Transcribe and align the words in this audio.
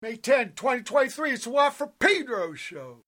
May 0.00 0.14
10, 0.14 0.52
2023. 0.54 1.32
It's 1.32 1.42
the 1.44 1.50
Watt 1.50 1.74
from 1.74 1.90
Pedro 1.98 2.54
show. 2.54 3.02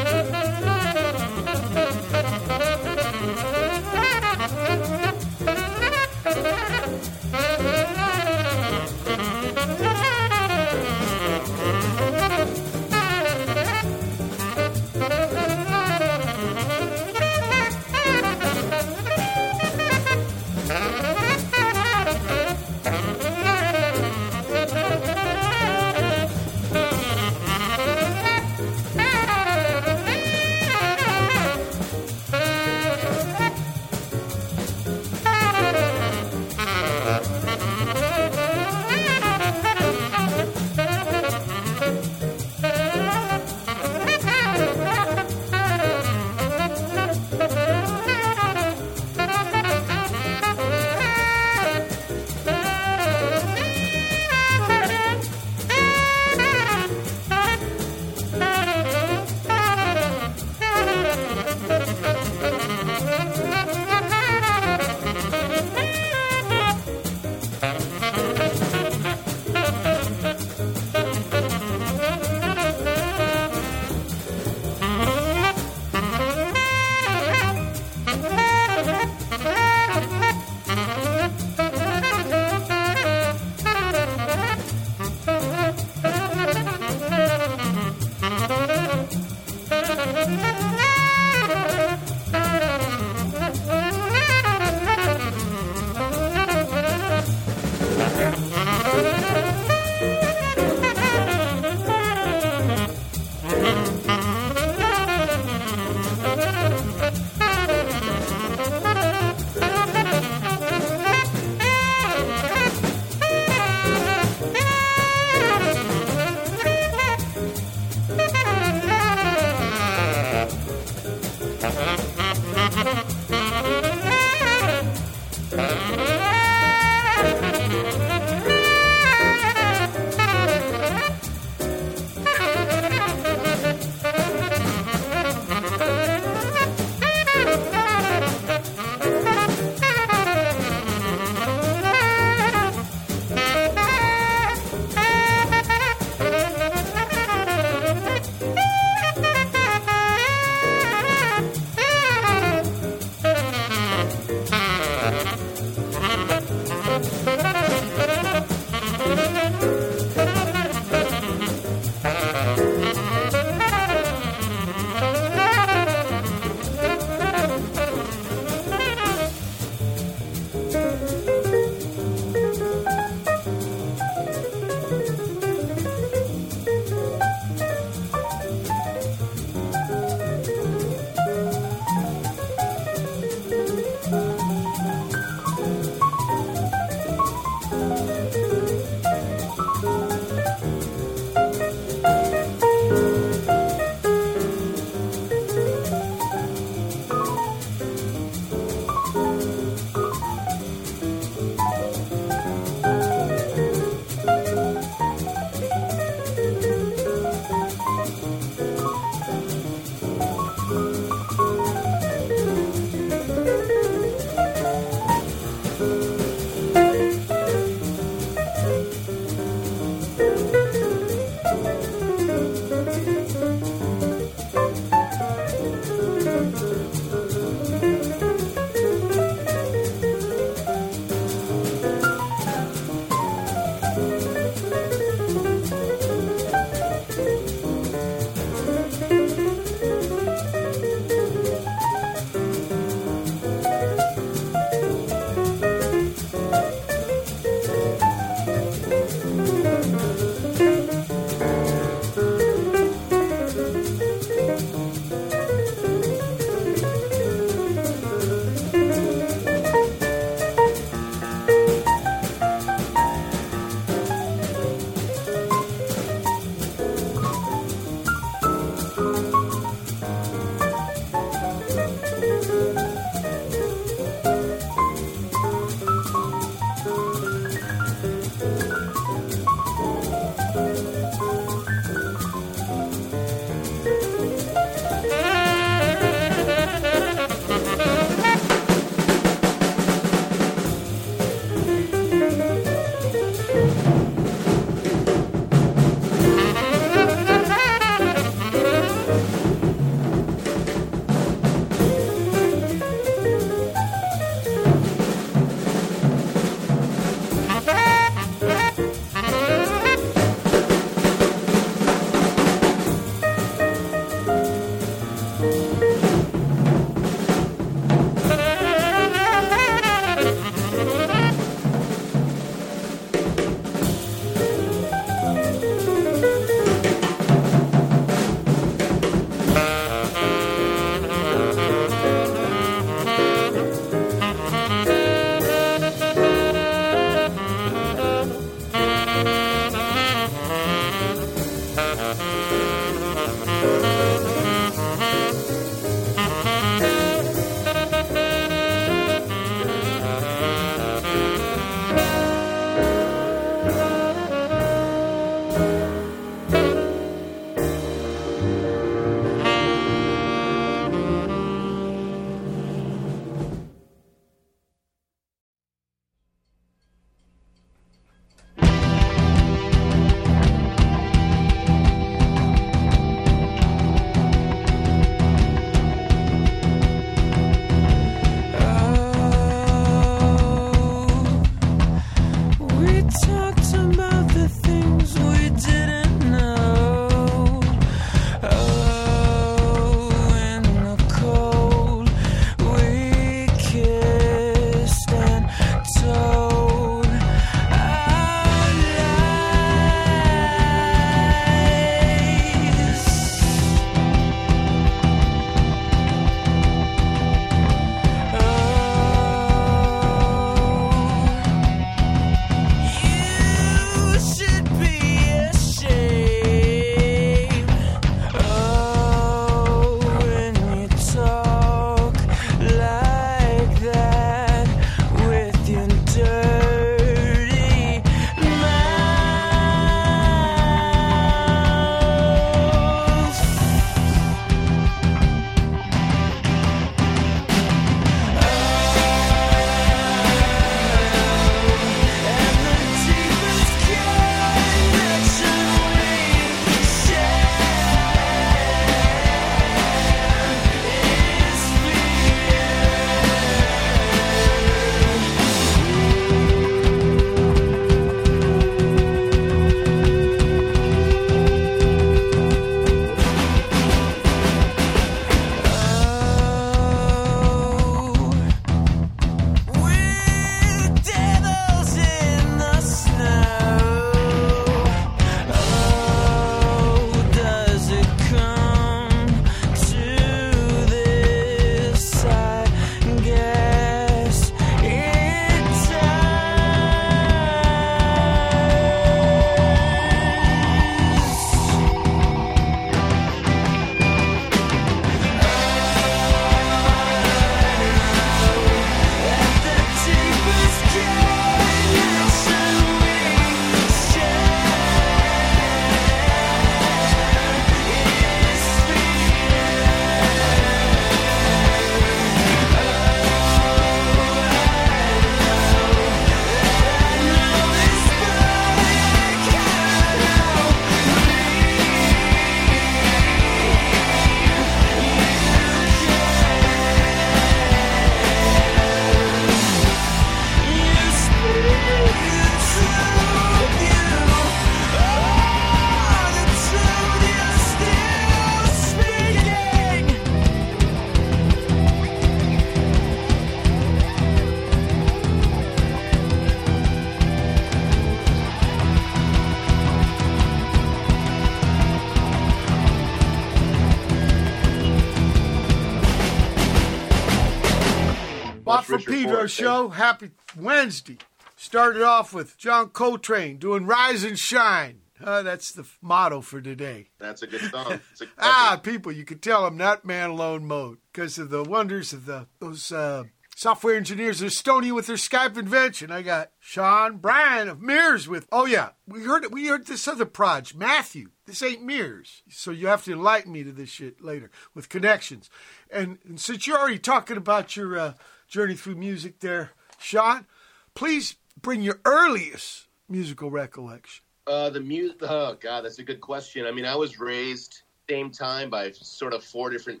Pedro 559.06 559.46
Show. 559.46 559.88
Happy 559.88 560.30
Wednesday. 560.56 561.18
Started 561.56 562.02
off 562.02 562.34
with 562.34 562.58
John 562.58 562.88
Coltrane 562.90 563.58
doing 563.58 563.86
Rise 563.86 564.24
and 564.24 564.38
Shine. 564.38 565.00
Uh, 565.22 565.42
that's 565.42 565.72
the 565.72 565.86
motto 566.02 566.40
for 566.40 566.60
today. 566.60 567.08
That's 567.18 567.42
a 567.42 567.46
good 567.46 567.60
song. 567.70 567.92
A, 568.20 568.26
ah, 568.38 568.80
people, 568.82 569.12
you 569.12 569.24
can 569.24 569.38
tell 569.38 569.64
I'm 569.64 569.76
not 569.76 570.04
man 570.04 570.30
alone 570.30 570.66
mode 570.66 570.98
because 571.12 571.38
of 571.38 571.50
the 571.50 571.62
wonders 571.62 572.12
of 572.12 572.26
the 572.26 572.46
those 572.58 572.90
uh, 572.90 573.24
software 573.54 573.96
engineers 573.96 574.42
are 574.42 574.50
stony 574.50 574.90
with 574.90 575.06
their 575.06 575.16
Skype 575.16 575.56
invention. 575.56 576.10
I 576.10 576.22
got 576.22 576.50
Sean 576.58 577.18
Bryan 577.18 577.68
of 577.68 577.78
Miirrors 577.78 578.26
with. 578.26 578.46
Oh 578.50 578.66
yeah, 578.66 578.90
we 579.06 579.22
heard. 579.22 579.52
We 579.52 579.68
heard 579.68 579.86
this 579.86 580.08
other 580.08 580.26
proj, 580.26 580.74
Matthew. 580.74 581.30
This 581.46 581.62
ain't 581.62 581.86
Miirrors, 581.86 582.42
so 582.48 582.70
you 582.70 582.86
have 582.88 583.04
to 583.04 583.12
enlighten 583.12 583.52
me 583.52 583.64
to 583.64 583.72
this 583.72 583.90
shit 583.90 584.22
later 584.22 584.50
with 584.74 584.88
connections. 584.88 585.48
And, 585.90 586.18
and 586.24 586.40
since 586.40 586.66
you're 586.66 586.78
already 586.78 586.98
talking 586.98 587.36
about 587.36 587.76
your 587.76 587.98
uh, 587.98 588.12
journey 588.54 588.76
through 588.76 588.94
music, 588.94 589.40
there, 589.40 589.72
Sean, 589.98 590.46
please 590.94 591.34
bring 591.60 591.82
your 591.82 591.98
earliest 592.04 592.86
musical 593.08 593.50
recollection. 593.50 594.22
Uh, 594.46 594.70
the 594.70 594.78
music. 594.78 595.16
Oh 595.22 595.56
God, 595.60 595.84
that's 595.84 595.98
a 595.98 596.04
good 596.04 596.20
question. 596.20 596.64
I 596.64 596.70
mean, 596.70 596.84
I 596.84 596.94
was 596.94 597.18
raised 597.18 597.82
same 598.08 598.30
time 598.30 598.70
by 598.70 598.92
sort 598.92 599.34
of 599.34 599.42
four 599.42 599.70
different 599.70 600.00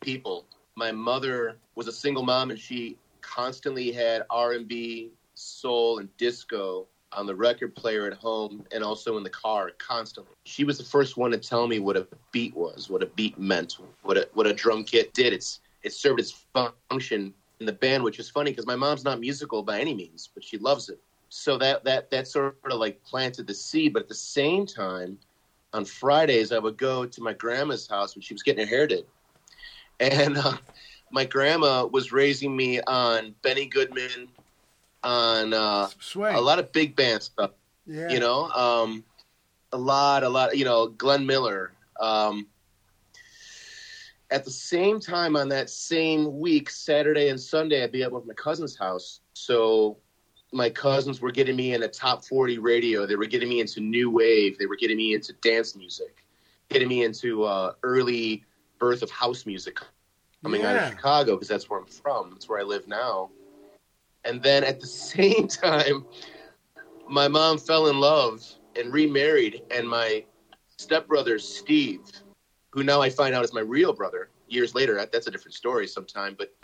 people. 0.00 0.44
My 0.74 0.92
mother 0.92 1.56
was 1.74 1.88
a 1.88 1.92
single 1.92 2.22
mom, 2.22 2.50
and 2.50 2.60
she 2.60 2.98
constantly 3.22 3.92
had 3.92 4.24
R 4.28 4.52
and 4.52 4.68
B, 4.68 5.10
soul, 5.32 6.00
and 6.00 6.14
disco 6.18 6.86
on 7.12 7.24
the 7.24 7.34
record 7.34 7.74
player 7.74 8.06
at 8.06 8.12
home 8.18 8.66
and 8.72 8.84
also 8.84 9.16
in 9.16 9.22
the 9.22 9.30
car 9.30 9.70
constantly. 9.78 10.34
She 10.44 10.64
was 10.64 10.76
the 10.76 10.84
first 10.84 11.16
one 11.16 11.30
to 11.30 11.38
tell 11.38 11.66
me 11.66 11.78
what 11.78 11.96
a 11.96 12.06
beat 12.30 12.54
was, 12.54 12.90
what 12.90 13.02
a 13.02 13.06
beat 13.06 13.38
meant, 13.38 13.78
what 14.02 14.18
a 14.18 14.28
what 14.34 14.46
a 14.46 14.52
drum 14.52 14.84
kit 14.84 15.14
did. 15.14 15.32
It's 15.32 15.60
it 15.82 15.94
served 15.94 16.20
its 16.20 16.44
function 16.90 17.32
in 17.60 17.66
the 17.66 17.72
band, 17.72 18.02
which 18.02 18.18
is 18.18 18.28
funny 18.28 18.50
because 18.50 18.66
my 18.66 18.76
mom's 18.76 19.04
not 19.04 19.20
musical 19.20 19.62
by 19.62 19.80
any 19.80 19.94
means, 19.94 20.28
but 20.34 20.44
she 20.44 20.58
loves 20.58 20.88
it 20.88 21.00
so 21.28 21.58
that 21.58 21.84
that 21.84 22.10
that 22.10 22.28
sort 22.28 22.56
of 22.64 22.78
like 22.78 23.02
planted 23.04 23.46
the 23.46 23.54
seed. 23.54 23.92
But 23.92 24.02
at 24.02 24.08
the 24.08 24.14
same 24.14 24.66
time, 24.66 25.18
on 25.72 25.84
Fridays 25.84 26.52
I 26.52 26.58
would 26.58 26.76
go 26.76 27.04
to 27.04 27.22
my 27.22 27.32
grandma's 27.32 27.86
house 27.86 28.14
when 28.14 28.22
she 28.22 28.34
was 28.34 28.42
getting 28.42 28.66
her 28.66 28.70
hair 28.70 28.86
did, 28.86 29.06
and 30.00 30.38
uh, 30.38 30.56
my 31.10 31.24
grandma 31.24 31.86
was 31.86 32.12
raising 32.12 32.56
me 32.56 32.80
on 32.82 33.34
Benny 33.42 33.66
Goodman, 33.66 34.28
on 35.02 35.52
uh, 35.52 35.88
a 36.16 36.40
lot 36.40 36.58
of 36.58 36.72
big 36.72 36.96
band 36.96 37.22
stuff. 37.22 37.52
Yeah. 37.86 38.08
You 38.08 38.20
know, 38.20 38.48
um, 38.50 39.04
a 39.72 39.78
lot, 39.78 40.24
a 40.24 40.28
lot. 40.28 40.56
You 40.56 40.64
know, 40.64 40.88
Glenn 40.88 41.26
Miller. 41.26 41.72
Um, 42.00 42.46
at 44.30 44.44
the 44.44 44.50
same 44.50 45.00
time, 45.00 45.36
on 45.36 45.48
that 45.50 45.70
same 45.70 46.38
week, 46.38 46.70
Saturday 46.70 47.28
and 47.28 47.40
Sunday, 47.40 47.84
I'd 47.84 47.92
be 47.92 48.02
at 48.02 48.12
my 48.12 48.20
cousin's 48.36 48.76
house. 48.76 49.20
So 49.34 49.98
my 50.52 50.70
cousins 50.70 51.20
were 51.20 51.30
getting 51.30 51.56
me 51.56 51.74
into 51.74 51.88
top 51.88 52.24
40 52.24 52.58
radio. 52.58 53.06
They 53.06 53.16
were 53.16 53.26
getting 53.26 53.48
me 53.48 53.60
into 53.60 53.80
new 53.80 54.10
wave. 54.10 54.58
They 54.58 54.66
were 54.66 54.76
getting 54.76 54.96
me 54.96 55.14
into 55.14 55.32
dance 55.34 55.76
music, 55.76 56.24
getting 56.68 56.88
me 56.88 57.04
into 57.04 57.44
uh, 57.44 57.72
early 57.82 58.44
birth 58.78 59.02
of 59.02 59.10
house 59.10 59.46
music 59.46 59.78
coming 60.42 60.62
yeah. 60.62 60.70
out 60.70 60.76
of 60.76 60.90
Chicago 60.90 61.34
because 61.34 61.48
that's 61.48 61.68
where 61.70 61.80
I'm 61.80 61.86
from. 61.86 62.30
That's 62.30 62.48
where 62.48 62.60
I 62.60 62.62
live 62.62 62.88
now. 62.88 63.30
And 64.24 64.42
then 64.42 64.64
at 64.64 64.80
the 64.80 64.86
same 65.14 65.48
time, 65.48 66.04
my 67.08 67.28
mom 67.28 67.58
fell 67.58 67.88
in 67.88 68.00
love 68.00 68.44
and 68.74 68.92
remarried, 68.92 69.62
and 69.70 69.88
my 69.88 70.24
stepbrother 70.76 71.38
Steve, 71.38 72.02
who 72.76 72.84
now 72.84 73.00
I 73.00 73.08
find 73.08 73.34
out 73.34 73.42
is 73.42 73.54
my 73.54 73.62
real 73.62 73.94
brother 73.94 74.28
years 74.48 74.74
later. 74.74 74.94
That's 75.10 75.26
a 75.26 75.30
different 75.30 75.54
story 75.54 75.86
sometime, 75.86 76.36
but 76.38 76.54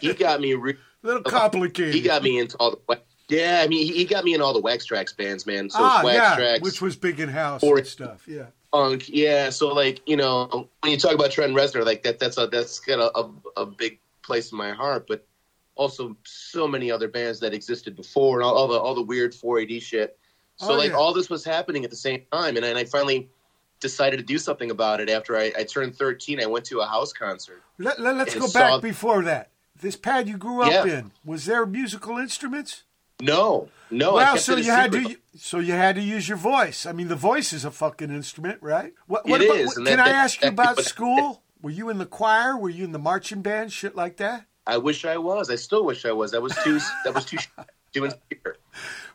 he 0.00 0.14
got 0.14 0.40
me. 0.40 0.54
Re- 0.54 0.76
a 1.04 1.06
little 1.06 1.22
complicated. 1.22 1.94
He 1.94 2.00
got 2.00 2.22
me 2.22 2.38
into 2.38 2.56
all 2.56 2.70
the 2.70 3.00
yeah, 3.28 3.60
I 3.62 3.68
mean, 3.68 3.86
he, 3.86 3.92
he 3.92 4.04
got 4.06 4.24
me 4.24 4.34
in 4.34 4.40
all 4.40 4.52
the 4.52 4.60
Wax 4.60 4.88
Trax 4.88 5.16
bands, 5.16 5.46
man. 5.46 5.70
So 5.70 5.78
ah, 5.80 6.00
Wax 6.02 6.16
yeah, 6.16 6.36
Trax, 6.36 6.62
which 6.62 6.82
was 6.82 6.96
big 6.96 7.20
in 7.20 7.28
house 7.28 7.62
or, 7.62 7.84
stuff. 7.84 8.26
Yeah, 8.26 8.46
punk. 8.72 9.08
Yeah, 9.08 9.50
so 9.50 9.68
like 9.68 10.00
you 10.06 10.16
know, 10.16 10.68
when 10.80 10.92
you 10.92 10.98
talk 10.98 11.14
about 11.14 11.30
Trent 11.30 11.54
Reznor, 11.54 11.84
like 11.84 12.02
that, 12.02 12.18
that's 12.18 12.38
a 12.38 12.46
that's 12.46 12.80
got 12.80 12.98
a, 12.98 13.18
a, 13.18 13.62
a 13.62 13.66
big 13.66 14.00
place 14.22 14.50
in 14.50 14.58
my 14.58 14.72
heart. 14.72 15.06
But 15.06 15.26
also 15.76 16.16
so 16.24 16.66
many 16.66 16.90
other 16.90 17.06
bands 17.06 17.38
that 17.40 17.54
existed 17.54 17.94
before, 17.94 18.40
and 18.40 18.44
all, 18.44 18.54
all 18.56 18.68
the 18.68 18.78
all 18.78 18.94
the 18.94 19.02
weird 19.02 19.32
4AD 19.32 19.80
shit. 19.82 20.18
So 20.56 20.72
oh, 20.72 20.76
like 20.76 20.90
yeah. 20.90 20.96
all 20.96 21.14
this 21.14 21.30
was 21.30 21.44
happening 21.44 21.84
at 21.84 21.90
the 21.90 21.96
same 21.96 22.22
time, 22.32 22.56
and, 22.56 22.64
and 22.64 22.76
I 22.76 22.84
finally 22.84 23.30
decided 23.80 24.18
to 24.18 24.22
do 24.22 24.38
something 24.38 24.70
about 24.70 25.00
it 25.00 25.10
after 25.10 25.36
I, 25.36 25.52
I 25.58 25.64
turned 25.64 25.96
13. 25.96 26.40
I 26.40 26.46
went 26.46 26.66
to 26.66 26.80
a 26.80 26.86
house 26.86 27.12
concert. 27.12 27.62
Let, 27.78 28.00
let, 28.00 28.16
us 28.16 28.34
go 28.34 28.46
saw... 28.46 28.58
back 28.58 28.82
before 28.82 29.22
that. 29.24 29.50
This 29.80 29.96
pad 29.96 30.28
you 30.28 30.36
grew 30.36 30.62
up 30.62 30.70
yeah. 30.70 30.98
in, 30.98 31.12
was 31.24 31.46
there 31.46 31.64
musical 31.64 32.18
instruments? 32.18 32.84
No, 33.20 33.68
no. 33.90 34.14
Well, 34.14 34.36
so 34.36 34.56
you 34.56 34.70
had 34.70 34.92
to, 34.92 35.16
so 35.36 35.58
you 35.58 35.72
had 35.72 35.96
to 35.96 36.02
use 36.02 36.28
your 36.28 36.38
voice. 36.38 36.86
I 36.86 36.92
mean, 36.92 37.08
the 37.08 37.16
voice 37.16 37.52
is 37.52 37.64
a 37.64 37.70
fucking 37.70 38.10
instrument, 38.10 38.58
right? 38.62 38.94
What, 39.06 39.26
what 39.26 39.40
it 39.40 39.46
about, 39.46 39.60
is, 39.60 39.74
Can 39.74 39.84
that, 39.84 40.00
I 40.00 40.08
that, 40.08 40.14
ask 40.14 40.42
you 40.42 40.48
about 40.48 40.78
school? 40.84 41.42
Were 41.62 41.70
you 41.70 41.90
in 41.90 41.98
the 41.98 42.06
choir? 42.06 42.56
Were 42.56 42.70
you 42.70 42.84
in 42.84 42.92
the 42.92 42.98
marching 42.98 43.42
band? 43.42 43.72
Shit 43.72 43.94
like 43.94 44.16
that? 44.18 44.46
I 44.66 44.78
wish 44.78 45.04
I 45.04 45.18
was. 45.18 45.50
I 45.50 45.56
still 45.56 45.84
wish 45.84 46.04
I 46.04 46.12
was. 46.12 46.30
That 46.30 46.42
was 46.42 46.56
too. 46.62 46.78
that 47.04 47.14
was 47.14 47.24
too. 47.24 47.38
too 47.92 48.04
insecure. 48.04 48.56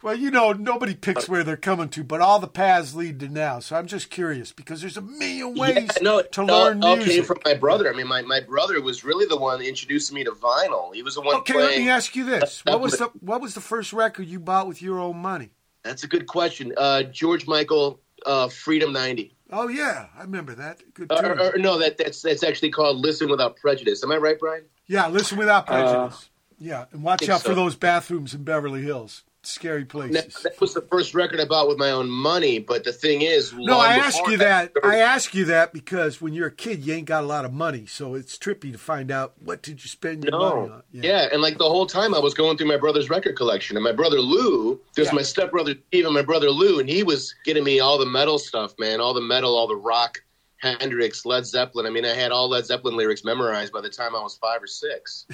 Well, 0.01 0.15
you 0.15 0.29
know, 0.29 0.53
nobody 0.53 0.93
picks 0.93 1.27
where 1.27 1.43
they're 1.43 1.57
coming 1.57 1.89
to, 1.89 2.03
but 2.03 2.21
all 2.21 2.39
the 2.39 2.47
paths 2.47 2.93
lead 2.93 3.19
to 3.21 3.27
now. 3.27 3.59
So 3.59 3.75
I'm 3.75 3.87
just 3.87 4.09
curious 4.11 4.51
because 4.51 4.81
there's 4.81 4.97
a 4.97 5.01
million 5.01 5.55
ways 5.55 5.75
yeah, 5.75 5.87
no, 6.01 6.21
to 6.21 6.43
no, 6.43 6.59
learn 6.59 6.83
all 6.83 6.95
music. 6.95 7.13
came 7.13 7.23
from 7.23 7.39
my 7.43 7.55
brother. 7.55 7.91
I 7.91 7.95
mean, 7.95 8.07
my, 8.07 8.21
my 8.21 8.41
brother 8.41 8.79
was 8.81 9.03
really 9.03 9.25
the 9.25 9.37
one 9.37 9.61
introducing 9.61 10.13
me 10.13 10.23
to 10.23 10.31
vinyl. 10.31 10.93
He 10.93 11.01
was 11.01 11.15
the 11.15 11.21
one. 11.21 11.37
Okay, 11.37 11.53
playing. 11.53 11.69
let 11.69 11.77
me 11.79 11.89
ask 11.89 12.15
you 12.15 12.23
this: 12.23 12.63
what 12.65 12.81
was 12.81 12.97
the 12.99 13.09
what 13.21 13.41
was 13.41 13.55
the 13.55 13.61
first 13.61 13.93
record 13.93 14.27
you 14.27 14.39
bought 14.39 14.67
with 14.67 14.81
your 14.81 14.99
own 14.99 15.17
money? 15.17 15.49
That's 15.83 16.03
a 16.03 16.07
good 16.07 16.27
question. 16.27 16.73
Uh, 16.77 17.03
George 17.03 17.47
Michael, 17.47 17.99
uh, 18.25 18.49
Freedom 18.49 18.93
'90. 18.93 19.35
Oh 19.51 19.67
yeah, 19.67 20.07
I 20.17 20.21
remember 20.21 20.53
that. 20.55 20.81
Good. 20.93 21.11
Uh, 21.11 21.15
or, 21.23 21.55
or, 21.55 21.57
no, 21.57 21.79
that 21.79 21.97
that's 21.97 22.21
that's 22.21 22.43
actually 22.43 22.71
called 22.71 22.97
Listen 22.97 23.29
Without 23.29 23.55
Prejudice. 23.57 24.03
Am 24.03 24.11
I 24.11 24.17
right, 24.17 24.37
Brian? 24.37 24.65
Yeah, 24.87 25.07
Listen 25.07 25.37
Without 25.37 25.65
Prejudice. 25.65 26.29
Yeah, 26.59 26.85
and 26.91 27.03
watch 27.03 27.27
out 27.29 27.41
so. 27.41 27.49
for 27.49 27.55
those 27.55 27.75
bathrooms 27.75 28.33
in 28.33 28.43
Beverly 28.43 28.81
Hills 28.81 29.23
scary 29.47 29.85
places. 29.85 30.33
That, 30.33 30.43
that, 30.43 30.61
was 30.61 30.73
the 30.73 30.81
first 30.81 31.13
record 31.13 31.39
I 31.39 31.45
bought 31.45 31.67
with 31.67 31.77
my 31.77 31.91
own 31.91 32.09
money. 32.09 32.59
But 32.59 32.83
the 32.83 32.91
thing 32.91 33.21
is, 33.21 33.53
no, 33.53 33.79
I 33.79 33.95
ask 33.95 34.19
you 34.27 34.37
that. 34.37 34.71
I 34.83 34.97
ask 34.97 35.33
you 35.33 35.45
that 35.45 35.73
because 35.73 36.21
when 36.21 36.33
you're 36.33 36.47
a 36.47 36.51
kid, 36.51 36.85
you 36.85 36.93
ain't 36.93 37.07
got 37.07 37.23
a 37.23 37.27
lot 37.27 37.45
of 37.45 37.53
money, 37.53 37.85
so 37.85 38.15
it's 38.15 38.37
trippy 38.37 38.71
to 38.71 38.77
find 38.77 39.11
out 39.11 39.33
what 39.39 39.61
did 39.61 39.83
you 39.83 39.89
spend 39.89 40.23
your 40.23 40.31
no. 40.31 40.39
money 40.39 40.71
on. 40.71 40.83
Yeah. 40.91 41.01
yeah. 41.03 41.27
and 41.31 41.41
like 41.41 41.57
the 41.57 41.65
whole 41.69 41.85
time, 41.85 42.13
I 42.13 42.19
was 42.19 42.33
going 42.33 42.57
through 42.57 42.67
my 42.67 42.77
brother's 42.77 43.09
record 43.09 43.35
collection, 43.35 43.77
and 43.77 43.83
my 43.83 43.93
brother 43.93 44.19
Lou, 44.19 44.79
there's 44.95 45.07
yeah. 45.07 45.15
my 45.15 45.21
stepbrother 45.21 45.75
Steve 45.87 46.05
and 46.05 46.13
my 46.13 46.23
brother 46.23 46.49
Lou, 46.49 46.79
and 46.79 46.89
he 46.89 47.03
was 47.03 47.33
getting 47.45 47.63
me 47.63 47.79
all 47.79 47.97
the 47.97 48.05
metal 48.05 48.37
stuff, 48.37 48.73
man, 48.79 48.99
all 48.99 49.13
the 49.13 49.21
metal, 49.21 49.55
all 49.55 49.67
the 49.67 49.75
rock. 49.75 50.19
Hendrix, 50.57 51.27
Led 51.27 51.45
Zeppelin. 51.45 51.85
I 51.85 51.91
mean, 51.91 52.05
I 52.05 52.15
had 52.15 52.31
all 52.31 52.49
Led 52.49 52.65
Zeppelin 52.65 52.95
lyrics 52.95 53.23
memorized 53.23 53.71
by 53.71 53.81
the 53.81 53.89
time 53.89 54.15
I 54.15 54.21
was 54.21 54.35
five 54.35 54.63
or 54.63 54.67
six. 54.67 55.27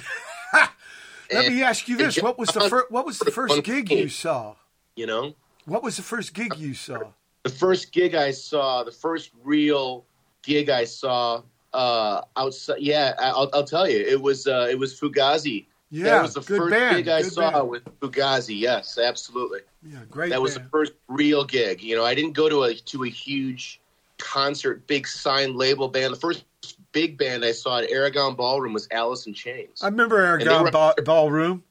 Let 1.32 1.52
me 1.52 1.62
ask 1.62 1.88
you 1.88 1.96
this: 1.96 2.20
what 2.20 2.38
was 2.38 2.50
the 2.50 2.60
first? 2.60 2.90
What 2.90 3.06
was 3.06 3.18
the 3.18 3.30
first 3.30 3.62
gig 3.64 3.90
you 3.90 4.08
saw? 4.08 4.56
You 4.96 5.06
know, 5.06 5.34
what 5.64 5.82
was 5.82 5.96
the 5.96 6.02
first 6.02 6.34
gig 6.34 6.56
you 6.56 6.74
saw? 6.74 7.12
The 7.44 7.50
first 7.50 7.92
gig 7.92 8.14
I 8.14 8.30
saw, 8.30 8.84
the 8.84 8.92
first 8.92 9.30
real 9.42 10.04
gig 10.42 10.70
I 10.70 10.84
saw 10.84 11.42
uh, 11.72 12.22
outside. 12.36 12.80
Yeah, 12.80 13.14
I'll, 13.18 13.50
I'll 13.52 13.64
tell 13.64 13.88
you, 13.88 13.98
it 13.98 14.20
was 14.20 14.46
uh, 14.46 14.68
it 14.70 14.78
was 14.78 14.98
Fugazi. 14.98 15.66
Yeah, 15.90 16.04
that 16.04 16.22
was 16.22 16.34
the 16.34 16.42
first 16.42 16.70
band, 16.70 16.96
gig 16.96 17.08
I 17.08 17.22
saw 17.22 17.50
band. 17.50 17.68
with 17.68 18.00
Fugazi. 18.00 18.58
Yes, 18.58 18.98
absolutely. 18.98 19.60
Yeah, 19.82 19.98
great. 20.10 20.30
That 20.30 20.40
was 20.40 20.54
the 20.54 20.64
first 20.70 20.92
real 21.08 21.44
gig. 21.44 21.82
You 21.82 21.96
know, 21.96 22.04
I 22.04 22.14
didn't 22.14 22.32
go 22.32 22.48
to 22.48 22.64
a 22.64 22.74
to 22.74 23.04
a 23.04 23.08
huge 23.08 23.80
concert, 24.18 24.86
big 24.86 25.06
signed 25.06 25.56
label 25.56 25.88
band. 25.88 26.14
The 26.14 26.20
first 26.20 26.44
big 26.92 27.18
band 27.18 27.44
I 27.44 27.52
saw 27.52 27.78
at 27.78 27.90
Aragon 27.90 28.34
Ballroom 28.34 28.72
was 28.72 28.86
Alice 28.90 29.26
in 29.26 29.34
Chains. 29.34 29.82
I 29.82 29.86
remember 29.88 30.22
Aragon 30.22 30.70
ba- 30.70 30.94
Ballroom. 31.04 31.64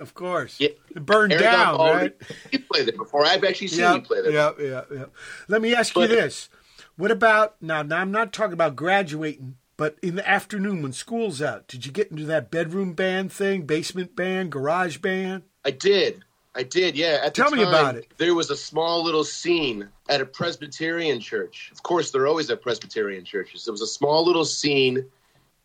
Of 0.00 0.14
course. 0.14 0.58
Yeah. 0.58 0.70
It 0.94 1.04
burned 1.04 1.32
Aragon 1.32 1.52
down, 1.52 1.76
Ballroom. 1.76 1.98
right? 1.98 2.16
You 2.50 2.58
played 2.60 2.86
there 2.86 2.96
before. 2.96 3.24
I've 3.26 3.44
actually 3.44 3.68
seen 3.68 3.80
yep, 3.80 3.94
you 3.96 4.00
play 4.02 4.22
there. 4.22 4.32
Yeah, 4.32 4.50
yeah, 4.58 4.82
yeah. 4.90 5.04
Let 5.48 5.60
me 5.60 5.74
ask 5.74 5.94
but, 5.94 6.08
you 6.08 6.16
this. 6.16 6.48
What 6.96 7.10
about 7.10 7.56
now, 7.60 7.82
now 7.82 7.98
I'm 7.98 8.10
not 8.10 8.32
talking 8.32 8.52
about 8.52 8.76
graduating, 8.76 9.56
but 9.76 9.98
in 10.02 10.14
the 10.14 10.28
afternoon 10.28 10.82
when 10.82 10.92
school's 10.92 11.42
out, 11.42 11.68
did 11.68 11.84
you 11.84 11.92
get 11.92 12.10
into 12.10 12.24
that 12.26 12.50
bedroom 12.50 12.94
band 12.94 13.32
thing, 13.32 13.62
basement 13.62 14.16
band, 14.16 14.52
garage 14.52 14.98
band? 14.98 15.42
I 15.64 15.72
did. 15.72 16.24
I 16.54 16.62
did, 16.62 16.96
yeah. 16.96 17.20
At 17.24 17.34
Tell 17.34 17.50
the 17.50 17.56
me 17.56 17.62
about 17.64 17.96
it. 17.96 18.06
There 18.16 18.34
was 18.34 18.50
a 18.50 18.56
small 18.56 19.02
little 19.02 19.24
scene 19.24 19.88
at 20.08 20.20
a 20.20 20.26
Presbyterian 20.26 21.20
church. 21.20 21.70
Of 21.72 21.82
course, 21.82 22.10
they're 22.10 22.26
always 22.26 22.50
at 22.50 22.60
Presbyterian 22.62 23.24
churches. 23.24 23.64
There 23.64 23.72
was 23.72 23.80
a 23.80 23.86
small 23.86 24.24
little 24.24 24.44
scene 24.44 25.04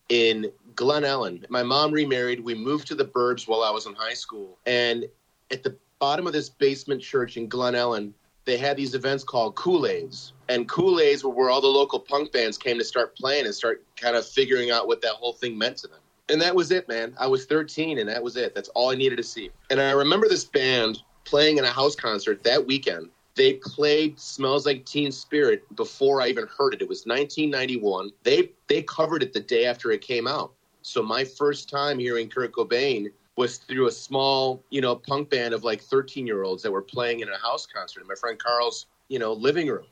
in 0.09 0.51
Glen 0.75 1.03
Ellyn. 1.03 1.45
My 1.49 1.63
mom 1.63 1.91
remarried. 1.91 2.39
We 2.39 2.55
moved 2.55 2.87
to 2.87 2.95
the 2.95 3.05
burbs 3.05 3.47
while 3.47 3.63
I 3.63 3.69
was 3.71 3.85
in 3.85 3.93
high 3.93 4.13
school. 4.13 4.57
And 4.65 5.05
at 5.51 5.63
the 5.63 5.75
bottom 5.99 6.25
of 6.25 6.33
this 6.33 6.49
basement 6.49 7.01
church 7.01 7.37
in 7.37 7.47
Glen 7.47 7.73
Ellyn, 7.75 8.13
they 8.45 8.57
had 8.57 8.77
these 8.77 8.95
events 8.95 9.23
called 9.23 9.55
Kool-Aids. 9.55 10.33
And 10.47 10.67
Kool-Aids 10.67 11.23
were 11.23 11.29
where 11.29 11.49
all 11.49 11.61
the 11.61 11.67
local 11.67 11.99
punk 11.99 12.31
bands 12.31 12.57
came 12.57 12.77
to 12.79 12.85
start 12.85 13.15
playing 13.15 13.45
and 13.45 13.53
start 13.53 13.83
kind 13.97 14.15
of 14.15 14.25
figuring 14.25 14.71
out 14.71 14.87
what 14.87 15.01
that 15.01 15.11
whole 15.11 15.33
thing 15.33 15.57
meant 15.57 15.77
to 15.77 15.87
them. 15.87 15.99
and 16.29 16.41
that 16.41 16.55
was 16.55 16.71
it, 16.71 16.87
man. 16.87 17.13
I 17.19 17.27
was 17.27 17.45
13, 17.45 17.97
and 17.97 18.07
that 18.07 18.21
was 18.23 18.37
it. 18.37 18.53
That's 18.53 18.69
all 18.69 18.91
I 18.91 18.95
needed 18.95 19.17
to 19.17 19.23
see. 19.23 19.49
And 19.69 19.81
I 19.81 19.91
remember 19.91 20.27
this 20.27 20.45
band 20.45 21.01
playing 21.25 21.57
in 21.57 21.65
a 21.65 21.69
house 21.69 21.95
concert 21.95 22.43
that 22.43 22.65
weekend. 22.65 23.09
They 23.39 23.53
played 23.53 24.19
"Smells 24.19 24.65
Like 24.65 24.85
Teen 24.85 25.13
Spirit" 25.13 25.63
before 25.77 26.21
I 26.21 26.27
even 26.27 26.45
heard 26.57 26.73
it. 26.73 26.81
It 26.81 26.89
was 26.89 27.05
1991. 27.05 28.11
They 28.23 28.51
they 28.67 28.81
covered 28.83 29.23
it 29.23 29.31
the 29.31 29.39
day 29.39 29.65
after 29.65 29.91
it 29.91 30.01
came 30.01 30.27
out. 30.27 30.51
So 30.81 31.01
my 31.01 31.23
first 31.23 31.69
time 31.69 31.97
hearing 31.97 32.27
Kurt 32.27 32.51
Cobain 32.51 33.09
was 33.37 33.59
through 33.59 33.87
a 33.87 33.91
small, 33.91 34.61
you 34.71 34.81
know, 34.81 34.93
punk 34.93 35.29
band 35.29 35.53
of 35.53 35.63
like 35.63 35.81
13 35.81 36.27
year 36.27 36.43
olds 36.43 36.61
that 36.63 36.71
were 36.71 36.81
playing 36.81 37.21
in 37.21 37.29
a 37.29 37.37
house 37.37 37.65
concert 37.65 38.01
in 38.01 38.07
my 38.07 38.15
friend 38.15 38.37
Carl's, 38.37 38.87
you 39.07 39.19
know, 39.19 39.31
living 39.31 39.69
room. 39.69 39.85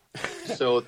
So 0.55 0.83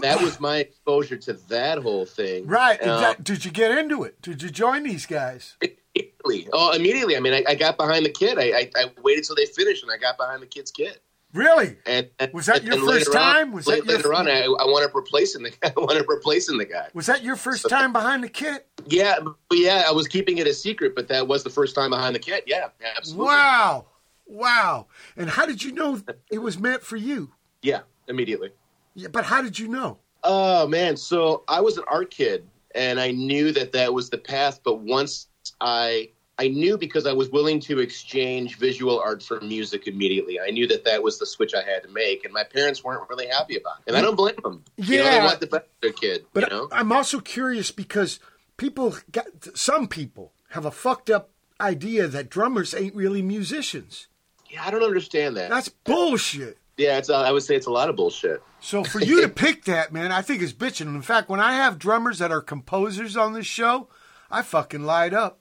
that 0.00 0.22
was 0.22 0.38
my 0.38 0.58
exposure 0.58 1.16
to 1.16 1.32
that 1.48 1.78
whole 1.78 2.06
thing. 2.06 2.46
Right. 2.46 2.80
Um, 2.80 2.90
Exact- 2.90 3.24
Did 3.24 3.44
you 3.44 3.50
get 3.50 3.76
into 3.76 4.04
it? 4.04 4.22
Did 4.22 4.40
you 4.40 4.50
join 4.50 4.84
these 4.84 5.06
guys? 5.06 5.56
Immediately. 5.60 6.48
Oh, 6.52 6.70
immediately. 6.76 7.16
I 7.16 7.20
mean, 7.20 7.34
I, 7.34 7.42
I 7.48 7.54
got 7.56 7.76
behind 7.76 8.06
the 8.06 8.10
kid. 8.10 8.38
I, 8.38 8.42
I, 8.42 8.70
I 8.76 8.84
waited 9.02 9.24
till 9.24 9.34
they 9.34 9.46
finished, 9.46 9.82
and 9.82 9.90
I 9.90 9.96
got 9.96 10.16
behind 10.16 10.42
the 10.42 10.46
kid's 10.46 10.70
kid. 10.70 11.00
Really? 11.34 11.76
And, 11.84 12.08
and 12.18 12.32
Was 12.32 12.46
that 12.46 12.58
and- 12.58 12.66
your 12.66 12.76
and 12.76 12.84
first 12.86 13.08
later 13.08 13.18
on- 13.18 13.34
time? 13.34 13.52
Was 13.52 13.64
that 13.66 13.70
later, 13.72 13.86
your- 13.86 13.96
later 13.96 14.14
on? 14.14 14.28
I, 14.28 14.44
I 14.44 14.64
wound 14.66 14.84
up 14.84 14.94
replacing 14.94 15.42
the 15.42 15.50
guy. 15.50 15.56
I 15.76 15.80
wound 15.80 15.98
up 15.98 16.08
replacing 16.08 16.56
the 16.58 16.64
guy. 16.64 16.88
Was 16.94 17.06
that 17.06 17.22
your 17.22 17.36
first 17.36 17.68
time 17.68 17.92
behind 17.92 18.22
the 18.24 18.28
kit? 18.28 18.66
Yeah, 18.86 19.18
but 19.20 19.58
yeah. 19.58 19.84
I 19.86 19.92
was 19.92 20.06
keeping 20.08 20.38
it 20.38 20.46
a 20.46 20.54
secret, 20.54 20.94
but 20.94 21.08
that 21.08 21.26
was 21.28 21.42
the 21.44 21.50
first 21.50 21.74
time 21.74 21.90
behind 21.90 22.14
the 22.14 22.20
kit. 22.20 22.44
Yeah, 22.46 22.68
absolutely. 22.96 23.26
Wow. 23.26 23.86
Wow. 24.26 24.86
And 25.16 25.28
how 25.28 25.44
did 25.44 25.62
you 25.62 25.72
know 25.72 26.00
it 26.30 26.38
was 26.38 26.58
meant 26.58 26.82
for 26.82 26.96
you? 26.96 27.30
Yeah, 27.62 27.80
immediately. 28.08 28.50
Yeah, 28.94 29.08
but 29.08 29.24
how 29.24 29.42
did 29.42 29.58
you 29.58 29.68
know? 29.68 29.98
Oh 30.22 30.66
man, 30.68 30.96
so 30.96 31.42
I 31.48 31.60
was 31.60 31.76
an 31.76 31.84
art 31.88 32.10
kid, 32.10 32.46
and 32.74 32.98
I 33.00 33.10
knew 33.10 33.52
that 33.52 33.72
that 33.72 33.92
was 33.92 34.08
the 34.08 34.16
path. 34.18 34.60
But 34.64 34.76
once 34.80 35.28
I 35.60 36.10
I 36.38 36.48
knew 36.48 36.76
because 36.76 37.06
I 37.06 37.12
was 37.12 37.30
willing 37.30 37.60
to 37.60 37.78
exchange 37.78 38.58
visual 38.58 38.98
art 38.98 39.22
for 39.22 39.40
music 39.40 39.86
immediately. 39.86 40.40
I 40.40 40.50
knew 40.50 40.66
that 40.68 40.84
that 40.84 41.02
was 41.02 41.18
the 41.18 41.26
switch 41.26 41.54
I 41.54 41.62
had 41.62 41.82
to 41.84 41.88
make, 41.88 42.24
and 42.24 42.34
my 42.34 42.42
parents 42.42 42.82
weren't 42.82 43.08
really 43.08 43.28
happy 43.28 43.56
about 43.56 43.76
it, 43.78 43.84
and 43.88 43.96
I 43.96 44.00
don't 44.02 44.16
blame 44.16 44.34
them. 44.42 44.64
you 44.76 44.98
know, 44.98 45.04
Yeah. 45.04 45.18
they 45.20 45.24
want 45.24 45.40
the 45.40 45.46
best 45.46 45.64
for 45.66 45.70
their 45.82 45.92
kid. 45.92 46.24
But 46.32 46.50
you 46.50 46.56
know, 46.56 46.68
I'm 46.72 46.90
also 46.90 47.20
curious 47.20 47.70
because 47.70 48.18
people 48.56 48.96
got 49.12 49.26
some 49.54 49.86
people 49.86 50.32
have 50.50 50.64
a 50.64 50.70
fucked 50.72 51.08
up 51.10 51.30
idea 51.60 52.08
that 52.08 52.30
drummers 52.30 52.74
ain't 52.74 52.94
really 52.96 53.22
musicians. 53.22 54.08
yeah, 54.50 54.64
I 54.66 54.70
don't 54.72 54.82
understand 54.82 55.36
that. 55.36 55.50
That's 55.50 55.68
bullshit. 55.68 56.58
yeah, 56.76 56.98
it's 56.98 57.10
uh, 57.10 57.20
I 57.20 57.30
would 57.30 57.44
say 57.44 57.54
it's 57.54 57.66
a 57.66 57.70
lot 57.70 57.88
of 57.88 57.94
bullshit. 57.94 58.42
So 58.60 58.82
for 58.82 58.98
you 59.04 59.20
to 59.22 59.28
pick 59.28 59.66
that, 59.66 59.92
man, 59.92 60.10
I 60.10 60.20
think 60.22 60.42
is 60.42 60.52
bitching. 60.52 60.86
In 60.88 61.02
fact, 61.02 61.28
when 61.28 61.38
I 61.38 61.54
have 61.54 61.78
drummers 61.78 62.18
that 62.18 62.32
are 62.32 62.40
composers 62.40 63.16
on 63.16 63.34
this 63.34 63.46
show, 63.46 63.88
I 64.32 64.42
fucking 64.42 64.84
light 64.84 65.14
up. 65.14 65.38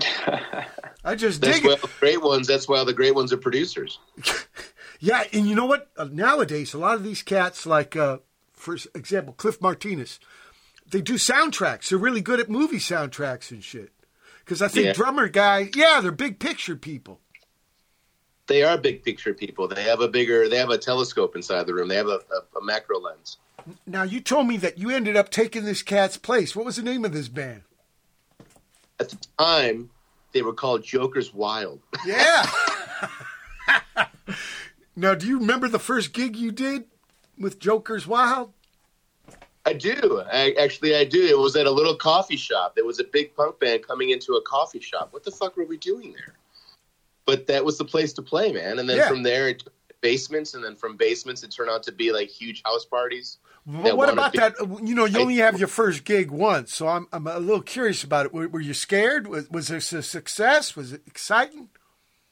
I 1.04 1.14
just 1.14 1.40
That's 1.40 1.56
dig 1.58 1.66
why 1.66 1.74
it. 1.74 1.82
the 1.82 1.90
great 2.00 2.22
ones. 2.22 2.46
That's 2.46 2.66
why 2.68 2.82
the 2.84 2.92
great 2.92 3.14
ones 3.14 3.32
are 3.32 3.36
producers. 3.38 3.98
Yeah, 5.00 5.24
and 5.34 5.46
you 5.46 5.54
know 5.54 5.66
what? 5.66 5.90
Uh, 5.98 6.08
nowadays, 6.10 6.72
a 6.72 6.78
lot 6.78 6.94
of 6.94 7.02
these 7.04 7.22
cats, 7.22 7.66
like 7.66 7.94
uh, 7.94 8.18
for 8.54 8.74
example, 8.94 9.34
Cliff 9.34 9.60
Martinez, 9.60 10.18
they 10.88 11.02
do 11.02 11.14
soundtracks. 11.14 11.88
They're 11.90 11.98
really 11.98 12.22
good 12.22 12.40
at 12.40 12.48
movie 12.48 12.78
soundtracks 12.78 13.50
and 13.50 13.62
shit. 13.62 13.90
Because 14.38 14.62
I 14.62 14.68
think 14.68 14.86
Yeah. 14.86 14.92
drummer 14.94 15.28
guy, 15.28 15.68
yeah, 15.74 16.00
they're 16.00 16.10
big 16.12 16.38
picture 16.38 16.76
people. 16.76 17.20
They 18.46 18.62
are 18.62 18.78
big 18.78 19.02
picture 19.02 19.34
people. 19.34 19.68
They 19.68 19.82
have 19.82 20.00
a 20.00 20.08
bigger. 20.08 20.48
They 20.48 20.56
have 20.58 20.70
a 20.70 20.78
telescope 20.78 21.36
inside 21.36 21.66
the 21.66 21.74
room. 21.74 21.88
They 21.88 21.96
have 21.96 22.06
a, 22.08 22.20
a, 22.30 22.58
a 22.58 22.64
macro 22.64 22.98
lens. 22.98 23.36
Now, 23.86 24.04
you 24.04 24.20
told 24.20 24.46
me 24.46 24.56
that 24.58 24.78
you 24.78 24.90
ended 24.90 25.16
up 25.16 25.28
taking 25.28 25.64
this 25.64 25.82
cat's 25.82 26.16
place. 26.16 26.54
What 26.56 26.64
was 26.64 26.76
the 26.76 26.82
name 26.82 27.04
of 27.04 27.12
this 27.12 27.28
band? 27.28 27.62
At 29.00 29.08
the 29.10 29.18
time, 29.38 29.90
they 30.32 30.42
were 30.42 30.52
called 30.52 30.84
Joker's 30.84 31.32
Wild. 31.34 31.80
Yeah. 32.06 32.44
now, 34.96 35.14
do 35.14 35.26
you 35.26 35.38
remember 35.38 35.68
the 35.68 35.78
first 35.78 36.12
gig 36.12 36.36
you 36.36 36.52
did 36.52 36.84
with 37.38 37.58
Joker's 37.58 38.06
Wild? 38.06 38.52
I 39.66 39.72
do. 39.72 40.22
I, 40.30 40.52
actually, 40.60 40.94
I 40.94 41.04
do. 41.04 41.24
It 41.24 41.38
was 41.38 41.56
at 41.56 41.66
a 41.66 41.70
little 41.70 41.96
coffee 41.96 42.36
shop. 42.36 42.74
There 42.74 42.84
was 42.84 43.00
a 43.00 43.04
big 43.04 43.34
punk 43.34 43.58
band 43.60 43.86
coming 43.86 44.10
into 44.10 44.34
a 44.34 44.42
coffee 44.42 44.80
shop. 44.80 45.08
What 45.12 45.24
the 45.24 45.30
fuck 45.30 45.56
were 45.56 45.64
we 45.64 45.78
doing 45.78 46.12
there? 46.12 46.34
But 47.24 47.46
that 47.46 47.64
was 47.64 47.78
the 47.78 47.84
place 47.84 48.12
to 48.14 48.22
play, 48.22 48.52
man. 48.52 48.78
And 48.78 48.88
then 48.88 48.98
Yeah. 48.98 49.08
from 49.08 49.22
there, 49.22 49.48
it 49.48 49.64
basements, 50.02 50.52
and 50.52 50.62
then 50.62 50.76
from 50.76 50.98
basements, 50.98 51.42
it 51.42 51.50
turned 51.50 51.70
out 51.70 51.82
to 51.84 51.92
be 51.92 52.12
like 52.12 52.28
huge 52.28 52.62
house 52.66 52.84
parties. 52.84 53.38
Well, 53.66 53.96
what 53.96 54.10
about 54.10 54.32
be- 54.32 54.38
that? 54.38 54.54
You 54.82 54.94
know, 54.94 55.06
you 55.06 55.20
only 55.20 55.36
have 55.36 55.58
your 55.58 55.68
first 55.68 56.04
gig 56.04 56.30
once, 56.30 56.74
so 56.74 56.88
I'm 56.88 57.06
I'm 57.12 57.26
a 57.26 57.38
little 57.38 57.62
curious 57.62 58.04
about 58.04 58.26
it. 58.26 58.34
Were, 58.34 58.46
were 58.48 58.60
you 58.60 58.74
scared? 58.74 59.26
Was, 59.26 59.48
was 59.48 59.68
this 59.68 59.92
a 59.92 60.02
success? 60.02 60.76
Was 60.76 60.92
it 60.92 61.02
exciting? 61.06 61.68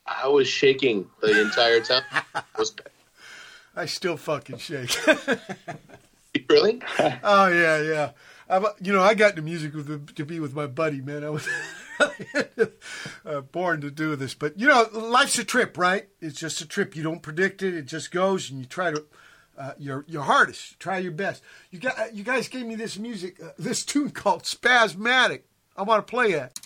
I 0.05 0.29
was 0.29 0.47
shaking 0.47 1.09
the 1.21 1.41
entire 1.41 1.81
time. 1.81 2.03
was 2.59 2.75
I 3.75 3.87
still 3.87 4.19
fucking 4.19 4.59
shake. 4.59 4.95
really? 6.51 6.83
oh 7.23 7.49
yeah, 7.49 7.81
yeah. 7.81 8.11
I'm, 8.49 8.67
you 8.83 8.93
know, 8.93 9.01
I 9.01 9.15
got 9.15 9.31
into 9.31 9.43
music 9.43 9.73
with, 9.75 10.15
to 10.15 10.25
be 10.27 10.39
with 10.39 10.55
my 10.55 10.67
buddy, 10.67 11.01
man. 11.01 11.25
I 11.25 11.31
was 11.31 11.49
uh, 13.25 13.41
born 13.41 13.81
to 13.81 13.91
do 13.91 14.15
this, 14.17 14.35
but 14.35 14.59
you 14.59 14.69
know, 14.69 14.87
life's 14.93 15.39
a 15.39 15.45
trip, 15.45 15.79
right? 15.79 16.09
It's 16.21 16.39
just 16.39 16.61
a 16.61 16.67
trip. 16.67 16.95
You 16.95 17.03
don't 17.03 17.23
predict 17.23 17.63
it; 17.63 17.73
it 17.73 17.87
just 17.87 18.11
goes, 18.11 18.51
and 18.51 18.59
you 18.59 18.67
try 18.67 18.91
to 18.91 19.05
uh, 19.63 19.73
your 19.79 20.05
your 20.09 20.23
hardest, 20.23 20.81
try 20.81 20.99
your 20.99 21.13
best. 21.13 21.43
You 21.71 21.79
got 21.79 22.15
you 22.15 22.25
guys 22.25 22.49
gave 22.49 22.67
me 22.67 22.75
this 22.75 22.99
music, 22.99 23.41
uh, 23.41 23.51
this 23.57 23.85
tune 23.85 24.11
called 24.11 24.43
"Spasmatic." 24.43 25.43
I 25.77 25.83
want 25.83 26.05
to 26.05 26.11
play 26.11 26.33
it. 26.33 26.59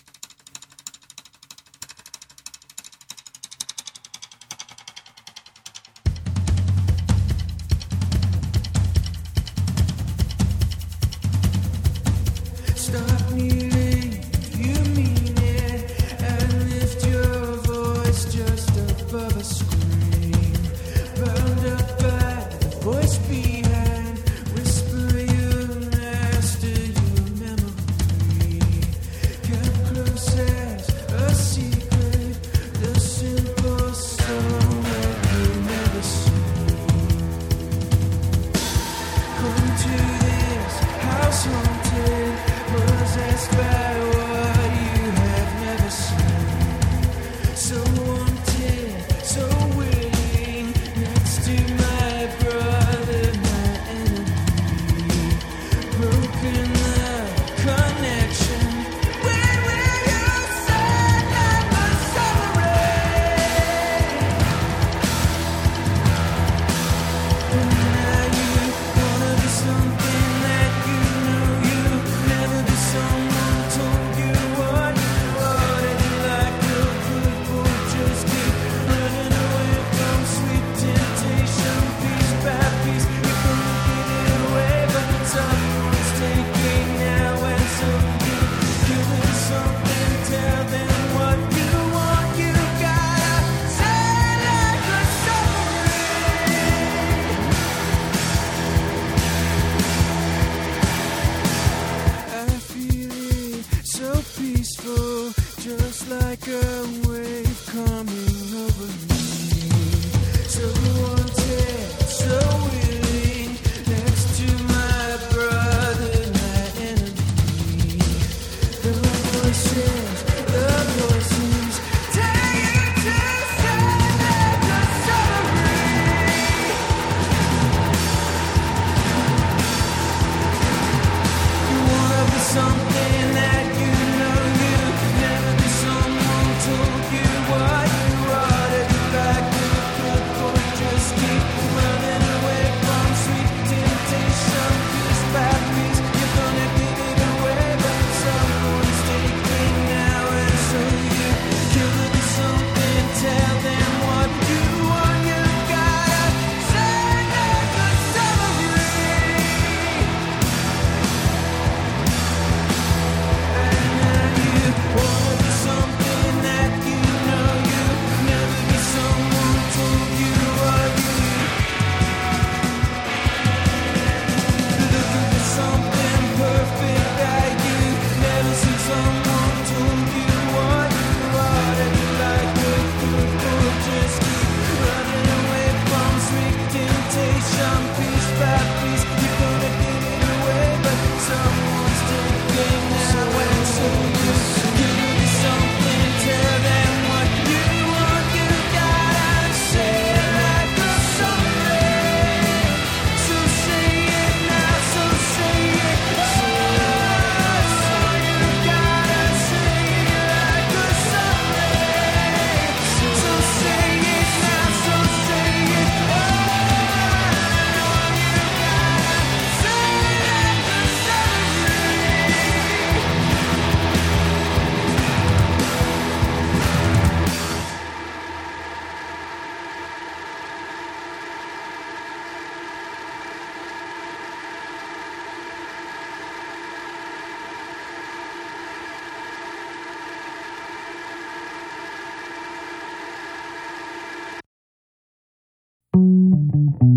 Last 246.57 246.96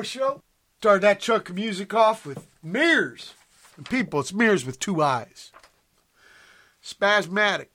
Show. 0.00 0.42
Started 0.78 1.02
that 1.02 1.20
chunk 1.20 1.50
of 1.50 1.54
music 1.54 1.92
off 1.92 2.24
with 2.24 2.46
Miirrors. 2.64 3.34
And 3.76 3.88
people, 3.88 4.20
it's 4.20 4.32
Miirrors 4.32 4.64
with 4.64 4.78
two 4.78 5.02
eyes. 5.02 5.52
Spasmatic. 6.82 7.68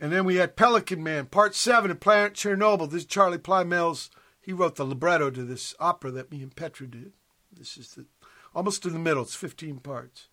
And 0.00 0.10
then 0.10 0.24
we 0.24 0.36
had 0.36 0.56
Pelican 0.56 1.02
Man, 1.02 1.26
Part 1.26 1.54
7 1.54 1.90
of 1.90 2.00
Planet 2.00 2.32
Chernobyl. 2.32 2.90
This 2.90 3.02
is 3.02 3.06
Charlie 3.06 3.38
Plymell's. 3.38 4.10
He 4.40 4.52
wrote 4.52 4.76
the 4.76 4.84
libretto 4.84 5.30
to 5.30 5.44
this 5.44 5.74
opera 5.78 6.10
that 6.12 6.30
me 6.32 6.42
and 6.42 6.56
Petra 6.56 6.86
did. 6.86 7.12
This 7.52 7.76
is 7.76 7.94
the 7.94 8.06
almost 8.54 8.86
in 8.86 8.92
the 8.92 8.98
middle. 8.98 9.22
It's 9.22 9.34
15 9.34 9.78
parts, 9.78 10.28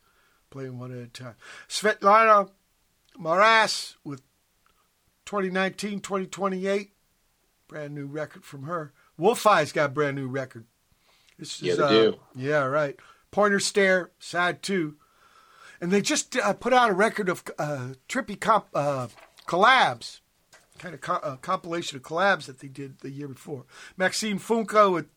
playing 0.50 0.80
one 0.80 0.92
at 0.92 1.04
a 1.04 1.08
time. 1.08 1.36
Svetlana 1.68 2.50
Maras 3.18 3.98
with 4.04 4.22
2019 5.26 6.00
2028. 6.00 6.92
Brand 7.68 7.96
new 7.96 8.06
record 8.06 8.44
from 8.44 8.64
her. 8.64 8.94
Wolf 9.18 9.46
Eyes 9.48 9.72
got 9.72 9.88
a 9.88 9.94
brand 9.94 10.16
new 10.16 10.28
record. 10.28 10.66
This 11.38 11.62
Yeah, 11.62 11.72
is, 11.74 11.78
they 11.78 11.84
uh, 11.84 11.90
do. 11.90 12.20
Yeah, 12.36 12.66
right. 12.66 12.98
Pointer 13.32 13.60
Stare, 13.60 14.12
side 14.20 14.62
two. 14.62 14.96
And 15.82 15.92
they 15.92 16.02
just 16.02 16.36
uh, 16.38 16.54
put 16.54 16.74
out 16.74 16.90
a 16.90 16.94
record 16.94 17.28
of 17.30 17.44
uh, 17.60 17.90
trippy 18.08 18.40
comp, 18.40 18.68
uh, 18.74 19.08
collabs, 19.46 20.22
kind 20.80 20.96
of 20.96 21.02
co- 21.02 21.16
uh, 21.16 21.36
compilation 21.38 21.98
of 21.98 22.04
collabs 22.04 22.46
that 22.46 22.60
they 22.60 22.68
did 22.70 23.00
the 23.00 23.10
year 23.10 23.28
before. 23.28 23.66
Maxine 23.98 24.40
Funke 24.40 24.92
with 24.92 25.08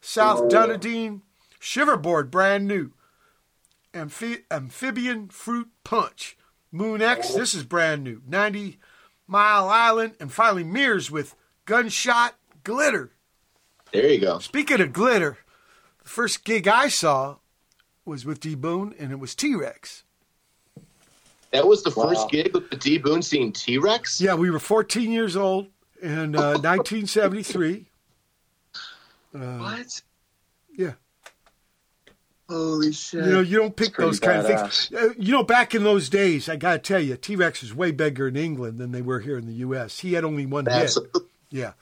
South 0.00 0.46
Dunedin, 0.48 1.22
Shiverboard, 1.60 2.30
brand 2.30 2.68
new. 2.68 2.92
Amphi- 3.92 4.44
Amphibian 4.50 5.28
Fruit 5.28 5.68
Punch, 5.84 6.36
Moon 6.72 7.00
X, 7.02 7.34
this 7.34 7.54
is 7.54 7.62
brand 7.64 8.02
new. 8.02 8.20
90 8.26 8.78
Mile 9.26 9.68
Island, 9.68 10.14
and 10.20 10.32
finally 10.32 10.64
Miirrors 10.64 11.10
with 11.10 11.34
Gunshot 11.64 12.34
Glitter. 12.64 13.12
There 13.92 14.08
you 14.10 14.18
go. 14.20 14.38
Speaking 14.40 14.80
of 14.80 14.92
glitter, 14.92 15.38
the 16.04 16.08
first 16.10 16.44
gig 16.44 16.68
I 16.68 16.88
saw 16.88 17.36
was 18.04 18.24
with 18.24 18.38
D 18.40 18.54
Boon, 18.54 18.94
and 18.98 19.10
it 19.10 19.18
was 19.18 19.34
T 19.34 19.54
Rex. 19.54 20.04
That 21.50 21.66
was 21.66 21.82
the 21.82 21.90
Wow. 21.96 22.08
first 22.08 22.30
gig 22.30 22.52
with 22.54 22.70
the 22.70 22.76
D 22.76 22.98
Boon 22.98 23.22
seeing 23.22 23.52
T 23.52 23.78
Rex. 23.78 24.20
Yeah, 24.20 24.34
we 24.34 24.50
were 24.50 24.58
14 24.58 25.10
years 25.10 25.36
old 25.36 25.68
in 26.02 26.36
uh, 26.36 26.58
1973. 26.62 27.86
Uh, 29.34 29.38
What? 29.58 30.02
yeah, 30.76 30.92
Holy 32.48 32.92
shit! 32.92 33.24
you 33.24 33.32
know, 33.32 33.40
you 33.40 33.56
don't 33.58 33.74
pick 33.74 33.96
those 33.96 34.20
kind 34.20 34.40
of 34.40 34.46
things. 34.46 34.90
Uh, 34.94 35.14
you 35.18 35.32
know, 35.32 35.42
back 35.42 35.74
in 35.74 35.82
those 35.82 36.08
days, 36.10 36.48
I 36.48 36.56
got 36.56 36.72
to 36.74 36.78
tell 36.78 37.00
you, 37.00 37.16
T 37.16 37.36
Rex 37.36 37.62
was 37.62 37.74
way 37.74 37.90
bigger 37.90 38.28
in 38.28 38.36
England 38.36 38.78
than 38.78 38.92
they 38.92 39.00
were 39.02 39.20
here 39.20 39.38
in 39.38 39.46
the 39.46 39.54
U.S. 39.54 40.00
He 40.00 40.12
had 40.12 40.24
only 40.24 40.44
one 40.44 40.64
That's 40.64 40.96
hit. 40.96 41.04
Yeah, 41.50 41.72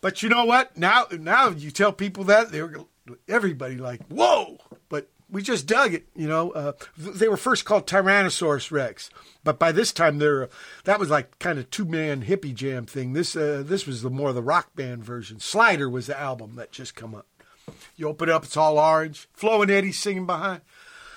but 0.00 0.22
you 0.22 0.28
know 0.30 0.44
what? 0.46 0.76
Now, 0.78 1.06
now 1.12 1.50
you 1.50 1.70
tell 1.70 1.92
people 1.92 2.24
that 2.24 2.50
they 2.52 2.62
were 2.62 2.86
everybody 3.28 3.76
like, 3.76 4.06
whoa! 4.08 4.58
But 4.88 5.08
we 5.30 5.42
just 5.42 5.66
dug 5.66 5.94
it. 5.94 6.08
You 6.14 6.28
know, 6.28 6.50
uh, 6.52 6.72
they 6.96 7.28
were 7.28 7.36
first 7.36 7.64
called 7.64 7.86
Tyrannosaurus 7.86 8.70
Rex, 8.70 9.10
but 9.44 9.58
by 9.58 9.72
this 9.72 9.92
time 9.92 10.18
they're 10.18 10.48
that 10.84 10.98
was 11.00 11.10
like 11.10 11.38
kind 11.38 11.58
of 11.58 11.70
two 11.70 11.84
man 11.84 12.24
hippie 12.24 12.54
jam 12.54 12.86
thing. 12.86 13.12
This 13.12 13.36
uh, 13.36 13.62
this 13.64 13.86
was 13.86 14.02
the 14.02 14.10
more 14.10 14.32
the 14.32 14.42
rock 14.42 14.74
band 14.74 15.04
version. 15.04 15.40
Slider 15.40 15.88
was 15.88 16.06
the 16.06 16.18
album 16.18 16.56
that 16.56 16.72
just 16.72 16.94
come 16.94 17.14
up. 17.14 17.26
You 17.96 18.08
open 18.08 18.28
it 18.28 18.32
up, 18.32 18.44
it's 18.44 18.56
all 18.56 18.78
orange. 18.78 19.28
Flo 19.32 19.62
and 19.62 19.70
Eddie 19.70 19.92
singing 19.92 20.26
behind. 20.26 20.62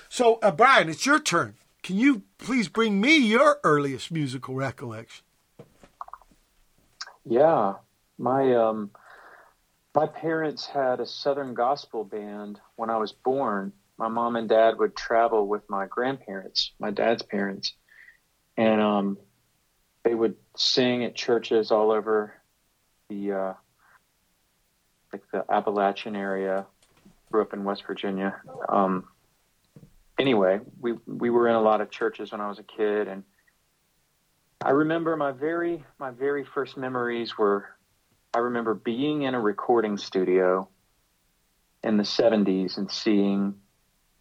So, 0.08 0.34
uh, 0.42 0.50
Brian, 0.50 0.90
it's 0.90 1.06
your 1.06 1.18
turn. 1.18 1.54
Can 1.82 1.98
you 1.98 2.22
please 2.38 2.68
bring 2.68 3.00
me 3.00 3.16
your 3.16 3.58
earliest 3.64 4.12
musical 4.12 4.54
recollection? 4.54 5.24
Yeah, 7.24 7.74
my 8.18 8.54
um, 8.54 8.90
my 9.94 10.06
parents 10.06 10.66
had 10.66 11.00
a 11.00 11.06
Southern 11.06 11.54
gospel 11.54 12.04
band 12.04 12.60
when 12.76 12.90
I 12.90 12.96
was 12.96 13.12
born. 13.12 13.72
My 13.98 14.08
mom 14.08 14.36
and 14.36 14.48
dad 14.48 14.78
would 14.78 14.96
travel 14.96 15.46
with 15.46 15.68
my 15.68 15.86
grandparents, 15.86 16.72
my 16.78 16.90
dad's 16.90 17.22
parents, 17.22 17.74
and 18.56 18.80
um, 18.80 19.18
they 20.02 20.14
would 20.14 20.36
sing 20.56 21.04
at 21.04 21.14
churches 21.14 21.70
all 21.70 21.90
over 21.90 22.34
the 23.08 23.32
uh, 23.32 23.54
like 25.12 25.22
the 25.30 25.44
Appalachian 25.50 26.16
area. 26.16 26.66
Grew 27.30 27.42
up 27.42 27.52
in 27.52 27.64
West 27.64 27.84
Virginia. 27.86 28.40
Um, 28.68 29.08
anyway, 30.18 30.60
we 30.80 30.94
we 31.06 31.30
were 31.30 31.48
in 31.48 31.54
a 31.54 31.60
lot 31.60 31.80
of 31.80 31.90
churches 31.90 32.32
when 32.32 32.40
I 32.40 32.48
was 32.48 32.58
a 32.58 32.62
kid, 32.62 33.08
and 33.08 33.24
I 34.62 34.70
remember 34.70 35.16
my 35.16 35.32
very 35.32 35.84
my 35.98 36.10
very 36.10 36.44
first 36.44 36.76
memories 36.76 37.36
were 37.36 37.68
I 38.34 38.38
remember 38.38 38.74
being 38.74 39.22
in 39.22 39.34
a 39.34 39.40
recording 39.40 39.98
studio 39.98 40.68
in 41.82 41.98
the 41.98 42.02
70s 42.02 42.78
and 42.78 42.90
seeing 42.90 43.54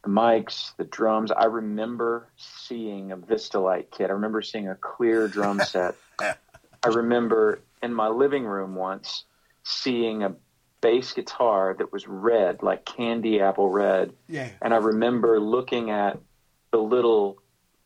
the 0.04 0.10
mics, 0.10 0.76
the 0.76 0.84
drums. 0.84 1.32
I 1.32 1.46
remember 1.46 2.28
seeing 2.36 3.12
a 3.12 3.18
Vistalite 3.18 3.92
kit. 3.92 4.10
I 4.10 4.14
remember 4.14 4.42
seeing 4.42 4.68
a 4.68 4.76
clear 4.76 5.28
drum 5.28 5.60
set. 5.66 5.96
I 6.20 6.88
remember 6.88 7.62
in 7.82 7.94
my 7.94 8.08
living 8.08 8.44
room 8.44 8.76
once 8.76 9.24
seeing 9.64 10.24
a 10.24 10.36
bass 10.82 11.14
guitar 11.14 11.76
that 11.78 11.94
was 11.94 12.08
red, 12.08 12.64
like 12.64 12.84
candy 12.84 13.40
apple 13.40 13.70
red. 13.70 14.14
Yeah. 14.28 14.50
And 14.62 14.74
I 14.74 14.78
remember 14.78 15.40
looking 15.40 15.92
at 15.92 16.20
the 16.72 16.80
little 16.80 17.42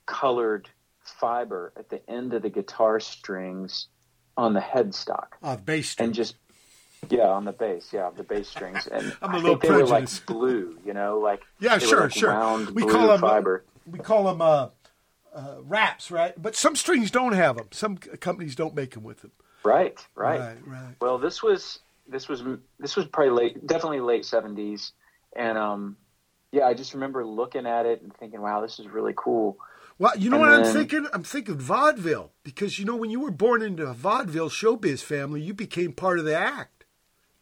colored 0.06 0.70
fiber 1.04 1.74
at 1.78 1.90
the 1.90 2.10
end 2.10 2.34
of 2.34 2.42
the 2.42 2.50
guitar 2.50 3.00
strings 3.00 3.90
on 4.38 4.54
the 4.54 4.60
headstock 4.60 5.28
Uh, 5.42 5.56
bass 5.58 5.96
and 6.00 6.14
just 6.14 6.36
yeah 7.10 7.28
on 7.28 7.46
the 7.46 7.52
bass 7.52 7.90
yeah 7.94 8.10
the 8.16 8.24
bass 8.24 8.48
strings 8.50 8.88
and 8.92 9.16
I'm 9.22 9.34
a 9.34 9.38
little 9.38 9.58
they 9.58 9.70
were 9.72 9.86
like 9.86 10.10
blue 10.26 10.78
you 10.86 10.94
know 10.94 11.20
like 11.20 11.42
Yeah, 11.60 11.78
sure, 11.78 12.02
like 12.02 12.12
sure. 12.14 12.30
round 12.30 12.72
We 12.72 12.84
call 12.84 13.08
them 13.08 13.24
uh, 13.24 13.30
fiber 13.30 13.64
we 13.86 14.00
call 14.00 14.24
them 14.26 14.42
uh, 14.42 14.70
uh, 15.34 15.58
wraps, 15.62 16.10
right? 16.10 16.34
But 16.42 16.56
some 16.56 16.76
strings 16.76 17.12
don't 17.12 17.34
have 17.34 17.58
them. 17.58 17.68
Some 17.72 17.98
companies 17.98 18.56
don't 18.56 18.74
make 18.74 18.92
them 18.96 19.04
with 19.04 19.22
them. 19.22 19.32
right 19.64 19.98
right 20.16 20.40
right, 20.40 20.58
right. 20.66 20.96
well 21.00 21.18
this 21.18 21.44
was 21.44 21.80
this 22.08 22.28
was 22.28 22.44
this 22.80 22.96
was 22.96 23.06
probably 23.06 23.32
late 23.34 23.68
definitely 23.68 24.00
late 24.00 24.24
70s 24.24 24.92
and 25.36 25.58
um 25.58 25.98
yeah 26.52 26.66
I 26.66 26.74
just 26.74 26.94
remember 26.94 27.26
looking 27.26 27.66
at 27.66 27.86
it 27.86 28.02
and 28.02 28.16
thinking 28.16 28.42
wow 28.42 28.62
this 28.62 28.80
is 28.80 28.88
really 28.88 29.14
cool 29.16 29.58
Well, 29.98 30.18
you 30.18 30.30
know 30.30 30.38
And 30.44 30.46
what 30.46 30.54
I'm 30.54 30.66
thinking? 30.74 31.08
I'm 31.14 31.24
thinking 31.24 31.58
vaudeville 31.58 32.32
because 32.44 32.78
you 32.80 32.86
know 32.86 32.96
when 32.98 33.10
you 33.12 33.20
were 33.20 33.32
born 33.32 33.62
into 33.62 33.86
a 33.88 33.94
vaudeville 33.94 34.50
showbiz 34.50 35.02
family, 35.02 35.42
you 35.42 35.54
became 35.54 35.94
part 35.94 36.20
of 36.20 36.26
the 36.26 36.38
act. 36.38 36.86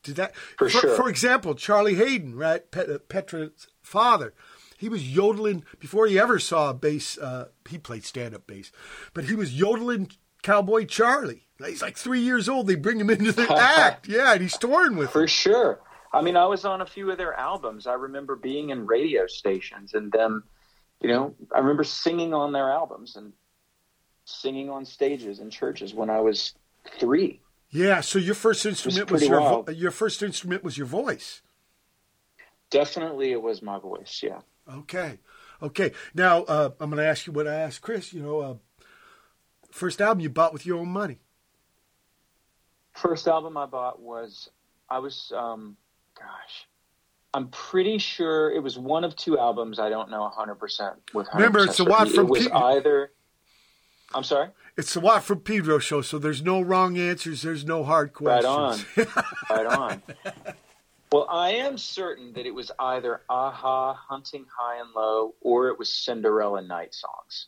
Did 0.03 0.17
that 0.17 0.35
For 0.57 0.69
sure. 0.69 0.95
For 0.95 1.09
example, 1.09 1.55
Charlie 1.55 1.95
Haden, 1.95 2.35
right, 2.35 2.69
Pet, 2.71 2.89
uh, 2.89 2.99
Petra's 3.07 3.67
father, 3.81 4.33
he 4.77 4.89
was 4.89 5.15
yodeling 5.15 5.63
before 5.79 6.07
he 6.07 6.19
ever 6.19 6.39
saw 6.39 6.69
a 6.69 6.73
bass. 6.73 7.17
Uh, 7.17 7.47
he 7.69 7.77
played 7.77 8.03
stand-up 8.03 8.45
bass, 8.45 8.71
but 9.13 9.23
he 9.25 9.35
was 9.35 9.57
yodeling 9.57 10.11
Cowboy 10.41 10.85
Charlie. 10.85 11.47
He's 11.65 11.81
like 11.81 11.97
three 11.97 12.19
years 12.19 12.49
old. 12.49 12.67
They 12.67 12.75
bring 12.75 12.99
him 12.99 13.09
into 13.09 13.31
the 13.31 13.49
act, 13.57 14.09
yeah, 14.09 14.33
and 14.33 14.41
he's 14.41 14.57
touring 14.57 14.97
with 14.97 15.11
For 15.11 15.19
them. 15.19 15.27
sure. 15.29 15.79
I 16.11 16.21
mean, 16.21 16.35
I 16.35 16.45
was 16.45 16.65
on 16.65 16.81
a 16.81 16.85
few 16.85 17.09
of 17.09 17.17
their 17.17 17.33
albums. 17.33 17.87
I 17.87 17.93
remember 17.93 18.35
being 18.35 18.69
in 18.71 18.85
radio 18.85 19.25
stations 19.25 19.93
and 19.93 20.11
them, 20.11 20.43
you 21.03 21.09
know, 21.09 21.35
I 21.53 21.59
remember 21.59 21.83
singing 21.83 22.33
on 22.33 22.53
their 22.53 22.71
albums 22.71 23.17
and 23.17 23.33
singing 24.25 24.69
on 24.69 24.85
stages 24.85 25.39
in 25.39 25.49
churches 25.49 25.93
when 25.93 26.09
I 26.09 26.21
was 26.21 26.55
three. 26.97 27.41
Yeah. 27.69 28.01
So 28.01 28.19
your 28.19 28.35
first 28.35 28.65
instrument 28.65 29.11
was 29.11 29.21
pretty 29.21 29.31
your 29.31 29.41
vo- 29.41 29.71
your 29.71 29.91
first 29.91 30.23
instrument 30.23 30.63
was 30.63 30.77
your 30.77 30.87
voice. 30.87 31.41
Definitely 32.69 33.31
it 33.31 33.41
was 33.41 33.61
my 33.61 33.77
voice, 33.77 34.21
yeah. 34.23 34.39
Okay. 34.71 35.19
Okay. 35.61 35.91
Now, 36.13 36.43
uh, 36.43 36.69
I'm 36.79 36.89
going 36.89 37.03
to 37.03 37.07
ask 37.07 37.27
you 37.27 37.33
what 37.33 37.47
I 37.47 37.55
asked 37.55 37.81
Chris. 37.81 38.13
You 38.13 38.23
know, 38.23 38.39
uh, 38.39 38.55
first 39.71 40.01
album 40.01 40.21
you 40.21 40.29
bought 40.29 40.53
with 40.53 40.65
your 40.65 40.79
own 40.79 40.89
money. 40.89 41.19
First 42.93 43.27
album 43.27 43.57
I 43.57 43.65
bought 43.65 43.99
was, 43.99 44.49
I 44.89 44.99
was, 44.99 45.31
um, 45.35 45.77
gosh, 46.17 46.67
I'm 47.33 47.47
pretty 47.49 47.97
sure 47.97 48.51
it 48.51 48.61
was 48.61 48.77
one 48.77 49.03
of 49.03 49.15
two 49.15 49.39
albums. 49.39 49.79
I 49.79 49.89
don't 49.89 50.09
know 50.11 50.31
100% 50.37 50.93
with 51.13 51.27
100% 51.27 51.33
Remember, 51.33 51.59
it's 51.63 51.79
a 51.79 51.83
certainty. 51.83 52.13
from 52.15 52.25
It 52.27 52.29
was 52.29 52.47
either, 52.47 53.11
I'm 54.13 54.23
sorry? 54.23 54.49
It's 54.77 54.95
a 54.95 54.99
Watt 54.99 55.23
from 55.23 55.39
Pedro 55.39 55.79
show, 55.79 56.01
so 56.01 56.17
there's 56.19 56.41
no 56.41 56.61
wrong 56.61 56.97
answers. 56.97 57.41
There's 57.41 57.65
no 57.65 57.83
hard 57.83 58.13
questions. 58.13 58.85
Right 58.97 59.07
on. 59.17 59.23
right 59.49 59.65
on. 59.65 60.01
Well, 61.11 61.27
I 61.29 61.51
am 61.51 61.77
certain 61.77 62.33
that 62.33 62.45
it 62.47 62.53
was 62.55 62.71
either 62.79 63.21
a-ha, 63.29 63.93
Hunting 63.93 64.45
High 64.55 64.79
and 64.79 64.89
Low, 64.95 65.35
or 65.41 65.67
it 65.69 65.77
was 65.77 65.93
Cinderella 65.93 66.61
Night 66.63 66.93
songs. 66.95 67.47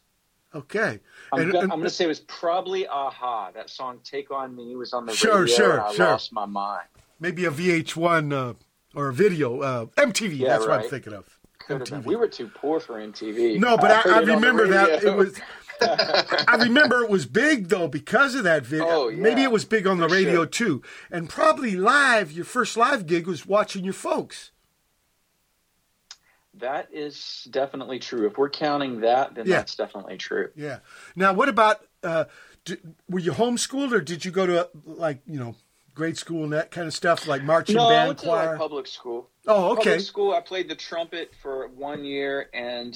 okay. 0.53 0.99
I'm, 1.33 1.41
And- 1.41 1.51
go- 1.51 1.59
and- 1.61 1.71
I'm 1.71 1.79
going 1.79 1.83
to 1.83 1.89
say 1.89 2.05
it 2.05 2.09
was 2.09 2.19
probably 2.21 2.85
a-ha. 2.85 3.51
That 3.55 3.69
song 3.71 3.99
"Take 4.03 4.29
on 4.31 4.55
Me" 4.55 4.75
was 4.75 4.93
on 4.93 5.05
the 5.07 5.13
Sure, 5.15 5.41
radio. 5.41 5.55
sure, 5.55 5.81
I 5.81 5.93
sure. 5.93 6.05
lost 6.05 6.31
my 6.31 6.45
mind. 6.45 6.87
maybe 7.19 7.45
a 7.45 7.51
VH1 7.51 8.33
uh, 8.33 8.53
or 8.95 9.09
a 9.09 9.13
video. 9.13 9.61
Uh, 9.61 9.85
MTV. 9.97 10.37
Yeah, 10.39 10.49
that's 10.49 10.67
what 10.67 10.81
I'm 10.83 10.89
thinking 10.89 11.13
of. 11.13 11.25
Could 11.59 11.81
have 11.81 11.89
been. 11.89 12.01
MTV. 12.03 12.05
We 12.05 12.15
were 12.15 12.27
too 12.27 12.49
poor 12.53 12.79
for 12.79 12.95
MTV. 12.95 13.59
No, 13.59 13.77
but 13.77 13.91
I, 13.91 14.17
I 14.17 14.21
the 14.23 14.33
remember 14.35 14.67
that 14.67 15.03
it 15.03 15.15
was. 15.15 15.39
I 15.81 16.55
remember 16.59 17.03
it 17.03 17.09
was 17.09 17.25
big 17.25 17.67
though 17.67 17.87
because 17.89 18.33
of 18.35 18.45
that 18.45 18.65
video. 18.65 18.87
Oh, 18.87 19.07
yeah, 19.09 19.21
Maybe 19.21 19.43
it 19.43 19.51
was 19.51 19.65
big 19.65 19.85
on 19.85 19.97
the 19.97 20.07
for 20.07 20.15
radio 20.15 20.35
sure. 20.43 20.45
too, 20.45 20.81
and 21.11 21.29
probably 21.29 21.75
live. 21.75 22.31
Your 22.31 22.45
first 22.45 22.77
live 22.77 23.05
gig 23.05 23.27
was 23.27 23.45
watching 23.45 23.83
your 23.83 23.93
folks. 23.93 24.51
That 26.53 26.87
is 26.93 27.47
definitely 27.51 27.99
true. 27.99 28.25
If 28.27 28.37
we're 28.37 28.49
counting 28.49 29.01
that, 29.01 29.35
then 29.35 29.45
Yeah. 29.45 29.57
that's 29.57 29.75
definitely 29.75 30.17
true. 30.17 30.51
Yeah. 30.55 30.79
Now, 31.15 31.33
what 31.33 31.49
about? 31.49 31.81
Uh, 32.01 32.25
d 32.63 32.77
were 33.09 33.19
you 33.19 33.31
homeschooled 33.31 33.91
or 33.91 33.99
did 33.99 34.23
you 34.25 34.31
go 34.31 34.45
to 34.45 34.69
like 34.85 35.21
you 35.27 35.39
know 35.39 35.55
grade 35.95 36.17
school 36.17 36.43
and 36.43 36.53
that 36.53 36.69
kind 36.71 36.87
of 36.87 36.93
stuff, 36.93 37.27
like 37.27 37.43
marching 37.43 37.77
No, 37.77 37.87
I 37.87 38.05
band, 38.07 38.17
choir? 38.19 38.49
like 38.51 38.57
public 38.59 38.85
school. 38.87 39.29
oh, 39.47 39.71
okay. 39.71 39.91
Public 39.91 39.99
school. 40.01 40.33
I 40.33 40.41
played 40.41 40.67
the 40.69 40.75
trumpet 40.75 41.31
for 41.41 41.67
one 41.69 42.03
year, 42.03 42.49
and 42.53 42.93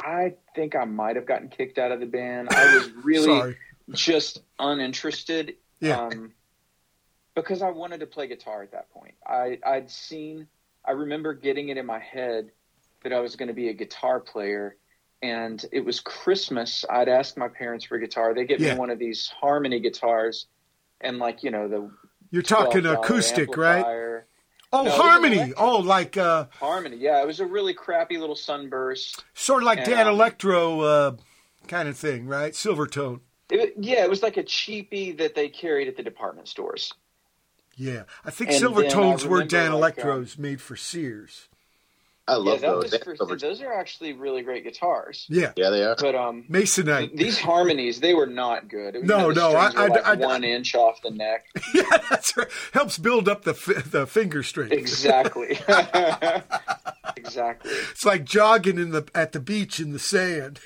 I 0.00 0.34
think 0.54 0.74
I 0.76 0.84
might 0.84 1.16
have 1.16 1.26
gotten 1.26 1.48
kicked 1.48 1.78
out 1.78 1.92
of 1.92 2.00
the 2.00 2.06
band. 2.06 2.48
I 2.50 2.76
was 2.76 2.90
really 3.04 3.56
just 3.92 4.40
uninterested. 4.58 5.56
Yeah. 5.80 6.00
Um, 6.06 6.32
because 7.34 7.60
I 7.60 7.68
wanted 7.70 8.00
to 8.00 8.06
play 8.06 8.28
guitar 8.28 8.62
at 8.62 8.72
that 8.72 8.88
point. 8.90 9.14
I, 9.26 9.58
I'd 9.66 9.90
seen, 9.90 10.46
I 10.86 10.92
remember 10.92 11.34
getting 11.34 11.68
it 11.68 11.76
in 11.76 11.84
my 11.84 11.98
head 11.98 12.50
that 13.02 13.12
I 13.12 13.20
was 13.20 13.36
going 13.36 13.48
to 13.48 13.54
be 13.54 13.68
a 13.68 13.74
guitar 13.74 14.20
player. 14.20 14.76
And 15.22 15.62
it 15.72 15.84
was 15.84 16.00
Christmas. 16.00 16.84
I'd 16.88 17.08
asked 17.10 17.36
my 17.36 17.48
parents 17.48 17.84
for 17.84 17.96
a 17.96 18.00
guitar. 18.00 18.32
They 18.32 18.46
get 18.46 18.58
Yeah. 18.60 18.72
me 18.72 18.78
one 18.78 18.88
of 18.90 18.98
these 18.98 19.28
harmony 19.28 19.80
guitars 19.80 20.46
and 21.00 21.18
like, 21.18 21.42
you 21.42 21.50
know, 21.50 21.68
the 21.68 21.90
You're 22.30 22.42
talking 22.42 22.82
$12 22.82 22.98
acoustic, 22.98 23.56
right? 23.56 23.84
Oh, 24.72 24.82
No, 24.82 24.90
harmony. 24.90 25.52
Oh, 25.56 25.78
like 25.78 26.16
uh, 26.16 26.46
Harmony. 26.58 26.96
Yeah. 26.96 27.22
It 27.22 27.26
was 27.26 27.40
a 27.40 27.46
really 27.46 27.72
crappy 27.74 28.18
little 28.18 28.34
sunburst. 28.36 29.22
sort 29.34 29.62
of 29.62 29.66
like 29.66 29.78
And, 29.78 29.86
Dan 29.86 30.06
um, 30.08 30.14
Electro 30.14 30.80
uh, 30.80 31.16
kind 31.68 31.88
of 31.88 31.96
thing, 31.96 32.26
right? 32.26 32.52
Silvertone. 32.52 33.20
It, 33.50 33.74
yeah. 33.78 34.02
It 34.02 34.10
was 34.10 34.22
like 34.22 34.36
a 34.36 34.42
cheapie 34.42 35.16
that 35.18 35.34
they 35.34 35.48
carried 35.48 35.88
at 35.88 35.96
the 35.96 36.02
department 36.02 36.48
stores. 36.48 36.92
Yeah, 37.76 38.04
I 38.24 38.30
think 38.30 38.50
And 38.50 38.64
I 38.64 38.68
Silvertones 38.68 39.26
were 39.26 39.44
Dan 39.44 39.72
like, 39.72 39.96
Electros 39.96 40.38
made 40.38 40.62
for 40.62 40.76
Sears. 40.76 41.48
I 42.28 42.32
Yeah, 42.32 42.38
love 42.38 42.60
that 42.62 42.66
those. 42.66 42.90
was 42.92 43.18
for, 43.28 43.36
those 43.36 43.62
are 43.62 43.72
actually 43.72 44.12
really 44.12 44.42
great 44.42 44.64
guitars. 44.64 45.26
Yeah, 45.28 45.52
yeah, 45.56 45.70
they 45.70 45.84
are. 45.84 45.94
But 45.96 46.14
um, 46.16 46.44
Masonite. 46.50 47.16
these 47.16 47.38
harmonies 47.38 48.00
they 48.00 48.14
were 48.14 48.26
not 48.26 48.68
good. 48.68 48.96
It 48.96 49.02
was, 49.02 49.08
No, 49.08 49.28
you 49.28 49.34
know, 49.36 49.52
no, 49.52 49.56
I- 49.56 49.70
were 49.72 49.78
I- 49.78 49.86
like 49.86 50.06
I- 50.06 50.14
one 50.16 50.42
inch 50.42 50.74
off 50.74 51.00
the 51.02 51.10
neck. 51.10 51.46
yeah, 51.74 51.82
that's 52.10 52.36
right. 52.36 52.48
Helps 52.72 52.98
build 52.98 53.28
up 53.28 53.42
the 53.44 53.54
fi- 53.54 53.80
the 53.80 54.06
finger 54.08 54.42
strength. 54.42 54.72
Exactly. 54.72 55.58
exactly. 57.16 57.70
It's 57.90 58.04
like 58.04 58.24
jogging 58.24 58.78
in 58.78 58.90
the 58.90 59.06
at 59.14 59.32
the 59.32 59.40
beach 59.40 59.80
in 59.80 59.92
the 59.92 59.98
sand. 59.98 60.60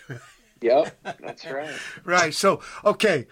Yep, 0.63 0.97
that's 1.21 1.47
right. 1.47 1.71
Right. 2.05 2.35
So, 2.35 2.61
okay. 2.85 3.27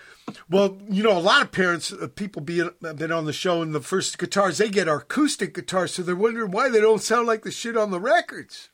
Well, 0.49 0.79
you 0.89 1.03
know, 1.03 1.17
a 1.17 1.21
lot 1.21 1.43
of 1.43 1.53
parents, 1.53 1.93
uh, 1.93 2.09
people 2.15 2.43
being 2.43 2.71
been 2.81 3.13
on 3.13 3.25
the 3.27 3.33
show, 3.33 3.61
and 3.63 3.75
the 3.75 3.81
first 3.81 4.19
guitars 4.19 4.59
they 4.59 4.69
get 4.71 4.89
are 4.89 4.99
acoustic 4.99 5.55
guitars, 5.55 5.93
so 5.95 6.03
they're 6.03 6.17
wondering 6.17 6.51
why 6.51 6.69
they 6.69 6.81
don't 6.81 7.03
sound 7.03 7.27
like 7.27 7.43
the 7.43 7.51
shit 7.51 7.77
on 7.77 7.91
the 7.91 8.01
records. 8.01 8.71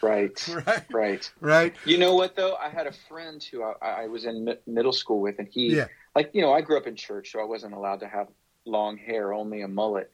Right. 0.00 0.32
Right. 0.66 0.84
Right. 0.90 1.32
Right. 1.40 1.74
You 1.84 1.98
know 1.98 2.14
what 2.14 2.36
though? 2.36 2.54
I 2.54 2.68
had 2.68 2.86
a 2.86 2.92
friend 3.08 3.42
who 3.42 3.62
I, 3.64 4.02
I 4.04 4.06
was 4.06 4.24
in 4.26 4.44
mi- 4.44 4.56
middle 4.66 4.92
school 4.92 5.20
with, 5.20 5.38
and 5.40 5.48
he, 5.48 5.74
Yeah. 5.76 5.86
like, 6.14 6.30
you 6.34 6.40
know, 6.40 6.52
I 6.52 6.60
grew 6.60 6.76
up 6.76 6.86
in 6.86 6.94
church, 6.96 7.32
so 7.32 7.40
I 7.40 7.44
wasn't 7.44 7.74
allowed 7.74 8.00
to 8.00 8.08
have 8.08 8.28
long 8.64 8.96
hair, 8.96 9.32
only 9.32 9.62
a 9.62 9.68
mullet. 9.68 10.10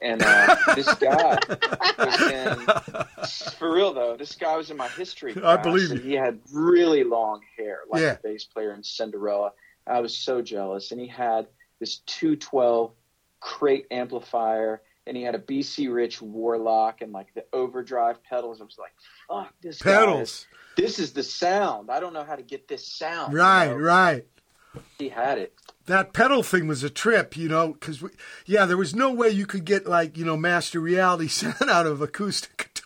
And 0.00 0.22
uh, 0.22 0.56
this 0.74 0.92
guy 0.96 1.38
was 1.98 2.20
in, 2.30 3.50
for 3.58 3.72
real 3.72 3.94
though, 3.94 4.16
this 4.16 4.34
guy 4.34 4.56
was 4.56 4.70
in 4.70 4.76
my 4.76 4.88
history 4.88 5.32
class. 5.32 5.62
believe 5.62 5.90
and. 5.90 6.00
He 6.00 6.12
had 6.12 6.38
really 6.52 7.02
long 7.02 7.40
hair, 7.56 7.80
like 7.90 8.02
Yeah. 8.02 8.14
the 8.22 8.28
bass 8.28 8.44
player 8.44 8.74
in 8.74 8.82
Cinderella. 8.82 9.52
I 9.86 10.00
was 10.00 10.16
so 10.16 10.42
jealous. 10.42 10.92
And 10.92 11.00
he 11.00 11.06
had 11.06 11.46
this 11.80 11.98
212 12.06 12.92
crate 13.40 13.86
amplifier, 13.90 14.82
and 15.06 15.16
he 15.16 15.22
had 15.22 15.34
a 15.34 15.38
BC 15.38 15.92
Rich 15.94 16.20
Warlock 16.20 17.00
and 17.00 17.12
like 17.12 17.32
the 17.34 17.44
overdrive 17.52 18.22
pedals. 18.22 18.60
I 18.60 18.64
was 18.64 18.76
like, 18.78 18.92
fuck, 19.28 19.54
this 19.62 19.80
guy 19.80 19.90
is- 19.92 19.96
Pedals. 19.96 20.46
this 20.76 20.98
is 20.98 21.12
the 21.14 21.22
sound. 21.22 21.90
I 21.90 22.00
don't 22.00 22.12
know 22.12 22.24
how 22.24 22.36
to 22.36 22.42
get 22.42 22.68
this 22.68 22.86
sound. 22.86 23.32
you 23.32 23.38
Right. 23.38 23.68
know? 23.68 23.76
Right. 23.76 24.26
He 24.98 25.08
had 25.08 25.38
it. 25.38 25.54
That 25.86 26.12
pedal 26.12 26.42
thing 26.42 26.66
was 26.66 26.82
a 26.82 26.90
trip, 26.90 27.36
you 27.36 27.48
know, 27.48 27.72
because 27.72 28.02
yeah, 28.44 28.66
there 28.66 28.76
was 28.76 28.94
no 28.94 29.12
way 29.12 29.30
you 29.30 29.46
could 29.46 29.64
get 29.64 29.86
like 29.86 30.16
you 30.16 30.24
know 30.24 30.36
master 30.36 30.80
reality 30.80 31.28
sound 31.28 31.70
out 31.70 31.86
of 31.86 32.00
acoustic 32.02 32.56
guitar. 32.58 32.72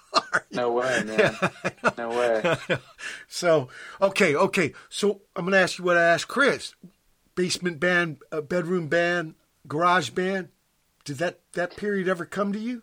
No 0.53 0.73
way, 0.73 1.05
man. 1.05 1.35
no 1.97 2.09
way. 2.11 2.57
So, 3.29 3.69
okay, 4.03 4.35
okay. 4.35 4.73
So 4.89 5.23
I'm 5.37 5.45
going 5.45 5.53
to 5.53 5.59
ask 5.61 5.79
you 5.79 5.85
what 5.85 5.97
I 5.97 6.03
asked 6.03 6.27
Chris. 6.29 6.75
Basement 7.37 7.79
band, 7.79 8.19
uh, 8.33 8.41
bedroom 8.41 8.89
band, 8.89 9.35
garage 9.69 10.11
band. 10.11 10.49
Did 11.05 11.19
that 11.19 11.41
that 11.53 11.77
period 11.77 12.09
ever 12.09 12.27
come 12.27 12.53
to 12.53 12.59
you? 12.59 12.83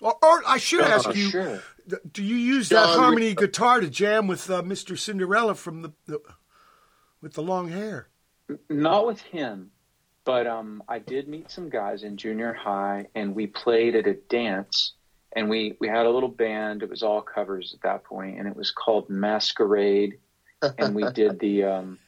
Or, 0.00 0.16
or 0.22 0.42
I 0.46 0.58
should 0.58 0.80
Oh, 0.82 0.86
ask 0.86 1.14
you, 1.14 1.30
sure. 1.30 1.62
do 2.12 2.22
you 2.22 2.34
use 2.36 2.68
that 2.70 2.86
John, 2.86 2.98
harmony 2.98 3.28
we- 3.28 3.34
guitar 3.36 3.80
to 3.80 3.88
jam 3.88 4.26
with 4.26 4.50
uh, 4.50 4.60
Mr. 4.62 4.98
Cinderella 4.98 5.54
from 5.54 5.82
the, 5.82 5.92
the 6.06 6.20
with 7.22 7.34
the 7.34 7.42
long 7.42 7.68
hair? 7.68 8.08
Not 8.68 9.06
with 9.06 9.20
him, 9.20 9.70
but 10.24 10.46
um, 10.46 10.82
I 10.88 10.98
did 10.98 11.28
meet 11.28 11.50
some 11.50 11.68
guys 11.68 12.02
in 12.02 12.16
junior 12.16 12.52
high, 12.52 13.06
and 13.14 13.34
we 13.34 13.46
played 13.46 13.94
at 13.94 14.06
a 14.06 14.14
dance, 14.14 14.92
and 15.34 15.48
we 15.48 15.76
we 15.80 15.88
had 15.88 16.06
a 16.06 16.10
little 16.10 16.28
band. 16.28 16.82
It 16.82 16.90
was 16.90 17.02
all 17.02 17.22
covers 17.22 17.74
at 17.74 17.82
that 17.82 18.04
point, 18.04 18.38
and 18.38 18.48
it 18.48 18.56
was 18.56 18.70
called 18.70 19.08
Masquerade, 19.08 20.18
and 20.78 20.94
we 20.94 21.10
did 21.14 21.38
the. 21.38 21.64
Um, 21.64 21.98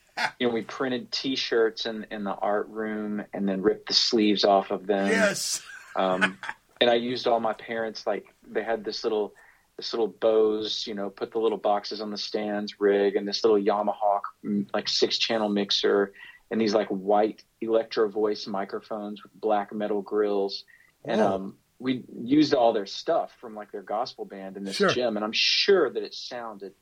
you 0.41 0.49
know, 0.49 0.55
we 0.55 0.63
printed 0.63 1.13
T-shirts 1.13 1.85
in 1.85 2.07
in 2.11 2.25
the 2.25 2.35
art 2.35 2.69
room, 2.69 3.25
and 3.33 3.49
then 3.49 3.63
ripped 3.63 3.89
the 3.89 3.95
sleeves 3.95 4.45
off 4.45 4.71
of 4.71 4.87
them. 4.87 5.09
Yes. 5.09 5.63
um, 5.95 6.39
and 6.81 6.91
I 6.91 6.95
used 6.95 7.27
all 7.27 7.41
my 7.41 7.53
parents 7.55 8.07
like 8.07 8.27
they 8.47 8.63
had 8.63 8.85
this 8.85 9.05
little 9.05 9.35
this 9.77 9.93
little 9.93 10.09
Bose, 10.09 10.87
you 10.87 10.95
know, 10.95 11.11
put 11.11 11.33
the 11.33 11.39
little 11.39 11.59
boxes 11.59 12.01
on 12.01 12.11
the 12.11 12.17
stands 12.17 12.81
rig 12.81 13.17
and 13.17 13.29
this 13.29 13.45
little 13.45 13.59
Yamaha 13.59 14.21
mm, 14.45 14.67
like 14.73 14.89
six 14.89 15.19
channel 15.19 15.49
mixer 15.49 16.13
and 16.51 16.61
these 16.61 16.75
like 16.75 16.89
white 16.89 17.43
electro 17.61 18.09
voice 18.09 18.47
microphones 18.47 19.23
with 19.23 19.33
black 19.39 19.73
metal 19.73 20.01
grills 20.03 20.65
and 21.05 21.21
Whoa. 21.21 21.35
um 21.35 21.57
we 21.79 22.05
used 22.23 22.55
all 22.55 22.73
their 22.73 22.87
stuff 22.87 23.33
from 23.39 23.55
like 23.55 23.71
their 23.71 23.83
gospel 23.83 24.25
band 24.25 24.57
in 24.57 24.65
this 24.65 24.77
Sure. 24.77 24.89
gym 24.89 25.17
and 25.17 25.25
I'm 25.25 25.33
sure 25.33 25.91
that 25.91 26.03
it 26.03 26.15
sounded 26.15 26.73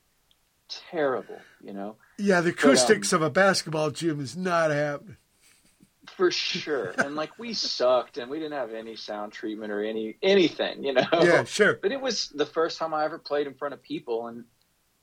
terrible, 0.91 1.39
you 1.63 1.73
know. 1.73 1.97
Yeah, 2.19 2.41
the 2.41 2.51
um, 2.51 2.55
acoustics 2.55 3.13
of 3.13 3.23
a 3.23 3.31
basketball 3.31 3.91
gym 3.91 4.21
is 4.21 4.37
not 4.37 4.71
happening. 4.71 5.17
For 6.17 6.31
sure. 6.31 6.95
and 6.99 7.17
like 7.17 7.39
we 7.39 7.55
sucked 7.55 8.19
and 8.19 8.31
we 8.31 8.39
didn't 8.39 8.53
have 8.53 8.73
any 8.73 8.97
sound 8.97 9.33
treatment 9.33 9.73
or 9.73 9.83
any 9.83 10.17
anything, 10.23 10.85
you 10.85 10.93
know. 10.93 11.07
Yeah, 11.13 11.45
sure. 11.45 11.79
But 11.81 11.93
it 11.93 12.01
was 12.01 12.29
the 12.29 12.47
first 12.47 12.79
time 12.79 12.93
I 12.93 13.05
ever 13.05 13.19
played 13.19 13.47
in 13.47 13.55
front 13.55 13.75
of 13.75 13.83
people, 13.83 14.27
and 14.27 14.41
it 14.41 14.45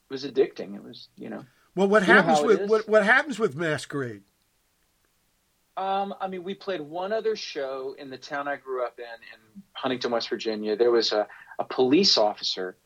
was 0.10 0.26
addicting. 0.26 0.76
It 0.76 0.84
was, 0.84 1.10
you 1.18 1.30
know. 1.30 1.46
Well, 1.76 1.88
what 1.88 2.04
happens 2.04 2.42
with 2.42 2.70
what 2.70 2.88
what 2.88 3.04
happens 3.04 3.40
with 3.40 3.56
Masquerade? 3.56 4.24
Um, 5.78 6.14
I 6.20 6.28
mean, 6.28 6.44
we 6.44 6.54
played 6.54 6.82
one 6.82 7.14
other 7.14 7.36
show 7.36 7.96
in 7.98 8.10
the 8.10 8.18
town 8.18 8.48
I 8.48 8.58
grew 8.58 8.86
up 8.86 9.00
in, 9.00 9.06
in 9.06 9.64
Huntington, 9.74 10.12
West 10.12 10.30
Virginia. 10.30 10.76
There 10.76 10.92
was 10.92 11.14
a, 11.14 11.28
a 11.60 11.64
police 11.64 12.18
officer 12.18 12.78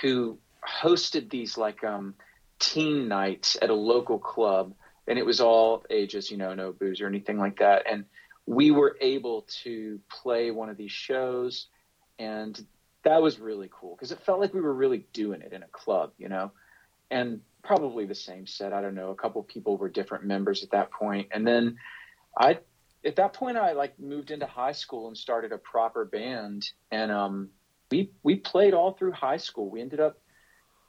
who 0.00 0.38
hosted 0.66 1.30
these 1.30 1.58
like 1.58 1.84
um, 1.84 2.14
teen 2.58 3.08
nights 3.08 3.56
at 3.60 3.70
a 3.70 3.74
local 3.74 4.18
club, 4.18 4.72
and 5.10 5.18
it 5.18 5.26
was 5.26 5.40
all 5.40 5.84
ages, 5.90 6.30
you 6.30 6.36
know, 6.36 6.54
no 6.54 6.70
booze 6.72 7.00
or 7.00 7.08
anything 7.08 7.36
like 7.36 7.58
that. 7.58 7.82
And 7.90 8.04
we 8.46 8.70
were 8.70 8.96
able 9.00 9.44
to 9.64 9.98
play 10.08 10.52
one 10.52 10.70
of 10.70 10.76
these 10.76 10.92
shows, 10.92 11.66
and 12.20 12.64
that 13.02 13.20
was 13.20 13.40
really 13.40 13.68
cool 13.72 13.96
because 13.96 14.12
it 14.12 14.20
felt 14.20 14.38
like 14.38 14.54
we 14.54 14.60
were 14.60 14.72
really 14.72 15.04
doing 15.12 15.42
it 15.42 15.52
in 15.52 15.64
a 15.64 15.68
club, 15.68 16.12
you 16.16 16.28
know. 16.28 16.52
And 17.10 17.40
probably 17.64 18.06
the 18.06 18.14
same 18.14 18.46
set. 18.46 18.72
I 18.72 18.80
don't 18.80 18.94
know. 18.94 19.10
A 19.10 19.16
couple 19.16 19.42
people 19.42 19.76
were 19.76 19.88
different 19.88 20.24
members 20.24 20.62
at 20.62 20.70
that 20.70 20.92
point. 20.92 21.28
and 21.32 21.46
then 21.46 21.76
I 22.38 22.58
at 23.04 23.16
that 23.16 23.32
point 23.32 23.56
I 23.56 23.72
like 23.72 23.98
moved 23.98 24.30
into 24.30 24.46
high 24.46 24.72
school 24.72 25.08
and 25.08 25.16
started 25.16 25.50
a 25.50 25.58
proper 25.58 26.04
band 26.04 26.70
and 26.92 27.10
um 27.10 27.48
we 27.90 28.12
we 28.22 28.36
played 28.36 28.74
all 28.74 28.92
through 28.92 29.12
high 29.12 29.38
school. 29.38 29.68
We 29.68 29.80
ended 29.80 29.98
up 29.98 30.19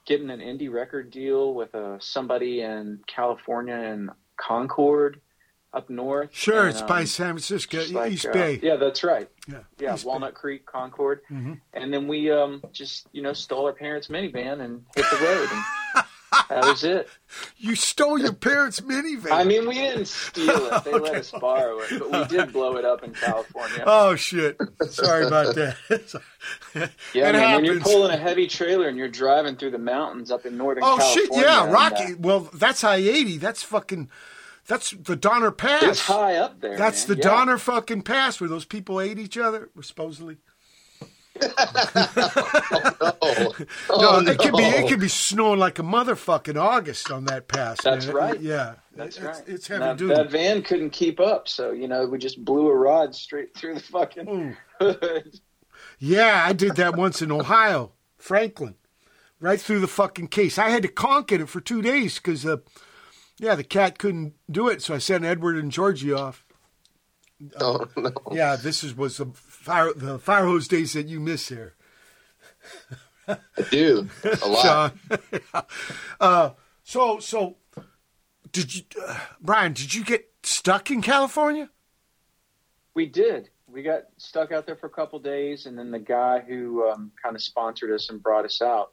getting 0.06 0.30
an 0.30 0.40
indie 0.40 0.72
record 0.72 1.12
deal 1.12 1.54
with 1.54 1.74
uh, 1.76 1.98
somebody 2.00 2.62
in 2.62 3.00
California 3.08 3.76
in 3.76 4.10
Concord 4.38 5.22
up 5.74 5.90
north. 5.90 6.30
Sure, 6.34 6.62
And, 6.62 6.70
it's 6.70 6.82
um, 6.82 6.88
by 6.88 7.06
San 7.06 7.28
Francisco, 7.28 7.82
like, 7.92 8.12
East 8.12 8.26
uh, 8.26 8.34
Bay. 8.34 8.60
Yeah, 8.62 8.76
that's 8.76 9.04
right. 9.04 9.30
Yeah, 9.48 9.60
Yeah, 9.80 9.94
East 9.94 10.04
Bay. 10.04 10.10
Walnut 10.10 10.34
Creek, 10.34 10.66
Concord. 10.66 11.22
Mhm. 11.32 11.62
And 11.74 11.94
then 11.94 12.08
we 12.08 12.30
um 12.32 12.62
just, 12.74 13.08
you 13.14 13.22
know, 13.22 13.32
stole 13.34 13.68
our 13.68 13.74
parents' 13.74 14.08
minivan 14.08 14.60
and 14.62 14.84
hit 14.96 15.06
the 15.10 15.18
road 15.26 15.48
and 15.52 16.04
that 16.52 16.66
was 16.66 16.84
it. 16.84 17.08
You 17.58 17.76
stole 17.76 18.20
your 18.20 18.34
parents' 18.34 18.82
minivan. 18.82 19.32
I 19.32 19.46
mean, 19.46 19.66
we 19.66 19.76
didn't 19.76 20.10
steal 20.10 20.50
it. 20.50 20.84
They 20.84 20.92
let 20.92 21.16
us 21.16 21.32
borrow 21.32 21.80
it, 21.80 21.98
but 21.98 22.12
we 22.12 22.26
did 22.26 22.52
blow 22.52 22.76
it 22.76 22.84
up 22.84 23.04
in 23.04 23.14
California. 23.14 23.84
oh 23.86 24.18
shit! 24.18 24.58
Sorry 24.90 25.26
about 25.26 25.56
that. 25.56 25.78
yeah, 27.14 27.30
it 27.30 27.34
man, 27.34 27.56
when 27.56 27.66
you're 27.66 27.80
pulling 27.80 28.12
a 28.12 28.18
heavy 28.18 28.48
trailer 28.48 28.90
and 28.90 28.98
you're 28.98 29.08
driving 29.08 29.56
through 29.56 29.72
the 29.72 29.78
mountains 29.78 30.30
up 30.30 30.46
in 30.46 30.58
northern 30.58 30.84
oh, 30.84 30.98
California. 30.98 31.30
Oh 31.32 31.46
California. 31.46 31.90
shit! 31.90 32.02
Yeah, 32.02 32.06
Rocky. 32.10 32.14
Well, 32.16 32.50
that's 32.54 32.84
I 32.84 32.98
eighty. 32.98 33.38
That's 33.38 33.64
fucking. 33.64 34.10
That's 34.68 34.92
the 34.92 35.16
Donner 35.16 35.52
Pass. 35.52 35.84
it's 35.84 36.02
high 36.02 36.36
up 36.36 36.60
there. 36.60 36.78
That's 36.78 37.08
man. 37.08 37.18
the 37.18 37.24
yeah. 37.24 37.30
Donner 37.30 37.58
fucking 37.58 38.02
Pass 38.02 38.42
where 38.42 38.50
those 38.50 38.66
people 38.66 39.00
ate 39.00 39.20
each 39.20 39.38
other. 39.38 39.70
Supposedly. 39.82 40.38
Oh, 43.24 43.54
No, 43.90 44.10
oh, 44.18 44.20
it 44.26 44.38
could 44.40 44.56
be 44.56 44.64
it 44.64 44.90
could 44.90 45.00
be 45.00 45.08
snowing 45.08 45.60
like 45.60 45.80
a 45.80 45.84
motherfucking 45.84 46.60
August 46.60 47.12
on 47.12 47.26
that 47.26 47.48
pass. 47.48 47.82
That's 47.84 48.08
man. 48.08 48.16
right. 48.16 48.40
Yeah, 48.42 48.76
That's 48.96 49.18
it's, 49.18 49.26
right. 49.26 49.44
It's 49.48 49.68
heavy 49.68 49.80
that, 49.80 49.98
duty. 49.98 50.14
that 50.16 50.32
van 50.32 50.62
couldn't 50.64 50.90
keep 50.92 51.20
up, 51.20 51.48
so 51.48 51.72
you 51.72 51.88
know 51.88 52.06
we 52.06 52.18
just 52.18 52.44
blew 52.44 52.68
a 52.68 52.76
rod 52.76 53.16
straight 53.16 53.54
through 53.56 53.76
the 53.76 53.80
fucking 53.82 54.30
Ooh. 54.30 54.56
hood. 54.80 55.40
Yeah, 56.00 56.44
I 56.46 56.54
did 56.54 56.76
that 56.78 56.96
once 56.96 57.22
in 57.22 57.32
Ohio, 57.32 57.92
Franklin, 58.18 58.76
right 59.40 59.60
through 59.60 59.80
the 59.80 59.88
fucking 59.88 60.28
case. 60.28 60.58
I 60.58 60.70
had 60.70 60.82
to 60.84 60.88
conk 60.88 61.32
it 61.32 61.48
for 61.48 61.62
two 61.62 61.82
days 61.82 62.16
because, 62.18 62.46
uh, 62.46 62.58
yeah, 63.40 63.56
the 63.56 63.64
cat 63.64 64.00
couldn't 64.00 64.34
do 64.50 64.68
it, 64.68 64.82
so 64.82 64.96
I 64.96 64.98
sent 65.00 65.26
Edward 65.26 65.58
and 65.58 65.72
Georgie 65.72 66.14
off. 66.14 66.46
Oh, 67.60 67.88
no. 67.98 68.12
Yeah, 68.32 68.56
this 68.56 68.84
is 68.84 68.96
was 68.96 69.18
the 69.18 69.28
fire 69.62 69.94
the 69.94 70.18
fire 70.18 70.46
hose 70.46 70.68
days 70.68 70.94
that 70.94 71.08
you 71.08 71.20
miss 71.20 71.50
here, 71.50 71.76
I 73.28 73.38
do. 73.70 74.10
A 74.42 74.48
lot. 74.48 74.94
Sean. 75.10 75.64
uh, 76.20 76.50
so 76.84 77.20
so, 77.20 77.58
did 78.52 78.76
you, 78.76 78.84
uh, 79.06 79.20
Brian? 79.40 79.74
Did 79.74 79.94
you 79.94 80.04
get 80.04 80.30
stuck 80.44 80.90
in 80.90 81.02
California? 81.02 81.70
We 82.94 83.06
did. 83.06 83.50
We 83.68 83.84
got 83.84 84.04
stuck 84.18 84.52
out 84.52 84.66
there 84.66 84.76
for 84.76 84.88
a 84.88 84.92
couple 84.92 85.20
days, 85.20 85.66
and 85.66 85.78
then 85.78 85.92
the 85.92 86.00
guy 86.00 86.40
who 86.40 86.90
um, 86.90 87.12
kind 87.24 87.36
of 87.36 87.42
sponsored 87.42 87.92
us 87.92 88.10
and 88.10 88.22
brought 88.22 88.44
us 88.44 88.62
out, 88.62 88.92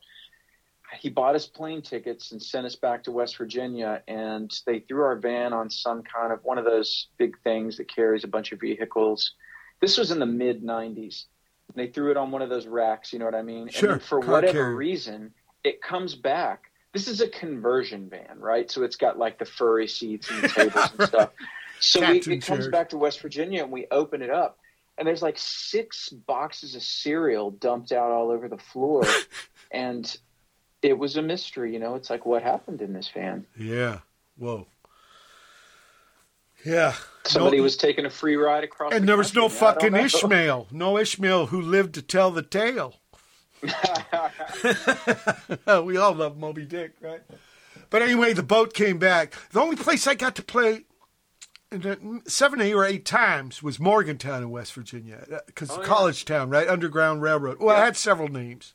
he 1.01 1.09
bought 1.09 1.35
us 1.35 1.47
plane 1.47 1.83
tickets 1.83 2.31
and 2.31 2.41
sent 2.41 2.67
us 2.67 2.77
back 2.77 3.03
to 3.05 3.11
West 3.11 3.37
Virginia. 3.37 4.03
And 4.07 4.53
they 4.67 4.81
threw 4.81 5.03
our 5.03 5.17
van 5.17 5.53
on 5.53 5.69
some 5.71 6.03
kind 6.03 6.33
of 6.33 6.45
one 6.45 6.59
of 6.59 6.65
those 6.65 7.09
big 7.19 7.37
things 7.43 7.79
that 7.79 7.93
carries 7.93 8.23
a 8.23 8.29
bunch 8.29 8.53
of 8.53 8.61
vehicles. 8.61 9.33
This 9.81 9.99
was 9.99 10.11
in 10.11 10.19
the 10.19 10.27
mid 10.27 10.63
'90s. 10.63 11.25
They 11.75 11.89
threw 11.89 12.11
it 12.11 12.17
on 12.17 12.31
one 12.31 12.43
of 12.43 12.49
those 12.49 12.67
racks. 12.67 13.13
You 13.13 13.19
know 13.19 13.25
what 13.27 13.35
I 13.35 13.43
mean? 13.43 13.69
Sure, 13.69 13.93
And 13.93 14.03
for 14.03 14.21
car 14.21 14.33
whatever 14.33 14.75
reason, 14.75 15.33
it 15.65 15.83
comes 15.83 16.15
back. 16.15 16.71
This 16.93 17.07
is 17.09 17.21
a 17.21 17.29
conversion 17.29 18.09
van, 18.09 18.39
right? 18.39 18.71
So 18.71 18.83
it's 18.83 18.97
got 18.97 19.19
like 19.19 19.39
the 19.39 19.45
furry 19.45 19.87
seats 19.87 20.31
and 20.31 20.43
the 20.43 20.49
tables 20.49 20.91
and 20.99 21.09
stuff. 21.09 21.31
So 21.81 22.01
we, 22.01 22.19
it 22.19 22.45
comes 22.45 22.67
back 22.67 22.89
to 22.89 22.99
West 22.99 23.21
Virginia 23.21 23.63
and 23.63 23.71
we 23.71 23.87
open 23.93 24.21
it 24.21 24.31
up, 24.31 24.59
and 24.97 25.07
there's 25.07 25.23
like 25.23 25.39
six 25.39 26.09
boxes 26.09 26.75
of 26.75 26.83
cereal 26.83 27.53
dumped 27.53 27.93
out 27.93 28.11
all 28.11 28.33
over 28.33 28.49
the 28.49 28.59
floor, 28.59 29.05
and 29.71 30.17
it 30.83 30.99
was 30.99 31.17
a 31.17 31.23
mystery. 31.23 31.73
You 31.73 31.79
know, 31.79 31.95
it's 31.95 32.11
like 32.11 32.27
what 32.27 32.43
happened 32.43 32.83
in 32.83 32.93
this 32.93 33.09
van? 33.15 33.47
Yeah. 33.57 34.01
Whoa. 34.37 34.67
Yeah. 36.65 36.95
Somebody 37.25 37.59
No- 37.59 37.65
was 37.65 37.77
taking 37.77 38.07
a 38.07 38.11
free 38.11 38.37
ride 38.37 38.65
across. 38.65 38.93
And 38.93 39.03
the 39.03 39.07
there 39.09 39.17
was 39.17 39.35
no. 39.35 39.47
I 39.47 39.49
fucking. 39.49 39.95
Ishmael. 39.95 40.69
No 40.71 40.99
Ishmael 40.99 41.47
who 41.47 41.61
lived 41.61 41.95
to 41.95 42.03
tell 42.03 42.31
the 42.31 42.43
tale. 42.43 42.97
we 45.85 45.97
all 45.97 46.15
love 46.15 46.37
Moby 46.39 46.65
Dick, 46.65 46.93
right? 47.01 47.21
But 47.91 48.03
anyway, 48.03 48.33
the 48.33 48.43
boat 48.43 48.75
came 48.75 48.99
back. 48.99 49.35
The 49.51 49.61
only 49.61 49.77
place 49.77 50.07
I 50.07 50.15
got 50.15 50.35
to 50.37 50.43
play 50.43 50.85
in 51.73 52.23
seven, 52.27 52.61
eight, 52.61 52.75
or 52.75 52.85
eight 52.85 53.05
times 53.05 53.63
was 53.63 53.79
Morgantown 53.81 54.43
in 54.43 54.51
West 54.51 54.73
Virginia, 54.75 55.25
uh, 55.33 55.39
because 55.47 55.71
Oh, 55.71 55.81
yeah. 55.81 55.87
college 55.87 56.25
town, 56.25 56.51
right? 56.51 56.69
Underground 56.69 57.23
Railroad. 57.23 57.59
Well, 57.61 57.77
Yeah. 57.77 57.83
it 57.83 57.87
had 57.87 57.97
several 57.97 58.29
names. 58.29 58.75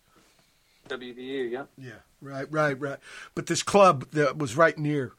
WVU, 0.90 1.50
yeah. 1.50 1.64
Yeah, 1.78 2.00
right, 2.22 2.48
right, 2.52 2.80
right. 2.80 3.00
But 3.36 3.46
this 3.48 3.64
club 3.64 4.10
that 4.12 4.38
was 4.38 4.58
right 4.58 4.78
near, 4.78 5.14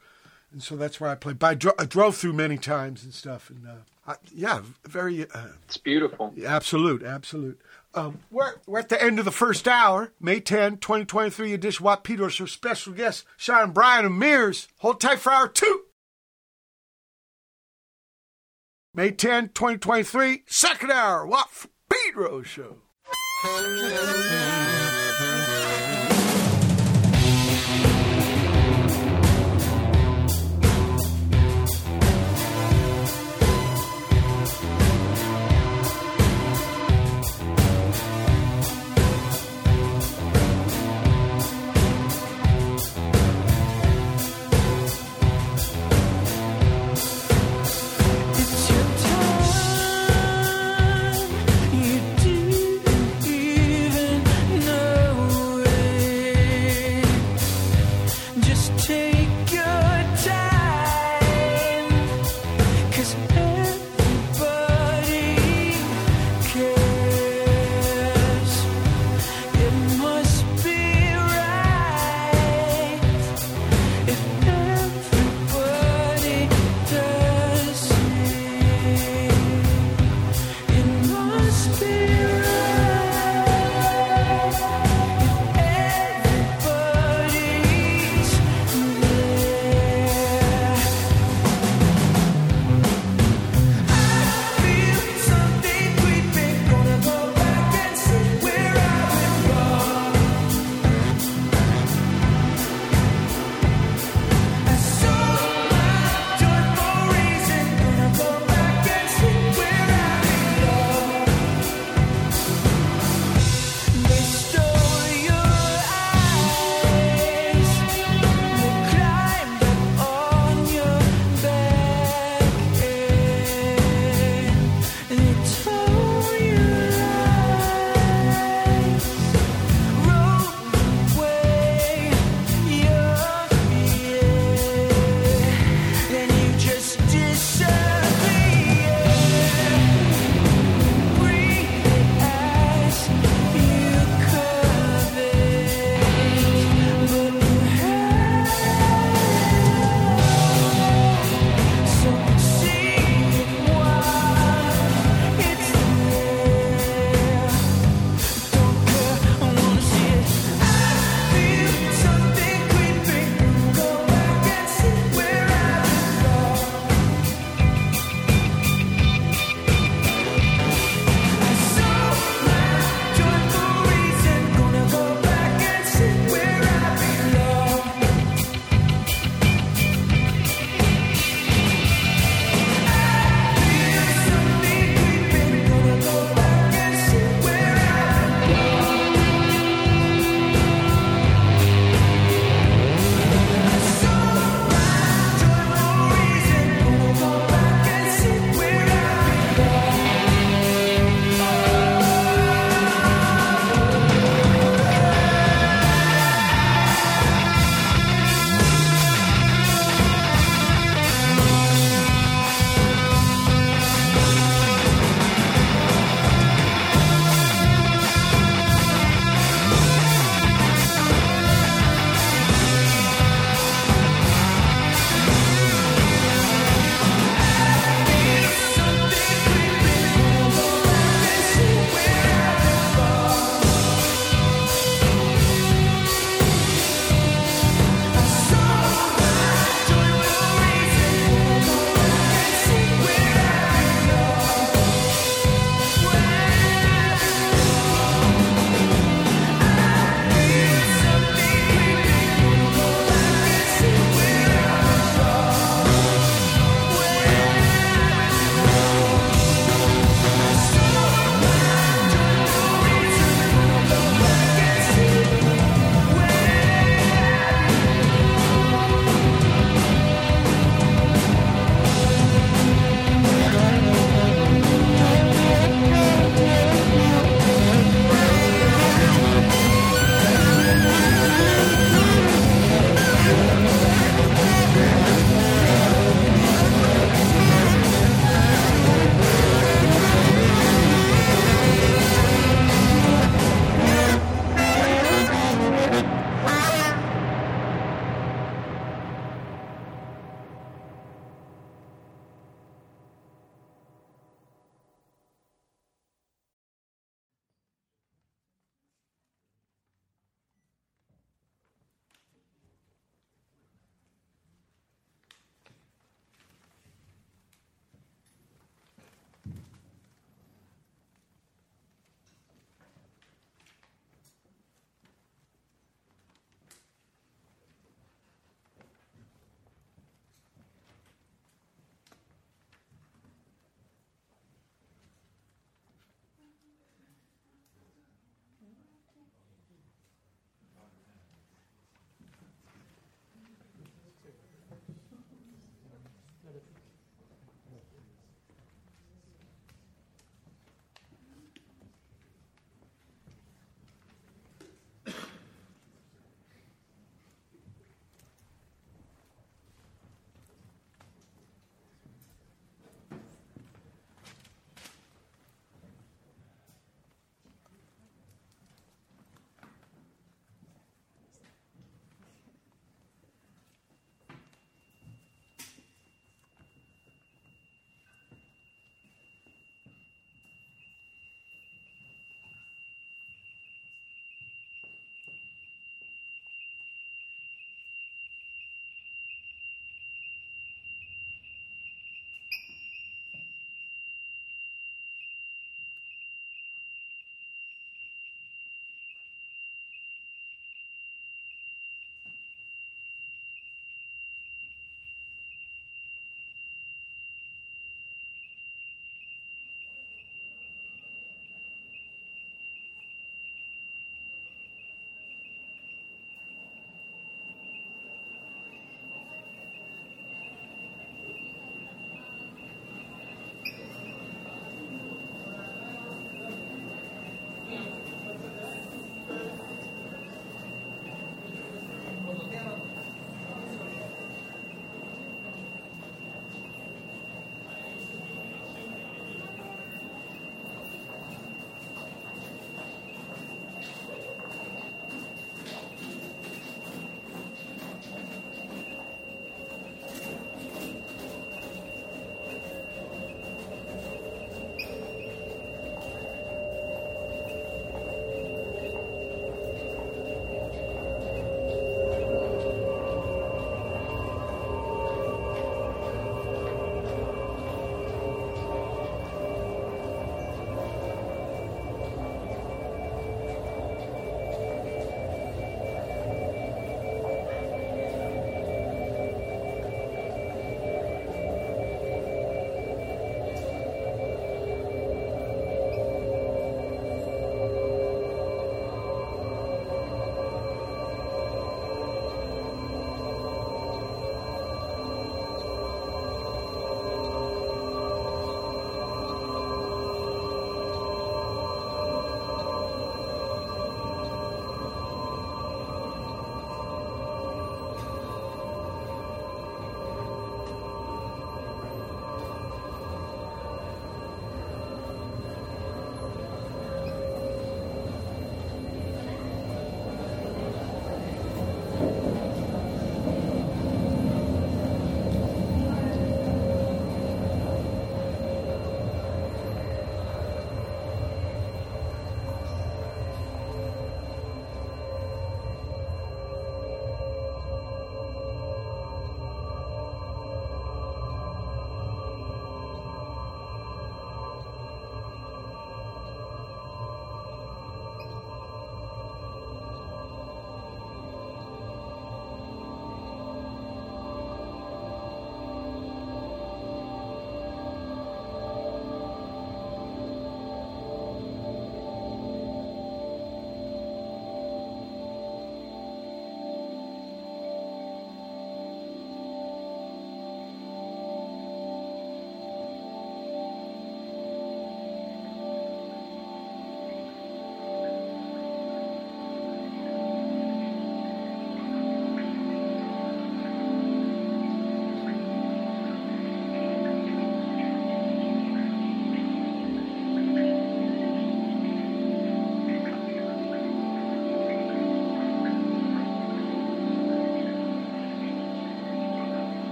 and 0.55 0.63
so 0.63 0.77
that's 0.77 1.01
where 1.01 1.09
I 1.09 1.15
played. 1.15 1.37
But 1.37 1.47
I, 1.47 1.53
dro- 1.55 1.73
I 1.77 1.83
drove 1.83 2.15
through 2.15 2.31
many 2.31 2.57
times 2.57 3.03
and 3.03 3.13
stuff, 3.13 3.49
and 3.49 3.67
uh, 3.67 3.71
I, 4.07 4.15
yeah, 4.33 4.61
very 4.85 5.29
uh, 5.29 5.47
It's 5.65 5.75
beautiful. 5.75 6.33
absolute, 6.47 7.03
absolute. 7.03 7.59
Um, 7.93 8.19
we're, 8.31 8.53
we're 8.65 8.79
at 8.79 8.87
the 8.87 9.01
end 9.03 9.19
of 9.19 9.25
the 9.25 9.31
first 9.33 9.67
hour, 9.67 10.13
May 10.21 10.39
10, 10.39 10.77
2023 10.77 11.51
edition. 11.53 11.83
Watt 11.83 12.05
Peters, 12.05 12.39
our 12.39 12.47
special 12.47 12.93
guest, 12.93 13.25
Sean 13.35 13.71
Bryan 13.71 14.05
and 14.05 14.17
Mears. 14.17 14.69
Hold 14.77 15.01
tight 15.01 15.19
for 15.19 15.31
hour 15.33 15.49
two. 15.49 15.81
May 18.93 19.11
10, 19.11 19.49
2023, 19.49 20.43
second 20.47 20.89
hour, 20.91 21.27
Watt 21.27 21.49
Pedro 21.89 22.41
Show. 22.43 22.77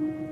Mm-hmm. 0.00 0.29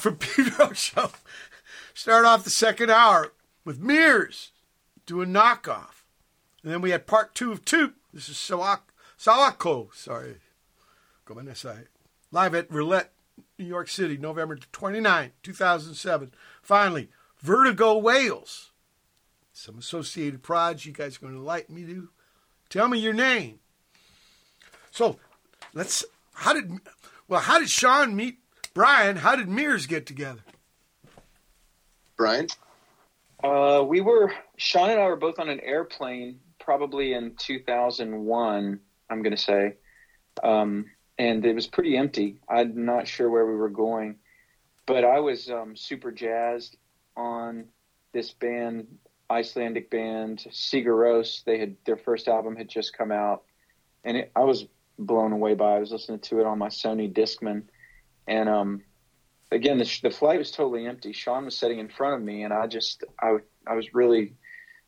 From 0.00 0.16
Pedro 0.18 0.72
show. 0.72 1.10
Start 1.94 2.24
off 2.24 2.44
the 2.44 2.50
second 2.50 2.90
hour 2.90 3.32
with 3.64 3.80
Miirrors 3.80 4.50
doing 5.06 5.30
knockoff. 5.30 6.02
And 6.62 6.72
then 6.72 6.80
we 6.80 6.90
had 6.90 7.06
part 7.06 7.34
two 7.34 7.52
of 7.52 7.64
two. 7.64 7.92
This 8.12 8.28
is 8.28 8.36
Sawak, 8.36 8.80
Sawako, 9.18 9.94
sorry. 9.94 10.36
Come 11.24 11.38
on. 11.38 11.54
Live 12.30 12.54
at 12.54 12.70
Roulette, 12.70 13.12
New 13.58 13.64
York 13.64 13.88
City, 13.88 14.16
November 14.16 14.56
29, 14.56 15.32
2007. 15.42 16.32
Finally, 16.62 17.08
Vertigo 17.40 17.98
Whales. 17.98 18.72
Some 19.52 19.78
associated 19.78 20.42
prods 20.42 20.84
you 20.84 20.92
guys 20.92 21.16
are 21.16 21.20
going 21.20 21.34
to 21.34 21.40
like 21.40 21.70
me 21.70 21.84
to. 21.84 22.08
Tell 22.68 22.88
me 22.88 22.98
your 22.98 23.12
name. 23.12 23.60
So 24.90 25.18
let's, 25.72 26.04
how 26.32 26.52
did, 26.52 26.80
well, 27.28 27.40
how 27.40 27.58
did 27.58 27.70
Sean 27.70 28.16
meet 28.16 28.38
Brian? 28.74 29.14
How 29.14 29.36
did 29.36 29.46
Miirrors 29.46 29.86
get 29.86 30.04
together? 30.04 30.40
Brian? 32.16 32.48
Uh, 33.42 33.84
we 33.86 34.00
were 34.00 34.32
Sean 34.56 34.90
and 34.90 35.00
I 35.00 35.06
were 35.06 35.16
both 35.16 35.38
on 35.38 35.48
an 35.48 35.60
airplane, 35.60 36.40
probably 36.58 37.12
in 37.12 37.36
2001. 37.38 38.80
I'm 39.10 39.22
going 39.22 39.36
to 39.36 39.40
say, 39.40 39.74
um, 40.42 40.86
and 41.18 41.44
it 41.46 41.54
was 41.54 41.68
pretty 41.68 41.96
empty. 41.96 42.40
I'm 42.48 42.84
not 42.84 43.06
sure 43.06 43.30
where 43.30 43.46
we 43.46 43.54
were 43.54 43.68
going, 43.68 44.16
but 44.86 45.04
I 45.04 45.20
was 45.20 45.48
um, 45.50 45.76
super 45.76 46.10
jazzed 46.10 46.76
on 47.16 47.66
this 48.12 48.32
band, 48.32 48.88
Icelandic 49.30 49.88
band 49.88 50.46
Sigur 50.50 50.86
Rós. 50.86 51.44
They 51.44 51.58
had 51.58 51.76
their 51.86 51.96
first 51.96 52.26
album 52.26 52.56
had 52.56 52.68
just 52.68 52.96
come 52.96 53.12
out, 53.12 53.44
and 54.02 54.16
it, 54.16 54.32
I 54.34 54.42
was 54.42 54.66
blown 54.98 55.32
away 55.32 55.54
by. 55.54 55.74
it. 55.74 55.76
I 55.76 55.80
was 55.80 55.92
listening 55.92 56.20
to 56.20 56.40
it 56.40 56.46
on 56.46 56.58
my 56.58 56.68
Sony 56.68 57.12
Discman, 57.12 57.64
and 58.26 58.48
um, 58.48 58.82
again, 59.50 59.78
the, 59.78 59.98
the 60.02 60.10
flight 60.10 60.38
was 60.38 60.50
totally 60.50 60.86
empty. 60.86 61.12
Sean 61.12 61.44
was 61.44 61.56
sitting 61.56 61.78
in 61.78 61.88
front 61.88 62.14
of 62.14 62.22
me, 62.22 62.42
and 62.42 62.52
I 62.52 62.66
just, 62.66 63.04
I, 63.20 63.36
I 63.66 63.74
was 63.74 63.94
really 63.94 64.34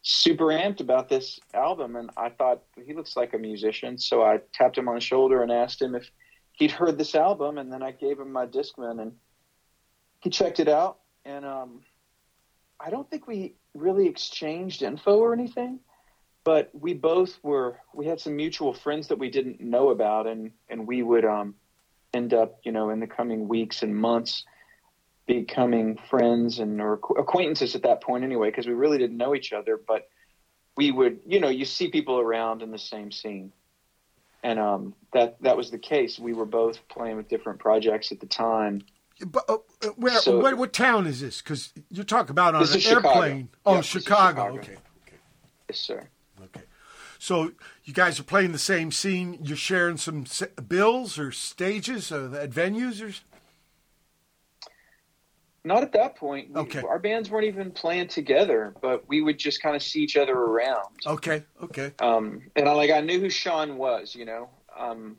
super 0.02 0.46
amped 0.46 0.80
about 0.80 1.08
this 1.08 1.40
album, 1.54 1.96
and 1.96 2.10
I 2.16 2.30
thought 2.30 2.62
he 2.84 2.94
looks 2.94 3.16
like 3.16 3.34
a 3.34 3.38
musician, 3.38 3.98
so 3.98 4.22
I 4.22 4.40
tapped 4.52 4.78
him 4.78 4.88
on 4.88 4.94
the 4.94 5.00
shoulder 5.00 5.42
and 5.42 5.50
asked 5.50 5.80
him 5.82 5.94
if 5.94 6.10
he'd 6.52 6.70
heard 6.70 6.98
this 6.98 7.14
album, 7.14 7.58
and 7.58 7.72
then 7.72 7.82
I 7.82 7.92
gave 7.92 8.18
him 8.18 8.32
my 8.32 8.46
Discman, 8.46 9.00
and 9.00 9.12
he 10.20 10.30
checked 10.30 10.60
it 10.60 10.68
out, 10.68 10.98
and 11.24 11.44
um, 11.44 11.80
I 12.80 12.90
don't 12.90 13.08
think 13.10 13.26
we 13.26 13.56
really 13.74 14.06
exchanged 14.06 14.82
info 14.82 15.18
or 15.18 15.32
anything, 15.32 15.80
but 16.44 16.70
we 16.72 16.94
both 16.94 17.38
were, 17.42 17.80
we 17.92 18.06
had 18.06 18.20
some 18.20 18.36
mutual 18.36 18.72
friends 18.72 19.08
that 19.08 19.18
we 19.18 19.28
didn't 19.28 19.60
know 19.60 19.90
about, 19.90 20.26
and 20.26 20.52
and 20.68 20.86
we 20.86 21.02
would 21.02 21.24
um, 21.24 21.56
end 22.16 22.34
up, 22.34 22.58
you 22.64 22.72
know, 22.72 22.90
in 22.90 22.98
the 23.00 23.06
coming 23.06 23.46
weeks 23.46 23.82
and 23.82 23.94
months 23.94 24.44
becoming 25.26 25.98
friends 26.08 26.58
and 26.60 26.80
or 26.80 26.94
acquaintances 27.18 27.74
at 27.74 27.82
that 27.82 28.00
point 28.00 28.22
anyway 28.24 28.48
because 28.48 28.66
we 28.66 28.72
really 28.74 28.96
didn't 28.96 29.16
know 29.16 29.34
each 29.34 29.52
other 29.52 29.76
but 29.88 30.08
we 30.76 30.92
would 30.92 31.18
you 31.26 31.40
know 31.40 31.48
you 31.48 31.64
see 31.64 31.88
people 31.88 32.20
around 32.20 32.62
in 32.62 32.70
the 32.70 32.78
same 32.78 33.10
scene 33.10 33.50
and 34.44 34.60
um, 34.60 34.94
that 35.12 35.36
that 35.42 35.56
was 35.56 35.72
the 35.72 35.78
case 35.78 36.16
we 36.16 36.32
were 36.32 36.46
both 36.46 36.78
playing 36.88 37.16
with 37.16 37.26
different 37.28 37.58
projects 37.58 38.12
at 38.12 38.20
the 38.20 38.26
time 38.26 38.82
But, 39.26 39.50
uh, 39.50 39.56
where, 39.96 40.20
So- 40.20 40.38
what, 40.38 40.56
what 40.56 40.72
town 40.72 41.08
is 41.08 41.20
this? 41.20 41.42
Because 41.42 41.72
you're 41.90 42.04
talking 42.04 42.30
about 42.30 42.54
on 42.54 42.62
an 42.62 42.68
is 42.68 42.80
Chicago. 42.80 43.08
airplane. 43.08 43.48
Oh, 43.64 43.74
Yeah, 43.76 43.80
Chicago. 43.80 44.42
Chicago. 44.44 44.58
Okay. 44.60 44.76
yes 45.68 45.80
sir. 45.80 46.08
So 47.18 47.52
you 47.84 47.92
guys 47.92 48.18
are 48.20 48.24
playing 48.24 48.52
the 48.52 48.58
same 48.58 48.90
scene. 48.90 49.38
You're 49.42 49.56
sharing 49.56 49.96
some 49.96 50.24
bills 50.68 51.18
or 51.18 51.32
stages 51.32 52.12
or 52.12 52.34
at 52.36 52.50
venues 52.50 53.02
or. 53.02 53.14
not 55.64 55.82
at 55.82 55.92
that 55.92 56.14
point 56.16 56.50
We- 56.50 56.60
Okay. 56.60 56.82
our 56.82 57.00
bands 57.00 57.28
weren't 57.28 57.46
even 57.46 57.72
playing 57.72 58.06
together 58.08 58.72
but 58.80 59.08
we 59.08 59.20
would 59.20 59.36
just 59.38 59.60
kind 59.60 59.74
of 59.74 59.82
see 59.82 60.00
each 60.00 60.16
other 60.16 60.32
around 60.34 60.94
Okay. 61.06 61.42
Okay. 61.60 61.92
um, 61.98 62.40
and 62.54 62.68
I 62.68 62.72
like 62.72 62.90
I 62.90 63.00
knew 63.00 63.18
who 63.20 63.28
Sean 63.30 63.76
was, 63.76 64.14
you 64.14 64.24
know, 64.26 64.48
um, 64.78 65.16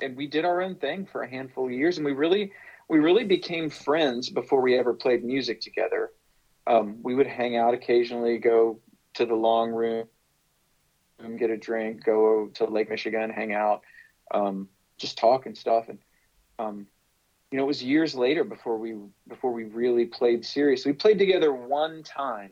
and 0.00 0.16
we 0.16 0.26
did 0.28 0.44
our 0.44 0.60
own 0.62 0.76
thing 0.76 1.06
for 1.06 1.22
a 1.22 1.28
handful 1.28 1.66
of 1.66 1.72
years, 1.72 1.96
and 1.98 2.04
we 2.04 2.12
really 2.12 2.52
we 2.88 2.98
really 2.98 3.24
became 3.24 3.70
friends 3.70 4.28
before 4.28 4.60
we 4.60 4.78
ever 4.78 4.92
played 4.92 5.24
music 5.24 5.60
together. 5.60 6.12
Um, 6.66 6.98
we 7.02 7.14
would 7.14 7.26
hang 7.26 7.56
out 7.56 7.72
occasionally, 7.74 8.38
go 8.38 8.78
to 9.14 9.24
the 9.26 9.34
long 9.34 9.70
room, 9.70 10.06
get 11.38 11.50
a 11.50 11.56
drink, 11.56 12.04
go 12.04 12.50
to 12.54 12.64
Lake 12.66 12.90
Michigan, 12.90 13.30
hang 13.30 13.52
out, 13.52 13.82
um, 14.32 14.68
just 14.98 15.18
talk 15.18 15.46
and 15.46 15.56
stuff, 15.56 15.88
and 15.88 15.98
um, 16.58 16.86
you 17.50 17.58
know, 17.58 17.64
it 17.64 17.68
was 17.68 17.82
years 17.82 18.14
later 18.14 18.44
before 18.44 18.78
we 18.78 18.94
before 19.28 19.52
we 19.52 19.64
really 19.64 20.06
played 20.06 20.44
serious. 20.44 20.84
We 20.84 20.92
played 20.92 21.18
together 21.18 21.52
one 21.52 22.02
time 22.02 22.50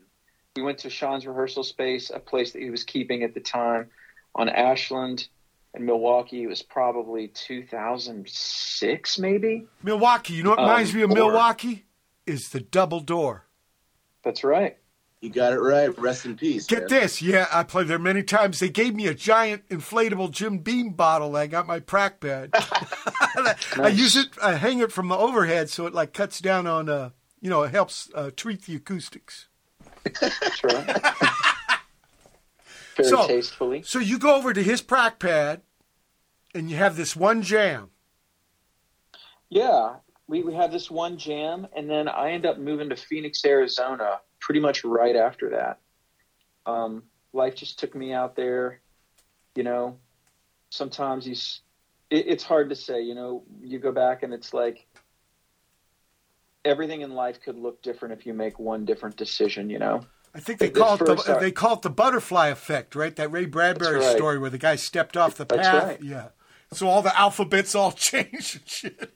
we 0.55 0.61
went 0.61 0.79
to 0.79 0.89
Sean's 0.89 1.25
rehearsal 1.25 1.63
space, 1.63 2.11
a 2.13 2.19
place 2.19 2.51
that 2.51 2.61
he 2.61 2.69
was 2.69 2.83
keeping 2.83 3.23
at 3.23 3.33
the 3.33 3.39
time 3.39 3.89
on 4.35 4.49
Ashland 4.49 5.27
in 5.73 5.85
Milwaukee. 5.85 6.43
It 6.43 6.47
was 6.47 6.61
probably 6.61 7.29
2006, 7.29 9.19
maybe. 9.19 9.65
Milwaukee. 9.81 10.33
You 10.33 10.43
know 10.43 10.51
what 10.51 10.59
Um, 10.59 10.69
reminds 10.69 10.93
me 10.93 11.01
of 11.01 11.09
Milwaukee? 11.09 11.85
Is 12.25 12.49
the 12.51 12.61
double 12.61 13.01
door. 13.01 13.45
That's 14.23 14.43
right. 14.43 14.77
You 15.23 15.29
got 15.29 15.53
it 15.53 15.59
right. 15.61 15.97
Rest 15.97 16.25
in 16.25 16.35
peace. 16.35 16.65
Get 16.65 16.79
man. 16.91 16.99
this, 16.99 17.21
yeah, 17.21 17.47
I 17.49 17.63
played 17.63 17.87
there 17.87 17.97
many 17.97 18.23
times. 18.23 18.59
They 18.59 18.67
gave 18.67 18.93
me 18.93 19.07
a 19.07 19.13
giant 19.13 19.69
inflatable 19.69 20.31
Jim 20.31 20.57
Beam 20.57 20.89
bottle. 20.89 21.37
I 21.37 21.47
got 21.47 21.65
my 21.65 21.79
prac 21.79 22.19
bed. 22.19 22.49
I 22.53 23.89
use 23.93 24.17
it, 24.17 24.31
I 24.43 24.55
hang 24.55 24.79
it 24.79 24.91
from 24.91 25.07
the 25.07 25.15
overhead, 25.15 25.69
so 25.69 25.85
it 25.85 25.93
like 25.93 26.11
cuts 26.11 26.41
down 26.41 26.67
on, 26.67 26.89
uh, 26.89 27.11
you 27.39 27.49
know, 27.49 27.63
it 27.63 27.71
helps 27.71 28.09
uh, 28.13 28.31
treat 28.35 28.63
the 28.63 28.75
acoustics. 28.75 29.47
That's. 30.03 30.59
Very 32.97 33.07
So- 33.07 33.25
tastefully. 33.25 33.81
So 33.83 33.99
you 33.99 34.19
go 34.19 34.35
over 34.35 34.51
to 34.51 34.61
his 34.61 34.81
prac 34.81 35.19
pad, 35.19 35.61
and 36.53 36.69
you 36.69 36.75
have 36.75 36.97
this 36.97 37.15
one 37.15 37.43
jam. 37.43 37.91
Yeah, 39.47 39.95
we, 40.27 40.43
we 40.43 40.53
had 40.53 40.73
this 40.73 40.91
one 40.91 41.17
jam, 41.17 41.65
and 41.73 41.89
then 41.89 42.09
I 42.09 42.31
end 42.31 42.45
up 42.45 42.57
moving 42.57 42.89
to 42.89 42.97
Phoenix, 42.97 43.45
Arizona, 43.45 44.19
pretty 44.43 44.59
much 44.59 44.83
right 44.83 45.15
after 45.15 45.51
that. 45.51 45.79
Um, 46.65 47.03
life 47.31 47.55
just 47.55 47.79
took 47.79 47.95
me 47.95 48.13
out 48.13 48.35
there. 48.35 48.81
You 49.55 49.63
know, 49.63 49.97
sometimes 50.69 51.25
you, 51.25 51.35
it, 52.09 52.27
it's 52.27 52.43
hard 52.43 52.69
to 52.69 52.75
say. 52.75 53.01
You 53.01 53.15
know, 53.15 53.43
you 53.61 53.79
go 53.79 53.91
back 53.91 54.23
and 54.23 54.33
it's 54.33 54.53
like 54.53 54.85
everything 56.65 57.01
in 57.01 57.11
life 57.11 57.41
could 57.41 57.57
look 57.57 57.81
different 57.81 58.19
if 58.19 58.25
you 58.25 58.33
make 58.33 58.59
one 58.59 58.83
different 58.85 59.15
decision. 59.15 59.69
You 59.69 59.79
know. 59.79 60.01
I 60.35 60.39
think 60.39 60.59
they 60.59 60.71
call 60.71 60.95
it 60.95 61.05
the 61.05 61.37
they 61.39 61.51
call 61.51 61.75
it 61.75 61.83
the 61.83 61.89
butterfly 61.89 62.47
effect, 62.49 62.95
right? 62.95 63.15
That 63.15 63.31
Ray 63.31 63.45
Bradbury 63.45 63.99
right. 63.99 64.15
story 64.15 64.39
where 64.39 64.49
the 64.49 64.57
guy 64.57 64.75
stepped 64.75 65.15
off 65.15 65.35
the 65.35 65.45
path. 65.45 65.87
right. 65.87 66.03
Yeah. 66.03 66.29
So 66.73 66.87
all 66.87 67.01
the 67.03 67.17
alphabets 67.17 67.75
all 67.75 67.91
change 67.93 68.55
and 68.55 68.67
shit. 68.67 69.13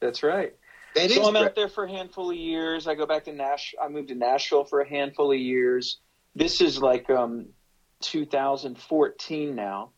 That's 0.00 0.22
right. 0.22 0.54
So 0.96 1.26
I'm 1.26 1.32
Brett. 1.32 1.44
out 1.44 1.54
there 1.54 1.68
for 1.68 1.84
a 1.84 1.90
handful 1.90 2.30
of 2.30 2.36
years. 2.36 2.86
I 2.86 2.94
go 2.94 3.06
back 3.06 3.24
to 3.24 3.32
Nash. 3.32 3.74
I 3.80 3.88
moved 3.88 4.08
to 4.08 4.14
Nashville 4.14 4.64
for 4.64 4.80
a 4.80 4.88
handful 4.88 5.32
of 5.32 5.38
years. 5.38 5.98
This 6.34 6.60
is 6.60 6.80
like 6.80 7.08
um, 7.10 7.46
2014 8.00 9.54
now, 9.54 9.90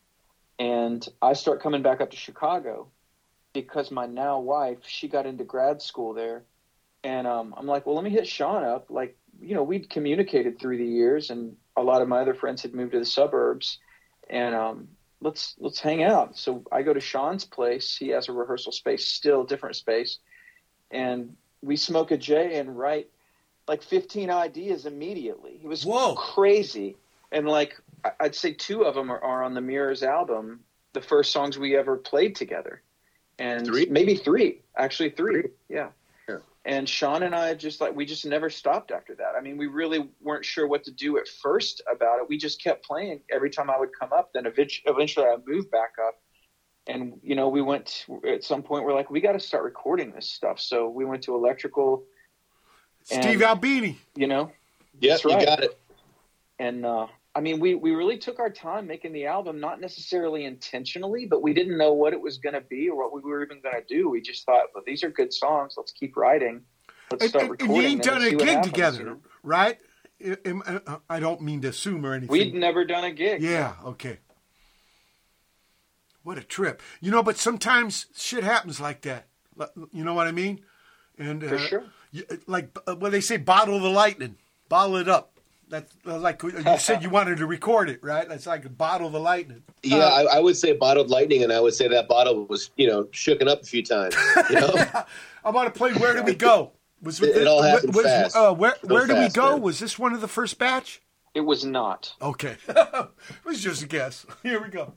and 0.59 1.07
I 1.21 1.33
start 1.33 1.61
coming 1.61 1.81
back 1.81 2.01
up 2.01 2.11
to 2.11 2.17
Chicago 2.17 2.89
because 3.53 3.91
my 3.91 4.05
now 4.05 4.39
wife 4.39 4.79
she 4.85 5.07
got 5.07 5.25
into 5.25 5.43
grad 5.43 5.81
school 5.81 6.13
there, 6.13 6.43
and 7.03 7.25
um, 7.25 7.53
I'm 7.57 7.67
like, 7.67 7.85
well, 7.85 7.95
let 7.95 8.03
me 8.03 8.09
hit 8.09 8.27
Sean 8.27 8.63
up. 8.63 8.87
Like, 8.89 9.17
you 9.39 9.55
know, 9.55 9.63
we'd 9.63 9.89
communicated 9.89 10.59
through 10.59 10.77
the 10.77 10.85
years, 10.85 11.29
and 11.29 11.55
a 11.75 11.81
lot 11.81 12.01
of 12.01 12.07
my 12.07 12.21
other 12.21 12.33
friends 12.33 12.61
had 12.61 12.73
moved 12.73 12.91
to 12.91 12.99
the 12.99 13.05
suburbs, 13.05 13.79
and 14.29 14.53
um, 14.53 14.87
let's 15.19 15.55
let's 15.57 15.79
hang 15.79 16.03
out. 16.03 16.37
So 16.37 16.63
I 16.71 16.83
go 16.83 16.93
to 16.93 16.99
Sean's 16.99 17.45
place. 17.45 17.95
He 17.97 18.09
has 18.09 18.29
a 18.29 18.33
rehearsal 18.33 18.71
space, 18.71 19.07
still 19.07 19.43
different 19.43 19.75
space 19.75 20.19
and 20.91 21.35
we 21.61 21.75
smoke 21.75 22.11
a 22.11 22.17
J 22.17 22.57
and 22.57 22.77
write 22.77 23.07
like 23.67 23.83
15 23.83 24.29
ideas 24.29 24.85
immediately. 24.85 25.59
It 25.63 25.67
was 25.67 25.85
Whoa. 25.85 26.15
crazy. 26.15 26.97
And 27.31 27.47
like, 27.47 27.79
I'd 28.19 28.35
say 28.35 28.53
two 28.53 28.83
of 28.83 28.95
them 28.95 29.11
are, 29.11 29.23
are 29.23 29.43
on 29.43 29.53
the 29.53 29.61
Miirrors 29.61 30.03
album, 30.03 30.61
the 30.93 31.01
first 31.01 31.31
songs 31.31 31.57
we 31.57 31.77
ever 31.77 31.95
played 31.97 32.35
together. 32.35 32.81
And 33.39 33.65
Three? 33.65 33.85
maybe 33.89 34.15
three, 34.15 34.61
actually 34.77 35.11
three. 35.11 35.45
Yeah. 35.69 35.89
Yeah. 36.27 36.37
And 36.65 36.87
Sean 36.87 37.23
and 37.23 37.33
I 37.33 37.53
just 37.53 37.81
like, 37.81 37.95
we 37.95 38.05
just 38.05 38.25
never 38.25 38.49
stopped 38.49 38.91
after 38.91 39.15
that. 39.15 39.33
I 39.37 39.41
mean, 39.41 39.57
we 39.57 39.67
really 39.67 40.09
weren't 40.21 40.45
sure 40.45 40.67
what 40.67 40.83
to 40.83 40.91
do 40.91 41.17
at 41.17 41.27
first 41.27 41.81
about 41.91 42.19
it. 42.19 42.27
We 42.27 42.37
just 42.37 42.61
kept 42.61 42.85
playing 42.85 43.21
every 43.31 43.49
time 43.49 43.69
I 43.69 43.79
would 43.79 43.97
come 43.97 44.11
up. 44.13 44.31
Then 44.33 44.45
eventually 44.45 45.25
I 45.25 45.37
moved 45.47 45.71
back 45.71 45.93
up 46.05 46.19
and 46.87 47.19
you 47.23 47.35
know 47.35 47.49
we 47.49 47.61
went 47.61 48.05
at 48.27 48.43
some 48.43 48.63
point 48.63 48.83
we're 48.83 48.93
like 48.93 49.09
we 49.09 49.21
got 49.21 49.33
to 49.33 49.39
start 49.39 49.63
recording 49.63 50.11
this 50.11 50.29
stuff 50.29 50.59
so 50.59 50.89
we 50.89 51.05
went 51.05 51.21
to 51.23 51.35
electrical 51.35 52.03
Steve 53.03 53.41
Albini. 53.41 53.97
you 54.15 54.27
know 54.27 54.51
yes 54.99 55.21
That's 55.21 55.25
you 55.25 55.37
right. 55.37 55.45
got 55.45 55.63
it. 55.63 55.79
and 56.59 56.85
uh 56.85 57.07
I 57.33 57.39
mean, 57.39 57.61
we, 57.61 57.75
we 57.75 57.91
really 57.91 58.17
took 58.17 58.39
our 58.39 58.49
time 58.49 58.85
making 58.87 59.13
the 59.13 59.25
album, 59.25 59.61
not 59.61 59.79
necessarily 59.79 60.43
intentionally, 60.43 61.25
but 61.25 61.41
we 61.41 61.53
didn't 61.53 61.77
know 61.77 61.93
what 61.93 62.11
it 62.11 62.19
was 62.19 62.37
going 62.39 62.55
to 62.55 62.59
be 62.59 62.89
or 62.89 62.97
what 63.01 63.13
we 63.13 63.21
were 63.21 63.41
even 63.41 63.61
going 63.61 63.73
to 63.73 63.81
do. 63.87 64.09
We 64.09 64.19
just 64.19 64.45
thought, 64.45 64.65
well, 64.75 64.83
these 64.85 65.01
are 65.05 65.09
good 65.09 65.31
songs. 65.33 65.75
Let's 65.77 65.93
keep 65.93 66.17
writing. 66.17 66.59
Let's 67.09 67.23
And, 67.23 67.29
start 67.29 67.43
and- 67.43 67.51
and 67.51 67.61
recording. 67.61 67.75
you 67.83 67.87
ain't 67.87 68.03
done 68.03 68.21
and 68.21 68.25
a 68.25 68.31
gig 68.35 68.47
happens, 68.49 68.65
together, 68.65 68.99
you 68.99 69.05
know? 69.05 69.17
right? 69.43 69.77
I- 70.25 70.37
am- 70.43 70.61
I- 70.67 70.97
I 71.09 71.19
don't 71.21 71.41
mean 71.41 71.61
to 71.61 71.69
assume 71.69 72.05
or 72.05 72.15
anything. 72.15 72.33
We'd 72.33 72.53
never 72.53 72.83
done 72.83 73.05
a 73.05 73.11
gig. 73.13 73.41
Yeah, 73.41 73.75
okay. 73.85 74.17
What 76.23 76.37
a 76.37 76.43
trip. 76.43 76.81
You 76.99 77.11
know, 77.11 77.23
but 77.23 77.37
sometimes 77.37 78.05
shit 78.15 78.43
happens 78.43 78.79
like 78.79 79.01
that. 79.01 79.27
You 79.91 80.03
know 80.03 80.13
what 80.13 80.27
I 80.27 80.31
mean? 80.31 80.61
And 81.17 81.43
For 81.43 81.55
uh, 81.55 81.59
sure. 81.59 81.83
you- 82.11 82.25
like 82.47 82.77
uh, 82.87 82.95
when 82.95 83.11
they 83.11 83.21
say 83.21 83.37
bottle 83.37 83.79
the 83.79 83.89
lightning, 83.89 84.37
bottle 84.69 84.97
it 84.97 85.09
up. 85.09 85.27
That's 85.69 85.93
uh, 86.05 86.17
like 86.19 86.43
you 86.43 86.51
said 86.79 87.01
you 87.01 87.09
wanted 87.09 87.37
to 87.37 87.45
record 87.45 87.89
it, 87.89 88.03
right? 88.03 88.27
That's 88.27 88.45
like 88.45 88.77
bottle 88.77 89.09
the 89.09 89.19
lightning. 89.21 89.63
Yeah, 89.83 89.99
I, 89.99 90.23
I 90.23 90.39
would 90.41 90.57
say 90.57 90.73
bottled 90.73 91.09
lightning, 91.09 91.43
and 91.43 91.53
I 91.53 91.61
would 91.61 91.73
say 91.73 91.87
that 91.87 92.09
bottle 92.09 92.45
was, 92.47 92.71
you 92.75 92.87
know, 92.87 93.05
shooken 93.05 93.47
up 93.47 93.61
a 93.61 93.65
few 93.65 93.81
times. 93.81 94.13
You 94.49 94.59
know, 94.59 94.73
I 95.45 95.49
want 95.49 95.73
to 95.73 95.77
play 95.77 95.93
Where 95.93 96.13
Do 96.13 96.23
We 96.23 96.35
Go? 96.35 96.73
Was 97.01 97.21
It- 97.21 97.37
it 97.37 97.47
all 97.47 97.61
happened 97.61 97.95
was, 97.95 98.05
fast. 98.05 98.35
Uh, 98.35 98.53
where 98.53 98.75
So 98.85 98.93
where 98.93 99.07
do 99.07 99.15
we 99.15 99.29
go? 99.29 99.53
man. 99.53 99.61
Was 99.61 99.79
this 99.79 99.97
one 99.97 100.13
of 100.13 100.19
the 100.19 100.27
first 100.27 100.59
batch? 100.59 101.01
It 101.33 101.41
was 101.41 101.63
not. 101.63 102.15
Okay, 102.21 102.57
it 102.67 103.07
was 103.45 103.61
just 103.63 103.81
a 103.81 103.87
guess. 103.87 104.25
Here 104.43 104.61
we 104.61 104.67
go. 104.69 104.93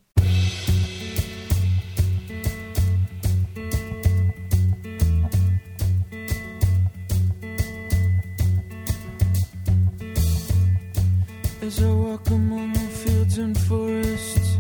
As 11.67 11.83
I 11.83 11.91
walk 11.91 12.29
among 12.29 12.75
the 12.75 12.79
fields 12.81 13.39
and 13.39 13.57
forests, 13.57 14.59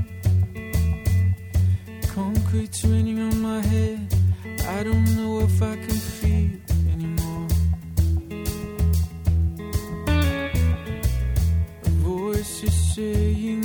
concrete's 2.14 2.82
raining 2.82 3.20
on 3.20 3.43
my 3.43 3.60
head. 3.60 4.01
I 4.66 4.82
don't 4.85 5.14
know 5.14 5.40
if 5.40 5.62
I 5.62 5.76
can 5.76 5.98
feel 6.18 6.59
anymore. 6.94 7.48
A 11.85 11.90
voice 12.09 12.62
is 12.62 12.94
saying 12.94 13.64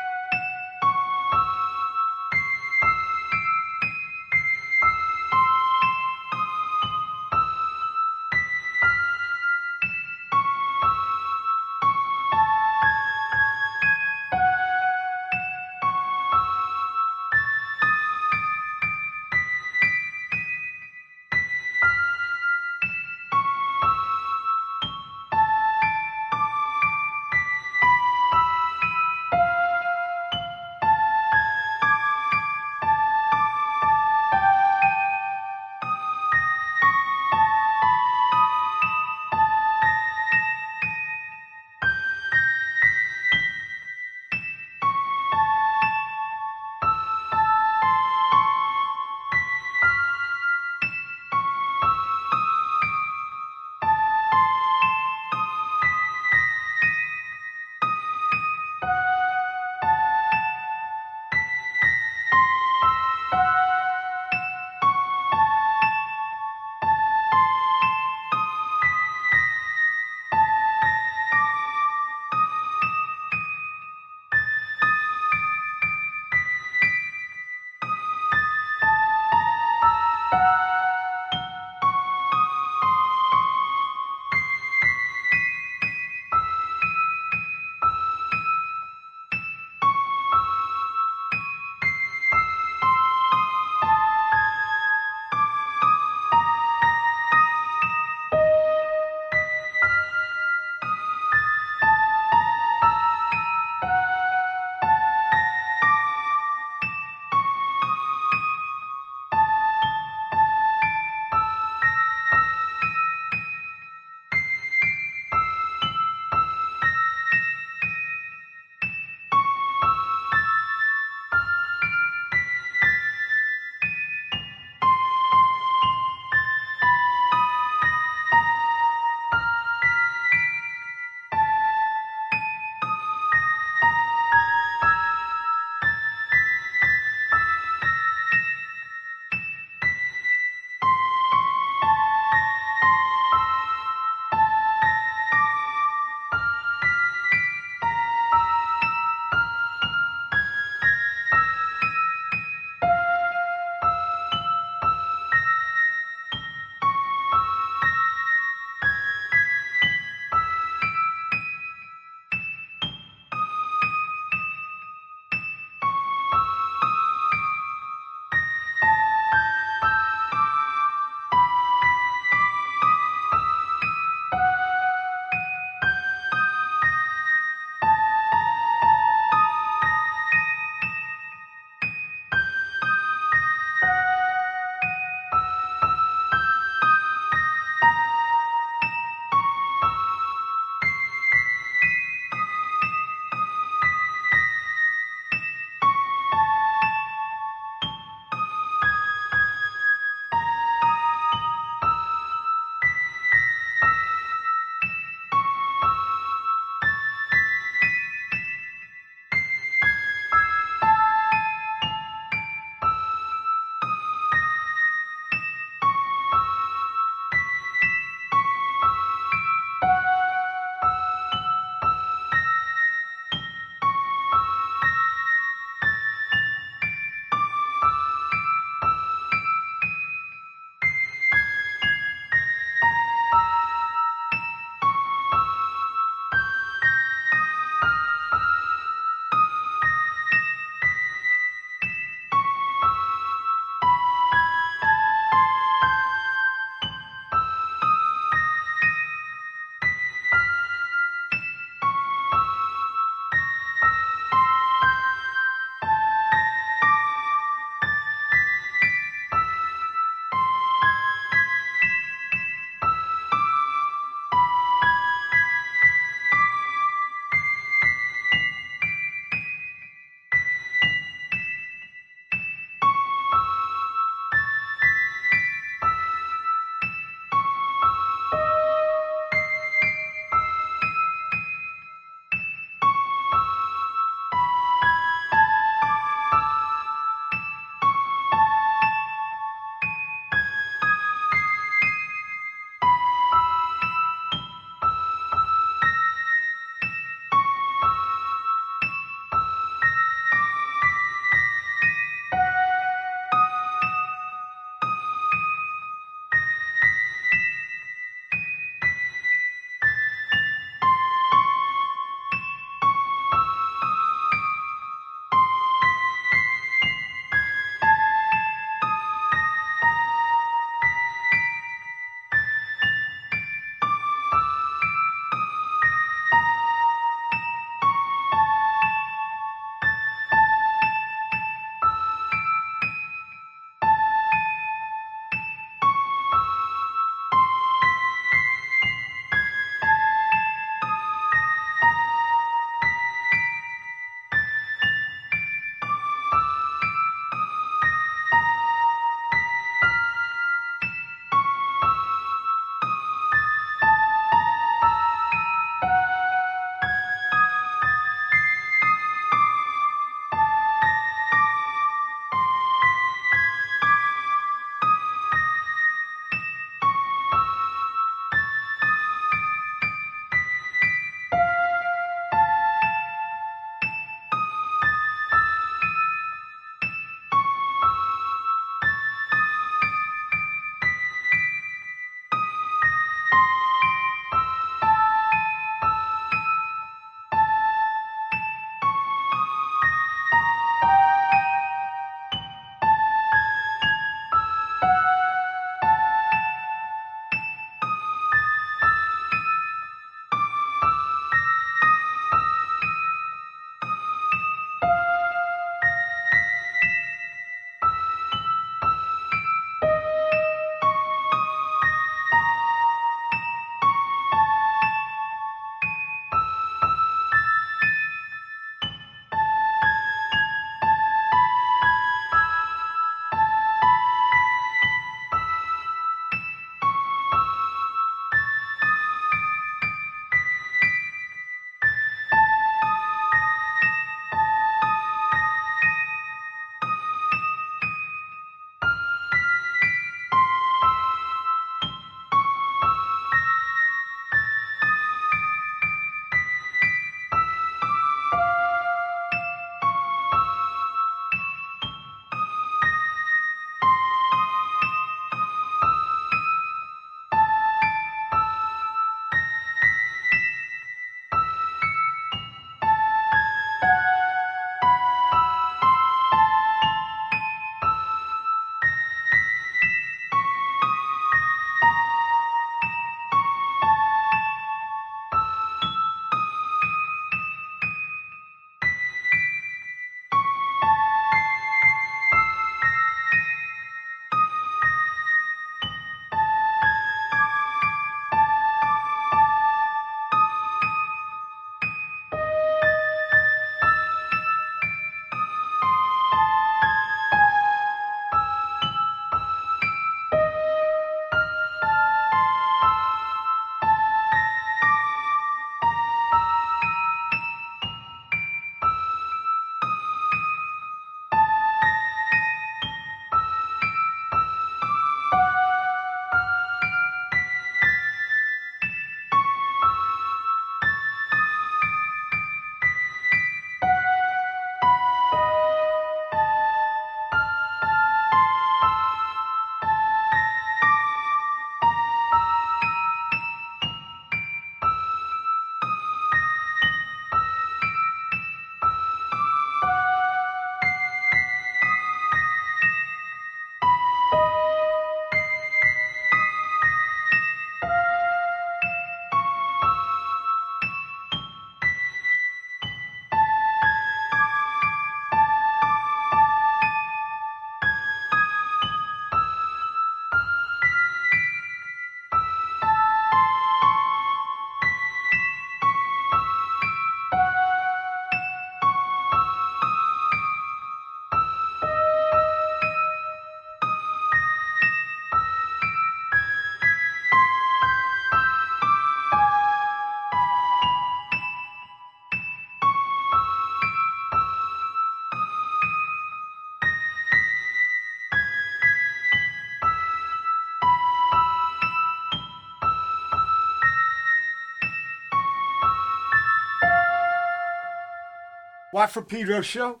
Watt 598.92 599.10
from 599.10 599.24
Pedro 599.24 599.62
show. 599.62 600.00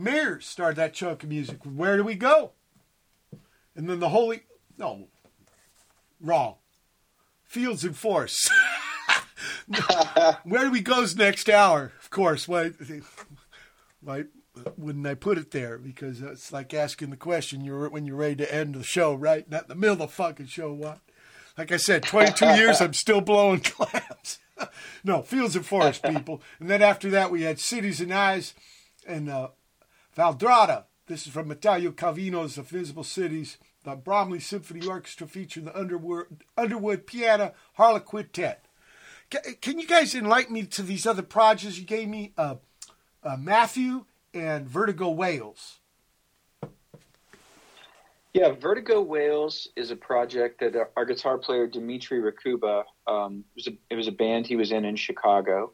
Miirrors 0.00 0.44
started 0.44 0.76
that 0.76 0.94
chunk 0.94 1.22
of 1.22 1.28
music. 1.28 1.58
Where 1.62 1.96
do 1.96 2.04
we 2.04 2.14
go? 2.14 2.52
And 3.76 3.88
then 3.88 4.00
the 4.00 4.08
holy 4.08 4.44
no, 4.76 5.08
wrong. 6.20 6.56
Fields 7.44 7.84
and 7.84 7.96
Force. 7.96 8.50
Where 10.44 10.64
do 10.64 10.70
we 10.70 10.80
go's 10.80 11.16
next 11.16 11.48
hour? 11.48 11.92
Of 12.02 12.10
course. 12.10 12.48
Why, 12.48 12.72
why 14.00 14.24
wouldn't 14.76 15.06
I 15.06 15.14
put 15.14 15.38
it 15.38 15.50
there? 15.52 15.78
Because 15.78 16.20
it's 16.20 16.52
like 16.52 16.74
asking 16.74 17.10
the 17.10 17.16
question 17.16 17.64
you're 17.64 17.88
when 17.88 18.06
you're 18.06 18.16
ready 18.16 18.36
to 18.36 18.54
end 18.54 18.74
the 18.74 18.82
show, 18.82 19.14
right? 19.14 19.48
Not 19.48 19.64
in 19.64 19.68
the 19.68 19.74
middle 19.74 19.94
of 19.94 19.98
the 20.00 20.08
fucking 20.08 20.46
show. 20.46 20.72
What? 20.72 20.98
Like 21.56 21.70
I 21.70 21.76
said, 21.76 22.02
22 22.02 22.46
years, 22.56 22.80
I'm 22.80 22.94
still 22.94 23.20
blowing. 23.20 23.62
No, 25.04 25.22
Fields 25.22 25.54
and 25.54 25.66
Forests, 25.66 26.02
people. 26.08 26.42
And 26.58 26.68
then 26.70 26.82
after 26.82 27.10
that, 27.10 27.30
we 27.30 27.42
had 27.42 27.60
Cities 27.60 28.00
and 28.00 28.12
Eyes 28.12 28.54
and 29.06 29.28
uh, 29.28 29.48
Valdrada. 30.16 30.84
This 31.06 31.26
is 31.26 31.32
from 31.32 31.50
Italo 31.52 31.90
Calvino's 31.92 32.56
Invisible 32.56 33.04
Cities. 33.04 33.58
The 33.84 33.94
Bromley 33.94 34.40
Symphony 34.40 34.86
Orchestra 34.86 35.26
featuring 35.26 35.66
the 35.66 35.78
Underwood, 35.78 36.42
Underwood 36.56 37.06
Piano 37.06 37.52
Harlequin 37.74 38.06
Quintet. 38.06 38.64
Ca- 39.30 39.52
Can 39.60 39.78
you 39.78 39.86
guys 39.86 40.14
enlighten 40.14 40.54
me 40.54 40.62
to 40.64 40.82
these 40.82 41.06
other 41.06 41.20
projects 41.22 41.78
you 41.78 41.84
gave 41.84 42.08
me? 42.08 42.32
Uh, 42.38 42.54
uh, 43.22 43.36
Matthew 43.36 44.06
and 44.32 44.66
Vertigo 44.66 45.10
Whales. 45.10 45.80
Yeah, 48.34 48.50
Vertigo 48.50 49.00
Whales 49.00 49.68
is 49.76 49.92
a 49.92 49.96
project 49.96 50.58
that 50.58 50.74
our- 50.96 51.04
guitar 51.04 51.38
player 51.38 51.68
Dimitri 51.68 52.20
Rakuba 52.20 52.82
um, 53.06 53.44
it 53.50 53.54
was 53.54 53.66
a, 53.68 53.78
it 53.90 53.94
was 53.94 54.08
a 54.08 54.12
band 54.12 54.46
he 54.46 54.56
was 54.56 54.72
in 54.72 54.84
in 54.84 54.96
Chicago, 54.96 55.72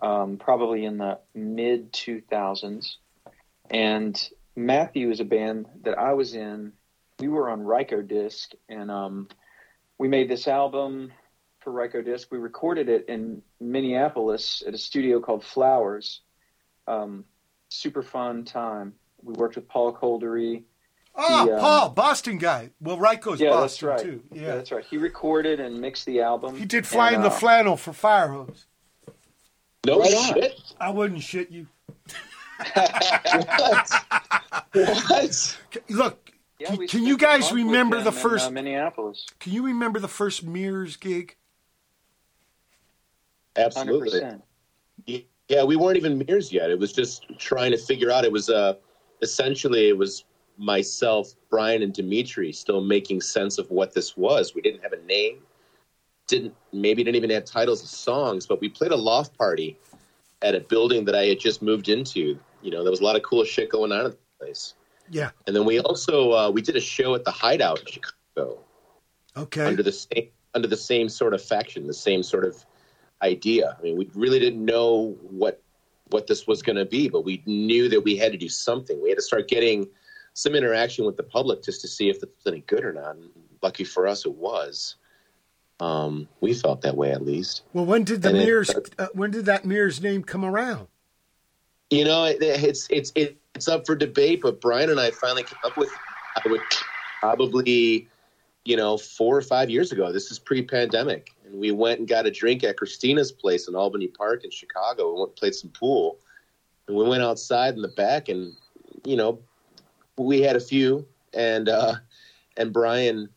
um, 0.00 0.36
probably 0.36 0.84
in 0.84 0.98
the 0.98 1.18
mid 1.34 1.92
2000s, 1.92 2.96
and 3.70 4.30
Matthew 4.54 5.10
is 5.10 5.18
a 5.18 5.24
band 5.24 5.66
that 5.82 5.98
I 5.98 6.12
was 6.12 6.36
in. 6.36 6.72
We 7.18 7.26
were 7.26 7.50
on 7.50 7.62
Rykodisc, 7.62 8.54
and 8.68 8.88
um, 8.88 9.28
we 9.98 10.06
made 10.06 10.30
this 10.30 10.46
album 10.46 11.12
for 11.58 11.72
Rykodisc. 11.72 12.26
We 12.30 12.38
recorded 12.38 12.88
it 12.88 13.06
in 13.08 13.42
Minneapolis 13.58 14.62
at 14.64 14.74
a 14.74 14.78
studio 14.78 15.18
called 15.18 15.42
Flowers. 15.42 16.20
Um, 16.86 17.24
super 17.68 18.02
fun 18.02 18.44
time. 18.44 18.94
We 19.22 19.32
worked 19.34 19.56
with 19.56 19.66
Paul 19.66 19.92
Kolderie. 19.92 20.62
Oh, 21.16 21.44
He, 21.46 21.52
um, 21.52 21.60
Paul, 21.60 21.88
Boston 21.90 22.38
guy. 22.38 22.70
Well, 22.80 22.96
Ryko's 22.98 23.40
Yeah, 23.40 23.50
Boston 23.50 23.88
that's 23.88 24.02
right. 24.02 24.10
too. 24.12 24.22
Yeah. 24.32 24.42
Yeah. 24.42 24.54
that's 24.56 24.72
right. 24.72 24.84
He 24.84 24.96
recorded 24.96 25.60
and 25.60 25.80
mixed 25.80 26.06
the 26.06 26.20
album. 26.20 26.56
He 26.56 26.64
did 26.64 26.86
Fly 26.86 27.12
in 27.12 27.20
the 27.22 27.28
uh, 27.28 27.30
Flannel 27.30 27.76
for 27.76 27.92
fIREHOSE. 27.92 28.64
No 29.86 30.00
Right 30.00 30.14
on. 30.14 30.34
shit. 30.34 30.60
I 30.80 30.90
wouldn't 30.90 31.22
shit 31.22 31.50
you. 31.50 31.66
What? 32.74 33.90
what? 34.72 35.58
Look, 35.88 36.30
Yeah, 36.58 36.68
can, 36.68 36.86
can 36.88 37.04
you 37.06 37.16
guys 37.16 37.52
remember 37.52 37.98
him 37.98 38.04
the 38.04 38.10
in, 38.10 38.16
first? 38.16 38.46
uh, 38.48 38.50
Minneapolis? 38.50 39.26
Can 39.40 39.52
you 39.52 39.64
remember 39.66 39.98
the 40.00 40.08
first 40.08 40.44
Miirrors 40.46 40.98
gig? 40.98 41.36
Hundred 43.56 43.66
Absolutely. 43.66 44.10
percent. 44.10 44.42
Yeah, 45.48 45.64
we 45.64 45.76
weren't 45.76 45.96
even 45.96 46.18
Miirrors 46.18 46.50
yet. 46.52 46.70
It 46.70 46.78
was 46.78 46.92
just 46.92 47.26
trying 47.38 47.70
to 47.72 47.78
figure 47.78 48.10
out. 48.10 48.24
It 48.24 48.32
was 48.32 48.48
uh, 48.50 48.74
essentially 49.22 49.88
it 49.88 49.96
was 49.98 50.24
myself, 50.56 51.34
Brian, 51.50 51.82
and 51.82 51.92
Dimitri 51.92 52.52
still 52.52 52.80
making 52.80 53.20
sense 53.20 53.58
of 53.58 53.70
what 53.70 53.94
this 53.94 54.16
was. 54.16 54.54
We 54.54 54.62
didn't 54.62 54.82
have 54.82 54.92
a 54.92 55.02
name, 55.04 55.38
didn't 56.26 56.54
maybe 56.72 57.02
didn't 57.04 57.16
even 57.16 57.30
have 57.30 57.44
titles 57.44 57.82
of 57.82 57.88
songs, 57.88 58.46
but 58.46 58.60
we 58.60 58.68
played 58.68 58.92
a 58.92 58.96
loft 58.96 59.36
party 59.36 59.78
at 60.42 60.54
a 60.54 60.60
building 60.60 61.04
that 61.06 61.14
I 61.14 61.26
had 61.26 61.40
just 61.40 61.62
moved 61.62 61.88
into. 61.88 62.38
You 62.62 62.70
know, 62.70 62.82
there 62.82 62.90
was 62.90 63.00
a 63.00 63.04
lot 63.04 63.16
of 63.16 63.22
cool 63.22 63.44
shit 63.44 63.70
going 63.70 63.92
on 63.92 64.06
at 64.06 64.12
the 64.12 64.18
place. 64.38 64.74
Yeah. 65.10 65.30
And 65.46 65.54
then 65.54 65.64
we 65.64 65.80
also 65.80 66.32
uh, 66.32 66.50
we 66.50 66.62
did 66.62 66.76
a 66.76 66.80
show 66.80 67.14
at 67.14 67.24
the 67.24 67.30
Hideout 67.30 67.80
in 67.80 67.86
Chicago 67.86 68.58
Okay. 69.36 69.64
under 69.64 69.82
the 69.82 69.92
same 69.92 70.28
under 70.54 70.68
the 70.68 70.76
same 70.76 71.08
sort 71.08 71.34
of 71.34 71.42
faction, 71.42 71.86
the 71.86 71.94
same 71.94 72.22
sort 72.22 72.44
of 72.44 72.64
idea. 73.22 73.76
I 73.78 73.82
mean, 73.82 73.96
we 73.96 74.08
really 74.14 74.38
didn't 74.38 74.64
know 74.64 75.16
what 75.22 75.60
what 76.10 76.26
this 76.26 76.46
was 76.46 76.62
going 76.62 76.76
to 76.76 76.84
be, 76.84 77.08
but 77.08 77.24
we 77.24 77.42
knew 77.46 77.88
that 77.88 78.02
we 78.02 78.16
had 78.16 78.32
to 78.32 78.38
do 78.38 78.48
something. 78.48 79.02
We 79.02 79.08
had 79.08 79.16
to 79.18 79.22
start 79.22 79.48
getting 79.48 79.88
some 80.34 80.54
interaction 80.54 81.04
with 81.06 81.16
the 81.16 81.22
public 81.22 81.62
just 81.62 81.80
to 81.80 81.88
see 81.88 82.10
if 82.10 82.22
it's 82.22 82.46
any 82.46 82.60
good 82.66 82.84
or 82.84 82.92
not. 82.92 83.16
And 83.16 83.30
lucky 83.62 83.84
for 83.84 84.06
us, 84.06 84.26
it 84.26 84.34
was. 84.34 84.96
Um, 85.80 86.28
we 86.40 86.54
felt 86.54 86.82
that 86.82 86.96
way 86.96 87.10
at 87.12 87.24
least. 87.24 87.62
Well, 87.72 87.86
when 87.86 88.04
did 88.04 88.22
the 88.22 88.28
And 88.28 88.38
it- 88.38 88.46
Miirrors? 88.46 88.92
Uh, 88.98 89.08
when 89.14 89.30
did 89.30 89.46
that 89.46 89.64
Miirrors 89.64 90.02
name 90.02 90.22
come 90.22 90.44
around? 90.44 90.88
You 91.90 92.04
know, 92.04 92.24
it, 92.24 92.38
it's 92.40 92.86
it's 92.90 93.12
it, 93.14 93.36
it's 93.54 93.68
up 93.68 93.86
for 93.86 93.94
debate, 93.94 94.40
but 94.42 94.60
Brian 94.60 94.90
and 94.90 94.98
I 95.00 95.10
finally 95.10 95.42
came 95.44 95.58
up 95.64 95.76
with. 95.76 95.90
I 96.36 96.48
would 96.48 96.60
probably, 97.20 98.08
you 98.64 98.76
know, 98.76 98.96
four 98.98 99.36
or 99.36 99.42
five 99.42 99.70
years 99.70 99.92
ago. 99.92 100.10
This 100.12 100.30
is 100.32 100.38
pre-pandemic, 100.38 101.30
and 101.44 101.60
we 101.60 101.70
went 101.70 102.00
and 102.00 102.08
got 102.08 102.26
a 102.26 102.30
drink 102.30 102.64
at 102.64 102.76
Christina's 102.76 103.30
place 103.30 103.68
in 103.68 103.76
Albany 103.76 104.08
Park 104.08 104.42
in 104.44 104.50
Chicago. 104.50 105.12
We 105.12 105.20
went 105.20 105.28
and 105.30 105.36
played 105.36 105.54
some 105.54 105.70
pool, 105.70 106.18
and 106.88 106.96
we 106.96 107.04
went 107.06 107.22
outside 107.22 107.74
in 107.74 107.82
the 107.82 107.88
back, 107.88 108.28
and 108.28 108.54
you 109.04 109.16
know, 109.16 109.38
we 110.16 110.40
had 110.40 110.56
a 110.56 110.60
few, 110.60 111.06
and 111.32 111.68
uh, 111.68 111.94
and 112.56 112.72
Brian 112.72 113.28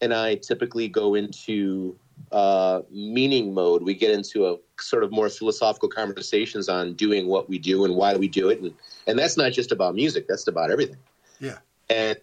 and 0.00 0.14
I 0.14 0.36
typically 0.36 0.88
go 0.88 1.14
into 1.14 1.96
uh, 2.32 2.82
meaning 2.90 3.52
mode. 3.54 3.82
We 3.82 3.94
get 3.94 4.10
into 4.10 4.46
a 4.46 4.56
sort 4.78 5.04
of 5.04 5.10
more 5.12 5.28
philosophical 5.28 5.88
conversations 5.88 6.68
on 6.68 6.94
doing 6.94 7.26
what 7.26 7.48
we 7.48 7.58
do 7.58 7.84
and 7.84 7.94
why 7.94 8.16
we 8.16 8.28
do 8.28 8.50
it, 8.50 8.60
and 8.60 8.72
and 9.06 9.18
that's 9.18 9.36
not 9.36 9.52
just 9.52 9.72
about 9.72 9.94
music. 9.94 10.26
That's 10.28 10.46
about 10.46 10.70
everything. 10.70 10.98
Yeah. 11.38 11.58
And 11.88 12.18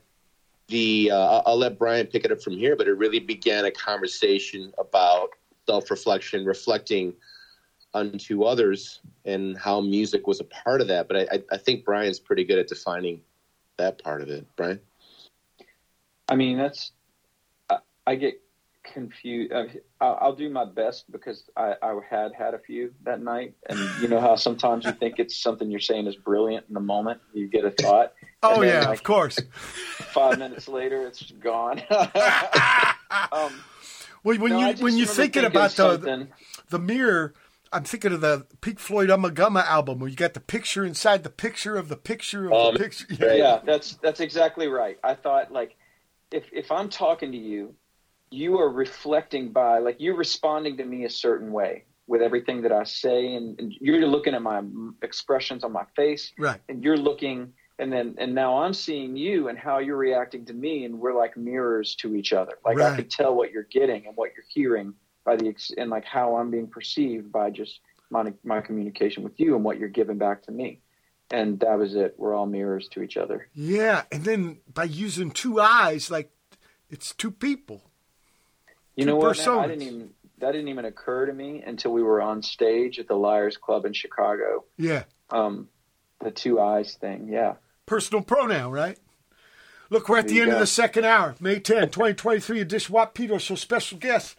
the 0.67 1.11
uh, 1.11 1.41
I'll- 1.45 1.57
let 1.57 1.77
Brian 1.79 2.07
pick 2.07 2.25
it 2.25 2.31
up 2.31 2.41
from 2.41 2.53
here, 2.53 2.75
but 2.75 2.87
it 2.87 2.93
really 2.93 3.19
began 3.19 3.65
a 3.65 3.71
conversation 3.71 4.73
about 4.77 5.29
self 5.65 5.89
reflection, 5.89 6.45
reflecting 6.45 7.13
unto 7.93 8.43
others, 8.43 8.99
and 9.25 9.57
how 9.57 9.81
music 9.81 10.27
was 10.27 10.39
a 10.39 10.43
part 10.43 10.81
of 10.81 10.87
that. 10.87 11.07
But 11.07 11.31
I, 11.31 11.41
I 11.51 11.57
think 11.57 11.83
Brian's 11.83 12.19
pretty 12.19 12.43
good 12.43 12.59
at 12.59 12.67
defining 12.67 13.21
that 13.77 14.03
part 14.03 14.21
of 14.21 14.29
it. 14.29 14.45
Brian. 14.55 14.79
I 16.29 16.35
mean, 16.35 16.57
that's. 16.57 16.91
I, 17.69 17.77
I 18.05 18.15
get 18.15 18.41
confused. 18.83 19.51
Uh, 19.51 19.65
I'll, 20.01 20.17
I'll 20.21 20.35
do 20.35 20.49
my 20.49 20.65
best 20.65 21.09
because 21.11 21.43
I, 21.55 21.75
I 21.81 21.97
had 22.09 22.33
had 22.33 22.53
a 22.53 22.59
few 22.59 22.93
that 23.03 23.21
night, 23.21 23.53
and 23.69 23.79
you 24.01 24.07
know 24.07 24.19
how 24.19 24.35
sometimes 24.35 24.85
you 24.85 24.91
think 24.91 25.19
it's 25.19 25.35
something 25.35 25.69
you're 25.71 25.79
saying 25.79 26.07
is 26.07 26.15
brilliant 26.15 26.65
in 26.67 26.73
the 26.73 26.79
moment, 26.79 27.21
you 27.33 27.47
get 27.47 27.65
a 27.65 27.71
thought. 27.71 28.13
Oh 28.43 28.61
yeah, 28.61 28.81
like, 28.89 28.97
of 28.99 29.03
course. 29.03 29.39
Five 29.51 30.39
minutes 30.39 30.67
later, 30.67 31.07
it's 31.07 31.31
gone. 31.31 31.81
um, 33.31 33.53
Well, 34.23 34.37
when 34.37 34.51
no, 34.51 34.69
you 34.69 34.75
when 34.83 34.97
you're 34.97 35.05
thinking 35.07 35.43
thinking 35.43 35.45
about 35.45 35.71
the 35.71 35.75
something- 35.75 36.27
the 36.69 36.79
mirror, 36.79 37.33
I'm 37.73 37.83
thinking 37.83 38.13
of 38.13 38.21
the 38.21 38.45
Pink 38.61 38.79
Floyd 38.79 39.09
Ummagumma 39.09 39.63
album 39.65 39.99
where 39.99 40.09
you 40.09 40.15
got 40.15 40.33
the 40.33 40.39
picture 40.39 40.85
inside 40.85 41.23
the 41.23 41.29
picture 41.29 41.75
of 41.75 41.89
the 41.89 41.97
picture 41.97 42.47
of 42.47 42.53
Um, 42.53 42.73
the 42.73 42.79
picture. 42.79 43.05
right. 43.25 43.37
yeah 43.37 43.59
that's 43.65 43.95
that's 44.01 44.19
exactly 44.19 44.67
right 44.67 44.97
i 45.03 45.13
thought 45.15 45.51
like 45.51 45.75
if 46.31 46.45
if 46.51 46.71
i'm 46.71 46.89
talking 46.89 47.31
to 47.31 47.37
you 47.37 47.73
you 48.31 48.59
are 48.59 48.69
reflecting 48.69 49.51
by 49.51 49.79
like 49.79 49.97
you're 49.99 50.15
responding 50.15 50.77
to 50.77 50.83
me 50.85 51.05
a 51.05 51.09
certain 51.09 51.51
way 51.51 51.85
with 52.07 52.21
everything 52.21 52.61
that 52.63 52.71
i 52.71 52.83
say 52.83 53.35
and, 53.35 53.59
and 53.59 53.73
you're 53.79 54.05
looking 54.05 54.33
at 54.33 54.41
my 54.41 54.61
expressions 55.01 55.63
on 55.63 55.71
my 55.71 55.85
face 55.95 56.31
Right. 56.37 56.59
and 56.69 56.83
you're 56.83 56.97
looking 56.97 57.53
and 57.79 57.91
then 57.91 58.15
and 58.17 58.33
now 58.33 58.57
i'm 58.63 58.73
seeing 58.73 59.15
you 59.15 59.47
and 59.49 59.57
how 59.57 59.79
you're 59.79 59.97
reacting 59.97 60.45
to 60.45 60.53
me 60.53 60.85
and 60.85 60.99
we're 60.99 61.13
like 61.17 61.37
mirrors 61.37 61.95
to 61.95 62.15
each 62.15 62.33
other 62.33 62.53
like 62.65 62.77
i 62.79 62.89
Right. 62.89 62.95
can 62.99 63.09
tell 63.09 63.35
what 63.35 63.51
you're 63.51 63.67
getting 63.71 64.07
and 64.07 64.15
what 64.15 64.31
you're 64.35 64.45
hearing 64.49 64.93
by 65.27 65.35
the 65.35 65.47
ex- 65.49 65.71
and 65.77 65.89
like 65.91 66.05
how 66.05 66.37
i'm 66.37 66.49
being 66.49 66.67
perceived 66.67 67.31
by 67.31 67.49
just 67.49 67.81
my 68.09 68.31
my 68.43 68.61
communication 68.61 69.21
with 69.23 69.37
you 69.39 69.55
and 69.55 69.63
what 69.65 69.77
you're 69.77 69.89
giving 69.99 70.17
back 70.17 70.41
to 70.43 70.51
me 70.51 70.79
and 71.31 71.59
that 71.59 71.77
was 71.77 71.93
it 71.95 72.15
we're 72.17 72.33
all 72.33 72.45
mirrors 72.45 72.87
to 72.87 73.01
each 73.03 73.17
other 73.17 73.47
Yeah, 73.53 74.03
and 74.11 74.23
then 74.23 74.59
by 74.73 74.85
using 74.85 75.29
two 75.31 75.59
eyes, 75.59 76.09
like 76.09 76.31
it's 76.89 77.13
two 77.13 77.31
people. 77.31 77.81
You 78.95 79.03
Two 79.03 79.09
know 79.11 79.15
what? 79.17 79.37
man? 79.45 79.59
I 79.59 79.67
didn't 79.67 79.81
even 79.83 80.09
that 80.39 80.51
didn't 80.53 80.69
even 80.69 80.85
occur 80.85 81.25
to 81.25 81.33
me 81.33 81.61
until 81.65 81.91
we 81.91 82.01
were 82.01 82.21
on 82.21 82.41
stage 82.41 82.97
at 82.97 83.07
the 83.09 83.15
Liars 83.15 83.57
Club 83.57 83.83
in 83.85 83.91
Chicago. 83.91 84.63
Yeah, 84.77 85.03
Um, 85.29 85.67
the 86.23 86.31
two 86.31 86.61
eyes 86.61 86.93
thing. 86.95 87.27
Yeah. 87.29 87.55
personal 87.85 88.23
pronoun, 88.23 88.71
right? 88.71 88.97
Look, 89.89 90.07
we're 90.07 90.19
at 90.19 90.27
the 90.27 90.35
There 90.35 90.37
you 90.37 90.43
end 90.43 90.53
of 90.53 90.59
the 90.59 90.67
second 90.67 91.03
hour, 91.05 91.35
May 91.41 91.59
10, 91.59 91.89
2023 91.89 92.61
edition. 92.61 92.93
Watt 92.93 93.13
Peter 93.13 93.37
Show 93.39 93.55
special 93.55 93.97
guests, 93.97 94.35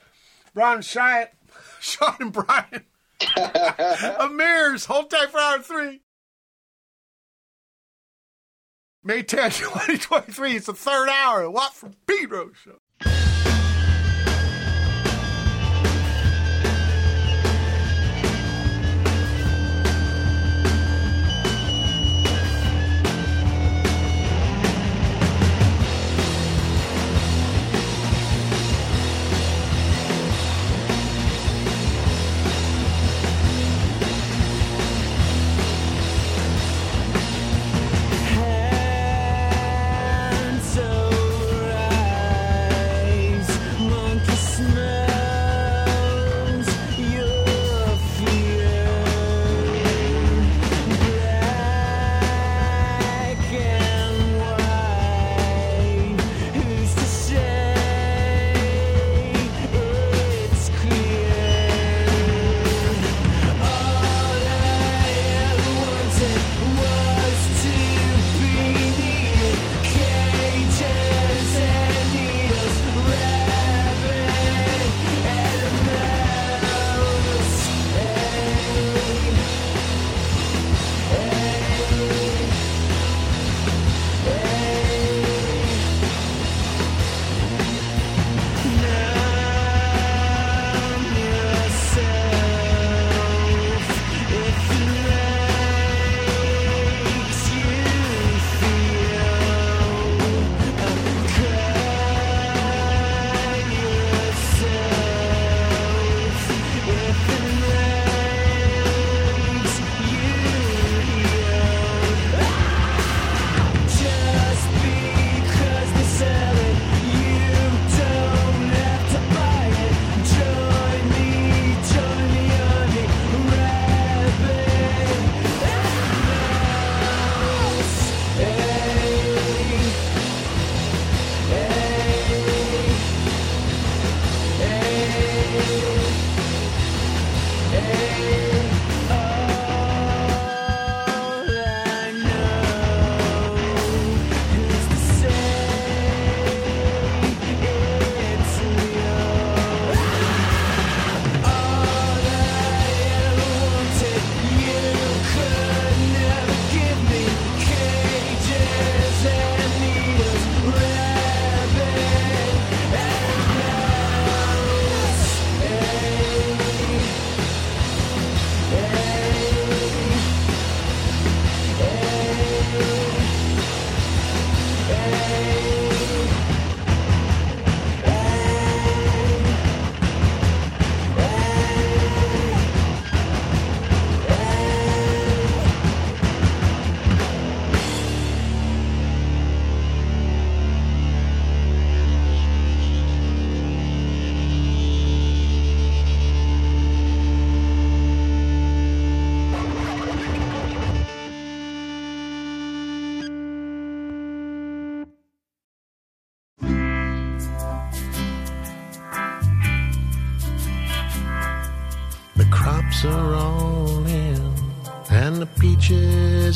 Ron 0.58 0.82
Shyatt, 0.82 1.32
Sean 1.80 2.16
and 2.18 2.32
Brian. 2.32 2.84
of 3.36 4.30
Miirrors. 4.32 4.86
Hold 4.86 5.10
tight 5.10 5.30
for 5.30 5.38
hour 5.38 5.60
three. 5.60 6.00
May 9.04 9.22
10, 9.22 9.50
2023. 9.52 10.56
It's 10.56 10.66
the 10.66 10.74
third 10.74 11.08
hour. 11.08 11.42
of 11.42 11.52
Watt 11.52 11.74
from 11.74 11.94
Pedro 12.06 12.50
Show. 12.52 12.77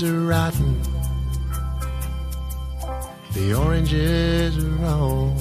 oranges 0.03 0.11
are 0.11 0.27
rotten. 0.27 0.81
The 3.33 3.55
oranges 3.55 4.65
are 4.65 4.87
all 4.87 5.35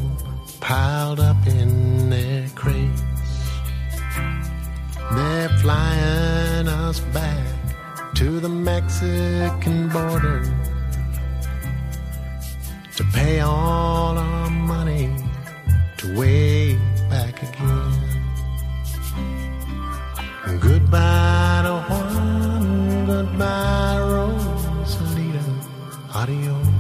piled 0.59 1.19
up 1.19 1.47
in 1.47 2.09
their 2.09 2.47
crates. 2.49 3.01
They're 5.13 5.49
flying 5.59 6.67
us 6.67 6.99
back 7.13 7.45
to 8.15 8.39
the 8.39 8.49
Mexican 8.49 9.89
border 9.89 10.43
to 12.95 13.03
pay 13.13 13.39
all 13.39 14.17
our 14.17 14.49
money 14.49 15.09
to 15.97 16.19
wait 16.19 16.77
back 17.09 17.41
again. 17.41 17.93
And 20.45 20.61
goodbye 20.61 21.61
to 21.63 21.85
Juan, 21.89 23.05
goodbye. 23.05 23.80
Adios. 26.21 26.70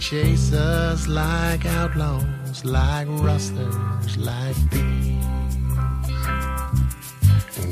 chase 0.00 0.54
us 0.54 1.06
like 1.06 1.66
outlaws, 1.66 2.64
like 2.64 3.06
rustlers, 3.10 4.16
like 4.16 4.56
thieves. 4.70 5.26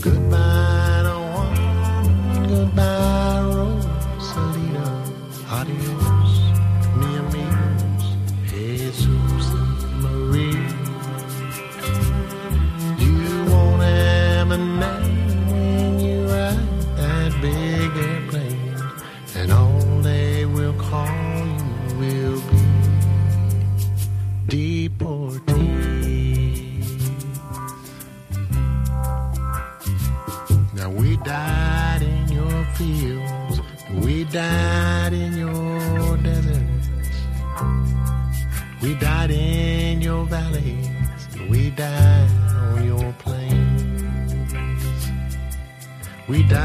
Goodbye. 0.03 0.58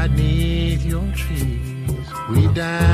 beneath 0.08 0.84
your 0.84 1.06
trees. 1.12 1.90
We 2.30 2.46
dance. 2.48 2.93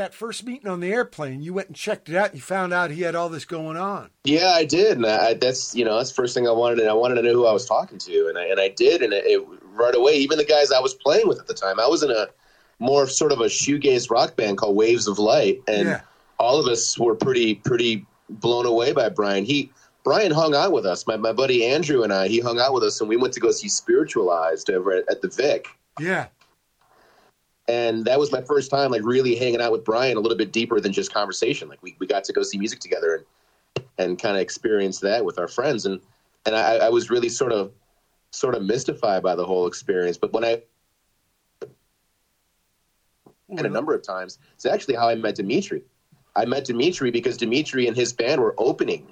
That 0.00 0.12
first 0.14 0.44
meeting 0.44 0.68
on 0.68 0.80
the 0.80 0.92
airplane, 0.92 1.40
you 1.42 1.54
went 1.54 1.68
and 1.68 1.76
checked 1.76 2.08
it 2.08 2.16
out. 2.16 2.26
And 2.30 2.34
you 2.34 2.40
found 2.40 2.72
out 2.72 2.90
he 2.90 3.02
had 3.02 3.14
all 3.14 3.28
this 3.28 3.44
going 3.44 3.76
on. 3.76 4.10
Yeah, 4.24 4.48
I 4.50 4.64
did, 4.64 4.96
and 4.96 5.06
I, 5.06 5.34
that's 5.34 5.74
you 5.74 5.84
know 5.84 5.96
that's 5.96 6.10
the 6.10 6.16
first 6.16 6.34
thing 6.34 6.48
I 6.48 6.52
wanted, 6.52 6.80
and 6.80 6.88
I 6.88 6.92
wanted 6.94 7.14
to 7.16 7.22
know 7.22 7.32
who 7.32 7.46
I 7.46 7.52
was 7.52 7.66
talking 7.66 7.98
to, 7.98 8.26
and 8.28 8.36
I 8.38 8.44
and 8.46 8.60
I 8.60 8.68
did, 8.68 9.02
and 9.02 9.12
it, 9.12 9.24
it 9.26 9.46
right 9.72 9.94
away. 9.94 10.14
Even 10.14 10.38
the 10.38 10.44
guys 10.44 10.72
I 10.72 10.80
was 10.80 10.94
playing 10.94 11.28
with 11.28 11.38
at 11.38 11.46
the 11.46 11.54
time, 11.54 11.78
I 11.80 11.86
was 11.86 12.02
in 12.02 12.10
a 12.10 12.26
more 12.78 13.06
sort 13.06 13.30
of 13.32 13.40
a 13.40 13.44
shoegaze 13.44 14.10
rock 14.10 14.36
band 14.36 14.58
called 14.58 14.74
Waves 14.76 15.06
of 15.06 15.18
Light, 15.18 15.60
and 15.68 15.86
Yeah. 15.88 16.00
all 16.38 16.58
of 16.58 16.66
us 16.66 16.98
were 16.98 17.14
pretty 17.14 17.54
pretty 17.56 18.06
blown 18.28 18.66
away 18.66 18.92
by 18.92 19.08
Brian. 19.08 19.44
He 19.44 19.70
Brian 20.02 20.32
hung 20.32 20.54
out 20.54 20.72
with 20.72 20.86
us. 20.86 21.06
My 21.06 21.16
my 21.16 21.32
buddy 21.32 21.66
Andrew 21.66 22.02
and 22.02 22.12
I, 22.12 22.28
he 22.28 22.40
hung 22.40 22.58
out 22.58 22.72
with 22.72 22.82
us, 22.84 23.00
and 23.00 23.08
we 23.08 23.16
went 23.16 23.34
to 23.34 23.40
go 23.40 23.50
see 23.50 23.68
Spiritualized 23.68 24.70
over 24.70 24.92
at, 24.92 25.04
at 25.10 25.20
the 25.22 25.28
Vic. 25.28 25.66
Yeah. 25.98 26.26
And 27.70 28.04
that 28.04 28.18
was 28.18 28.32
my 28.32 28.42
first 28.42 28.68
time 28.68 28.90
like 28.90 29.04
really 29.04 29.36
hanging 29.36 29.60
out 29.60 29.70
with 29.70 29.84
Brian 29.84 30.16
a 30.16 30.20
little 30.20 30.36
bit 30.36 30.50
deeper 30.52 30.80
than 30.80 30.92
just 30.92 31.14
conversation. 31.14 31.68
Like 31.68 31.80
we, 31.82 31.96
we 32.00 32.06
got 32.06 32.24
to 32.24 32.32
go 32.32 32.42
see 32.42 32.58
music 32.58 32.80
together 32.80 33.14
and 33.14 33.24
and 33.98 34.18
kind 34.18 34.36
of 34.36 34.42
experience 34.42 34.98
that 35.00 35.24
with 35.24 35.38
our 35.38 35.46
friends 35.46 35.86
and 35.86 36.00
and 36.46 36.56
I, 36.56 36.76
I 36.76 36.88
was 36.88 37.10
really 37.10 37.28
sort 37.28 37.52
of 37.52 37.72
sort 38.32 38.54
of 38.56 38.62
mystified 38.62 39.22
by 39.22 39.36
the 39.36 39.44
whole 39.44 39.66
experience. 39.68 40.16
But 40.16 40.32
when 40.32 40.44
I 40.44 40.62
and 41.62 43.60
a 43.60 43.62
mm-hmm. 43.62 43.72
number 43.72 43.94
of 43.94 44.02
times, 44.02 44.38
it's 44.54 44.66
actually 44.66 44.96
how 44.96 45.08
I 45.08 45.14
met 45.14 45.36
Dimitri. 45.36 45.82
I 46.34 46.44
met 46.46 46.64
Dimitri 46.64 47.10
because 47.10 47.36
Dimitri 47.36 47.86
and 47.86 47.96
his 47.96 48.12
band 48.12 48.40
were 48.40 48.54
opening 48.58 49.06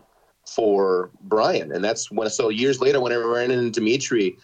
for 0.47 1.11
Brian, 1.23 1.73
and 1.73 1.85
that's 1.85 2.11
when. 2.11 2.31
So 2.31 2.49
years 2.49 2.81
later, 2.81 3.01
when 3.01 3.13
I 3.13 3.17
ran 3.17 3.51
into 3.51 3.71
Dimitri 3.71 4.39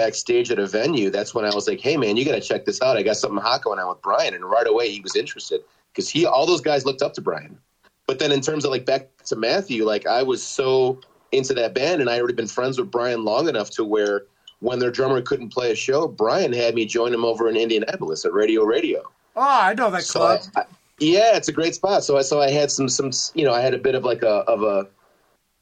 backstage 0.00 0.50
at 0.50 0.58
a 0.58 0.66
venue, 0.66 1.10
that's 1.10 1.34
when 1.34 1.44
I 1.44 1.54
was 1.54 1.68
like, 1.68 1.80
"Hey, 1.80 1.96
man, 1.96 2.16
you 2.16 2.24
got 2.24 2.32
to 2.34 2.40
check 2.40 2.64
this 2.64 2.80
out. 2.80 2.96
I 2.96 3.02
got 3.02 3.16
something 3.16 3.40
hot 3.40 3.62
going 3.62 3.78
on 3.78 3.88
with 3.88 4.00
Brian." 4.02 4.34
And 4.34 4.44
right 4.44 4.66
away, 4.66 4.90
he 4.90 5.00
was 5.00 5.14
interested 5.14 5.60
because 5.92 6.08
he, 6.08 6.24
all 6.24 6.46
those 6.46 6.60
guys 6.60 6.86
looked 6.86 7.02
up 7.02 7.12
to 7.14 7.20
Brian. 7.20 7.58
But 8.06 8.18
then, 8.18 8.32
in 8.32 8.40
terms 8.40 8.64
of 8.64 8.70
like 8.70 8.86
back 8.86 9.08
to 9.26 9.36
Matthew, 9.36 9.84
like 9.84 10.06
I 10.06 10.22
was 10.22 10.42
so 10.42 11.00
into 11.32 11.54
that 11.54 11.74
band, 11.74 12.00
and 12.00 12.08
I 12.08 12.18
already 12.18 12.34
been 12.34 12.48
friends 12.48 12.78
with 12.78 12.90
Brian 12.90 13.24
long 13.24 13.48
enough 13.48 13.70
to 13.70 13.84
where 13.84 14.22
when 14.60 14.78
their 14.78 14.90
drummer 14.90 15.20
couldn't 15.22 15.50
play 15.50 15.70
a 15.70 15.74
show, 15.74 16.08
Brian 16.08 16.52
had 16.52 16.74
me 16.74 16.86
join 16.86 17.12
him 17.12 17.24
over 17.24 17.48
in 17.48 17.56
Indianapolis 17.56 18.24
at 18.24 18.32
Radio 18.32 18.64
Radio. 18.64 19.02
Oh, 19.36 19.42
I 19.42 19.74
know 19.74 19.90
that 19.90 20.02
So 20.02 20.22
I, 20.22 20.38
club. 20.38 20.52
I, 20.56 20.64
yeah, 20.98 21.36
it's 21.36 21.48
a 21.48 21.52
great 21.52 21.74
spot. 21.74 22.04
So 22.04 22.18
I 22.18 22.22
so 22.22 22.40
I 22.40 22.50
had 22.50 22.70
some 22.70 22.88
some 22.88 23.10
you 23.34 23.44
know 23.44 23.52
I 23.52 23.60
had 23.60 23.74
a 23.74 23.78
bit 23.78 23.94
of 23.94 24.04
like 24.04 24.22
a 24.22 24.44
of 24.48 24.62
a 24.62 24.88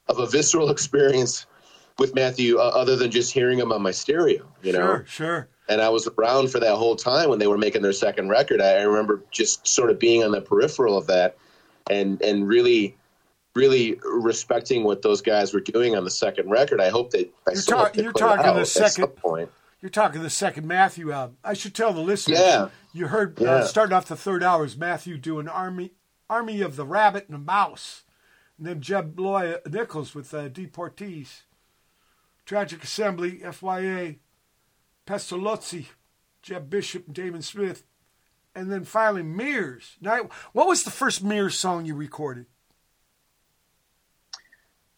of 0.07 0.19
a 0.19 0.27
visceral 0.27 0.69
experience 0.75 1.45
with 1.99 2.15
Matthew, 2.15 2.57
uh, 2.57 2.61
other 2.63 2.95
than 2.95 3.11
just 3.11 3.31
hearing 3.33 3.59
him 3.59 3.71
on 3.71 3.81
my 3.81 3.91
stereo. 3.91 4.45
You 4.63 4.73
know, 4.73 4.79
sure, 4.79 5.05
sure. 5.07 5.49
and 5.67 5.81
I 5.81 5.89
was 5.89 6.07
around 6.17 6.49
for 6.51 6.59
that 6.59 6.75
whole 6.75 6.95
time 6.95 7.29
when 7.29 7.39
they 7.39 7.47
were 7.47 7.57
making 7.57 7.81
their 7.81 7.93
second 7.93 8.29
record. 8.29 8.61
I, 8.61 8.77
I 8.77 8.81
remember 8.83 9.21
just 9.31 9.67
sort 9.67 9.89
of 9.91 9.99
being 9.99 10.23
on 10.23 10.31
the 10.31 10.41
peripheral 10.41 10.97
of 10.97 11.07
that, 11.07 11.37
and 11.89 12.21
and 12.21 12.47
really, 12.47 12.97
really 13.55 13.99
respecting 14.03 14.83
what 14.83 15.01
those 15.01 15.21
guys 15.21 15.53
were 15.53 15.59
doing 15.61 15.95
on 15.95 16.03
the 16.03 16.11
second 16.11 16.49
record. 16.49 16.79
I 16.81 16.89
hope 16.89 17.11
that 17.11 17.31
I 17.47 17.51
You're 17.51 17.61
still 17.61 17.77
talk- 17.77 17.85
hope 17.87 17.95
they 17.95 18.03
you're 18.03 18.13
talking 18.13 18.53
the 18.53 18.61
at 18.61 18.67
second- 18.67 18.91
some 19.05 19.09
point. 19.11 19.49
You're 19.81 19.89
talking 19.89 20.21
the 20.21 20.29
second 20.29 20.67
Matthew 20.67 21.09
album. 21.13 21.37
I 21.41 21.53
should 21.53 21.73
tell 21.73 21.93
the 21.93 22.01
listeners. 22.01 22.37
Yeah. 22.37 22.67
You 22.91 23.07
heard 23.07 23.41
uh, 23.41 23.65
starting 23.65 23.95
off 23.95 24.09
the 24.09 24.17
third 24.17 24.43
hour 24.43 24.65
is 24.65 24.75
Matthew 24.75 25.17
doing 25.17 25.47
Army 25.47 25.91
Army 26.29 26.59
of 26.59 26.75
the 26.75 26.85
Rabbit 26.85 27.27
and 27.29 27.33
the 27.35 27.39
Mouse. 27.39 28.03
And 28.57 28.67
then 28.67 28.81
Jeb 28.81 29.17
Loy 29.17 29.55
Nichols 29.65 30.13
with 30.13 30.33
uh, 30.33 30.49
Deportees. 30.49 31.43
Tragic 32.49 32.83
Assembly, 32.83 33.41
FYA, 33.43 34.17
Pestalozzi, 35.05 35.85
Jeb 36.41 36.67
Bishop 36.67 37.05
and 37.05 37.13
Damon 37.13 37.43
Smith. 37.43 37.83
And 38.55 38.71
then 38.71 38.85
finally 38.85 39.21
Miirrors. 39.21 39.97
Now, 40.01 40.29
what 40.51 40.67
was 40.67 40.83
the 40.83 40.89
first 40.89 41.23
Miirrors 41.23 41.51
song 41.51 41.85
you 41.85 41.93
recorded? 41.93 42.47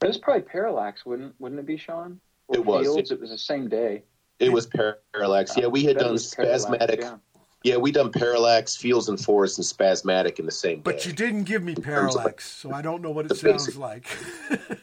It 0.01 0.07
was 0.07 0.17
probably 0.17 0.43
Parallax, 0.43 1.05
wouldn't 1.05 1.35
wouldn't 1.41 1.59
it 1.59 1.65
be, 1.65 1.75
Sean? 1.75 2.21
Or 2.47 2.55
It 2.55 2.65
was. 2.65 2.85
Fields? 2.85 3.11
It 3.11 3.19
was 3.19 3.31
the 3.31 3.37
same 3.37 3.67
day. 3.67 4.03
It 4.39 4.53
was 4.53 4.67
Parallax. 4.67 5.57
Yeah, 5.57 5.67
we 5.67 5.83
had 5.83 5.97
done 5.97 6.13
was 6.13 6.33
Spasmatic. 6.33 7.01
yeah. 7.01 7.17
Yeah, 7.65 7.75
we 7.75 7.91
done 7.91 8.13
Parallax, 8.13 8.77
Fields 8.77 9.09
and 9.09 9.19
Forest, 9.19 9.57
and 9.57 9.67
Spasmatic 9.67 10.39
in 10.39 10.45
the 10.45 10.53
same 10.53 10.77
day. 10.77 10.81
But 10.83 11.05
you 11.05 11.11
didn't 11.11 11.43
give 11.43 11.63
me 11.63 11.75
parallax, 11.75 12.49
so 12.49 12.71
I 12.71 12.81
don't 12.81 13.01
know 13.01 13.11
what 13.11 13.25
it 13.25 13.35
sounds 13.35 13.65
basic- 13.65 13.77
like. 13.77 14.07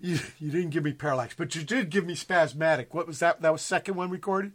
you 0.00 0.18
you 0.38 0.50
didn't 0.50 0.70
give 0.70 0.84
me 0.84 0.92
parallax, 0.92 1.34
but 1.36 1.54
you 1.54 1.62
did 1.62 1.90
give 1.90 2.06
me 2.06 2.14
spasmatic. 2.14 2.86
What 2.92 3.06
was 3.06 3.18
that? 3.20 3.42
That 3.42 3.52
was 3.52 3.62
second 3.62 3.94
one 3.94 4.10
recorded. 4.10 4.52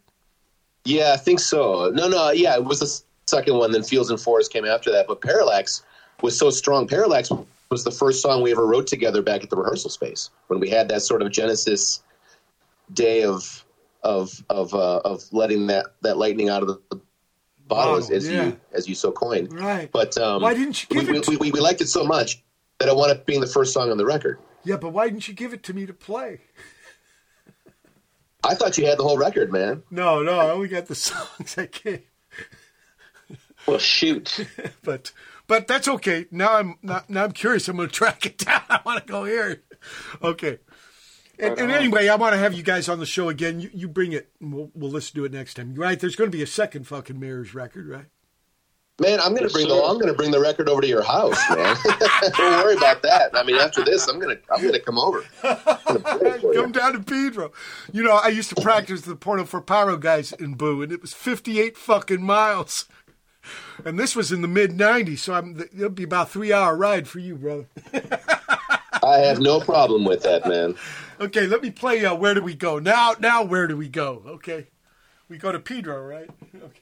Yeah, 0.85 1.13
I 1.13 1.17
think 1.17 1.39
so. 1.39 1.91
No, 1.93 2.07
no, 2.07 2.31
yeah, 2.31 2.55
it 2.55 2.65
was 2.65 2.79
the 2.79 3.01
second 3.27 3.57
one. 3.57 3.71
Then 3.71 3.83
Fields 3.83 4.09
and 4.09 4.19
Forest 4.19 4.51
came 4.51 4.65
after 4.65 4.91
that. 4.91 5.07
But 5.07 5.21
Parallax 5.21 5.83
was 6.21 6.37
so 6.37 6.49
strong. 6.49 6.87
Parallax 6.87 7.31
was 7.69 7.83
the 7.83 7.91
first 7.91 8.21
song 8.21 8.41
we 8.41 8.51
ever 8.51 8.65
wrote 8.65 8.87
together 8.87 9.21
back 9.21 9.43
at 9.43 9.49
the 9.49 9.55
rehearsal 9.55 9.89
space 9.89 10.29
when 10.47 10.59
we 10.59 10.69
had 10.69 10.89
that 10.89 11.01
sort 11.01 11.21
of 11.21 11.31
Genesis 11.31 12.03
day 12.93 13.23
of 13.23 13.65
of 14.03 14.43
of 14.49 14.73
uh, 14.73 14.99
of 14.99 15.23
letting 15.31 15.67
that 15.67 15.87
that 16.01 16.17
lightning 16.17 16.49
out 16.49 16.61
of 16.61 16.67
the 16.67 17.01
bottle, 17.67 17.95
as, 17.95 18.07
Bottle, 18.07 18.17
as 18.17 18.29
yeah. 18.29 18.45
you 18.45 18.59
as 18.73 18.87
you 18.89 18.95
so 18.95 19.11
coined. 19.11 19.53
Right. 19.53 19.89
But 19.91 20.17
um, 20.17 20.41
Why 20.41 20.53
didn't 20.53 20.83
you 20.83 20.89
give 20.89 21.09
we, 21.09 21.17
it 21.17 21.23
to- 21.23 21.31
we, 21.31 21.37
we, 21.37 21.51
we 21.51 21.59
liked 21.59 21.81
it 21.81 21.87
so 21.87 22.03
much 22.03 22.43
that 22.79 22.89
it 22.89 22.95
wound 22.95 23.11
up 23.11 23.25
being 23.25 23.41
the 23.41 23.47
first 23.47 23.73
song 23.73 23.91
on 23.91 23.97
the 23.97 24.05
record. 24.05 24.39
Yeah, 24.65 24.77
but 24.77 24.89
why 24.89 25.09
didn't 25.09 25.27
you 25.27 25.33
give 25.33 25.53
it 25.53 25.63
to 25.63 25.73
me 25.73 25.85
to 25.85 25.93
play? 25.93 26.41
I 28.43 28.55
thought 28.55 28.77
you 28.77 28.85
had 28.85 28.97
the 28.97 29.03
whole 29.03 29.17
record, 29.17 29.51
man. 29.51 29.83
No, 29.89 30.21
no, 30.21 30.37
I 30.37 30.49
only 30.49 30.67
got 30.67 30.87
the 30.87 30.95
songs 30.95 31.57
I 31.57 31.67
gave. 31.67 32.03
Well, 33.65 33.79
shoot. 33.79 34.45
But 34.83 35.13
but 35.47 35.67
that's 35.67 35.87
okay. 35.87 36.25
Now 36.29 36.55
I'm 36.55 36.77
now, 36.81 37.03
now 37.07 37.23
I'm 37.23 37.31
curious. 37.31 37.67
I'm 37.67 37.77
going 37.77 37.87
to 37.87 37.93
track 37.93 38.25
it 38.25 38.37
down. 38.45 38.61
I 38.69 38.81
want 38.85 39.05
to 39.05 39.11
go 39.11 39.23
here. 39.23 39.61
Okay. 40.21 40.59
And, 41.39 41.57
and 41.57 41.71
uh-huh. 41.71 41.79
anyway, 41.79 42.07
I 42.09 42.15
want 42.15 42.33
to 42.33 42.37
have 42.37 42.53
you 42.53 42.63
guys 42.63 42.89
on 42.89 42.99
the 42.99 43.05
show 43.05 43.29
again. 43.29 43.59
You, 43.59 43.69
you 43.73 43.87
bring 43.87 44.11
it, 44.11 44.29
and 44.39 44.53
we'll, 44.53 44.71
we'll 44.75 44.91
listen 44.91 45.15
to 45.15 45.25
it 45.25 45.31
next 45.31 45.55
time. 45.55 45.73
Right? 45.73 45.99
There's 45.99 46.15
going 46.15 46.29
to 46.29 46.37
be 46.37 46.43
a 46.43 46.47
second 46.47 46.85
fucking 46.85 47.15
Miirrors 47.15 47.53
record, 47.53 47.87
right? 47.87 48.05
Man, 48.99 49.19
I'm 49.19 49.33
gonna 49.33 49.43
Yes, 49.43 49.53
bring 49.53 49.67
the. 49.67 49.73
I'm 49.73 49.97
gonna 49.97 50.13
bring 50.13 50.29
the 50.29 50.39
record 50.39 50.69
over 50.69 50.79
to 50.79 50.87
your 50.87 51.01
house, 51.01 51.39
man. 51.49 51.75
Don't 52.37 52.63
worry 52.63 52.75
about 52.75 53.01
that. 53.01 53.31
I 53.33 53.41
mean, 53.41 53.55
after 53.55 53.83
this, 53.83 54.07
I'm 54.07 54.19
gonna 54.19 54.37
I'm 54.51 54.63
gonna 54.63 54.79
come 54.79 54.99
over. 54.99 55.23
Gonna 55.41 56.39
for 56.39 56.53
you. 56.53 56.61
Come 56.61 56.71
down 56.71 56.93
to 56.93 56.99
Pedro. 56.99 57.51
You 57.91 58.03
know, 58.03 58.13
I 58.15 58.27
used 58.27 58.49
to 58.49 58.61
practice 58.61 59.01
the 59.01 59.15
Porno 59.15 59.45
for 59.45 59.61
Pyro 59.61 59.97
guys 59.97 60.31
in 60.33 60.53
Boo, 60.53 60.83
and 60.83 60.91
it 60.91 61.01
was 61.01 61.11
58 61.11 61.75
fucking 61.75 62.21
miles. 62.21 62.85
And 63.83 63.99
this 63.99 64.15
was 64.15 64.31
in 64.31 64.43
the 64.43 64.47
mid 64.47 64.71
90s, 64.71 65.19
so 65.19 65.33
I'm, 65.33 65.59
it'll 65.75 65.89
be 65.89 66.03
about 66.03 66.29
three 66.29 66.53
hour 66.53 66.77
ride 66.77 67.07
for 67.07 67.17
you, 67.17 67.35
brother. 67.35 67.67
I 69.03 69.17
have 69.17 69.39
no 69.39 69.59
problem 69.59 70.05
with 70.05 70.21
that, 70.21 70.47
man. 70.47 70.75
Okay, 71.19 71.47
let 71.47 71.63
me 71.63 71.71
play 71.71 72.05
uh, 72.05 72.13
Where 72.13 72.35
Do 72.35 72.41
We 72.43 72.53
Go? 72.53 72.77
Now, 72.77 73.15
now, 73.19 73.43
where 73.43 73.65
do 73.67 73.75
we 73.75 73.89
go? 73.89 74.21
Okay. 74.25 74.67
We 75.27 75.37
go 75.39 75.51
to 75.51 75.59
Pedro, 75.59 75.99
right? 76.05 76.29
Okay. 76.55 76.79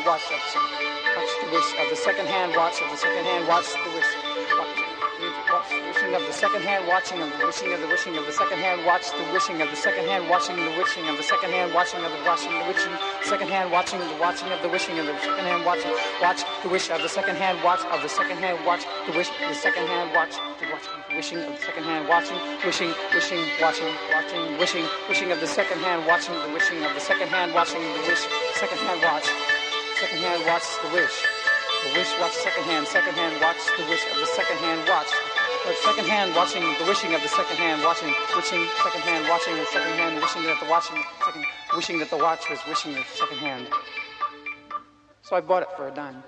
Hand 0.00 0.06
watch 0.06 0.32
of 0.32 0.40
the 0.54 0.60
watch 1.16 1.32
the 1.44 1.50
wish 1.52 1.70
of 1.76 1.90
the 1.90 1.96
second 1.96 2.26
hand 2.26 2.56
watch 2.56 2.80
of 2.80 2.90
the 2.90 2.96
second 2.96 3.24
hand 3.24 3.46
watch 3.48 3.68
the 3.68 3.90
wish 3.92 4.12
watch 4.56 4.80
watch 5.52 5.68
the 5.68 5.80
wishing 5.84 6.14
of 6.14 6.22
the 6.24 6.32
second 6.32 6.62
hand 6.62 6.88
watching 6.88 7.20
of 7.20 7.28
the 7.36 7.44
wishing 7.44 7.72
of 7.72 7.80
the 7.80 7.86
wishing 7.86 8.16
of 8.16 8.24
the 8.24 8.32
second 8.32 8.58
hand 8.58 8.86
watch 8.86 9.10
the 9.12 9.24
wishing 9.32 9.60
of 9.60 9.68
the 9.68 9.76
second 9.76 10.06
hand 10.08 10.28
watching 10.30 10.56
the 10.56 10.72
wishing 10.80 11.04
of 11.08 11.16
the 11.16 11.22
second 11.22 11.50
hand 11.52 11.74
watching 11.74 12.00
of 12.00 12.12
the 12.12 12.22
watching 12.24 12.52
the 12.52 12.64
wishing 12.64 12.92
second 13.28 13.48
hand 13.48 13.70
watching 13.70 14.00
the 14.00 14.16
watching 14.16 14.48
of 14.48 14.62
the 14.62 14.68
wishing 14.68 14.98
of 14.98 15.04
the 15.04 15.18
second 15.20 15.44
hand 15.44 15.64
watching 15.68 15.92
watch 16.22 16.40
the 16.62 16.68
wish 16.70 16.88
of 16.88 17.02
the 17.02 17.08
second 17.08 17.36
hand 17.36 17.60
watch 17.62 17.84
of 17.92 18.00
the 18.00 18.08
second 18.08 18.38
hand 18.38 18.56
watch 18.64 18.86
the 19.04 19.12
wish 19.12 19.28
the 19.28 19.52
second 19.52 19.84
hand 19.84 20.08
watch 20.16 20.32
the 20.60 20.66
watching 20.72 20.96
wishing 21.12 21.38
of 21.44 21.52
the 21.52 21.60
second 21.60 21.84
hand 21.84 22.08
watching 22.08 22.38
wishing 22.64 22.92
wishing 23.12 23.42
watching 23.60 23.92
watching 24.16 24.56
wishing 24.56 24.86
wishing 25.08 25.32
of 25.32 25.40
the 25.40 25.46
second 25.46 25.78
hand 25.84 26.06
watching 26.06 26.34
the 26.40 26.48
wishing 26.56 26.80
of 26.84 26.94
the 26.94 27.00
second 27.00 27.28
hand 27.28 27.52
watching 27.52 27.82
the 27.82 28.02
wish 28.08 28.24
second 28.56 28.78
hand 28.78 29.02
watch 29.04 29.28
second 30.00 30.18
hand 30.20 30.42
watch 30.46 30.64
the 30.80 30.88
wish. 30.96 31.12
The 31.84 31.92
wish 31.92 32.08
watch 32.18 32.32
second 32.32 32.64
hand 32.64 32.86
second 32.86 33.12
hand 33.12 33.36
watch 33.38 33.60
the 33.76 33.84
wish 33.84 34.00
of 34.10 34.16
the 34.16 34.26
second 34.32 34.56
hand 34.56 34.88
watch. 34.88 35.12
The 35.68 35.74
second 35.84 36.08
hand 36.08 36.34
watching 36.34 36.62
the 36.62 36.86
wishing 36.88 37.14
of 37.14 37.20
the 37.20 37.28
second 37.28 37.56
hand 37.56 37.82
watching 37.84 38.08
wishing 38.34 38.64
second 38.82 39.02
hand 39.02 39.28
watching 39.28 39.56
the 39.56 39.66
second 39.66 39.92
hand 40.00 40.16
wishing 40.16 40.42
that 40.44 40.58
the 40.58 40.70
watching 40.70 41.04
second 41.22 41.44
wishing 41.76 41.98
that 41.98 42.08
the 42.08 42.16
watch 42.16 42.48
was 42.48 42.58
wishing 42.66 42.94
the 42.94 43.04
second 43.14 43.36
hand 43.38 43.68
so 45.20 45.36
i 45.36 45.40
bought 45.40 45.62
it 45.62 45.68
for 45.76 45.88
a 45.88 45.90
dime. 45.90 46.22